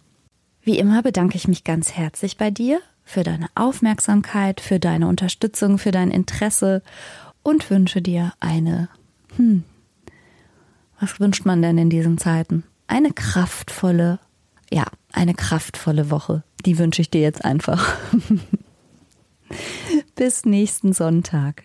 Wie 0.62 0.78
immer 0.78 1.02
bedanke 1.02 1.36
ich 1.36 1.48
mich 1.48 1.64
ganz 1.64 1.92
herzlich 1.92 2.36
bei 2.36 2.50
dir 2.50 2.80
für 3.04 3.24
deine 3.24 3.48
Aufmerksamkeit, 3.54 4.60
für 4.60 4.78
deine 4.78 5.08
Unterstützung, 5.08 5.78
für 5.78 5.90
dein 5.90 6.10
Interesse 6.10 6.82
und 7.42 7.68
wünsche 7.68 8.00
dir 8.00 8.32
eine, 8.38 8.88
hm, 9.36 9.64
was 11.00 11.18
wünscht 11.18 11.44
man 11.44 11.62
denn 11.62 11.78
in 11.78 11.90
diesen 11.90 12.16
Zeiten? 12.16 12.62
Eine 12.86 13.12
kraftvolle, 13.12 14.20
ja, 14.70 14.84
eine 15.12 15.34
kraftvolle 15.34 16.10
Woche. 16.10 16.44
Die 16.64 16.78
wünsche 16.78 17.02
ich 17.02 17.10
dir 17.10 17.22
jetzt 17.22 17.44
einfach. 17.44 17.96
Bis 20.14 20.44
nächsten 20.44 20.92
Sonntag. 20.92 21.64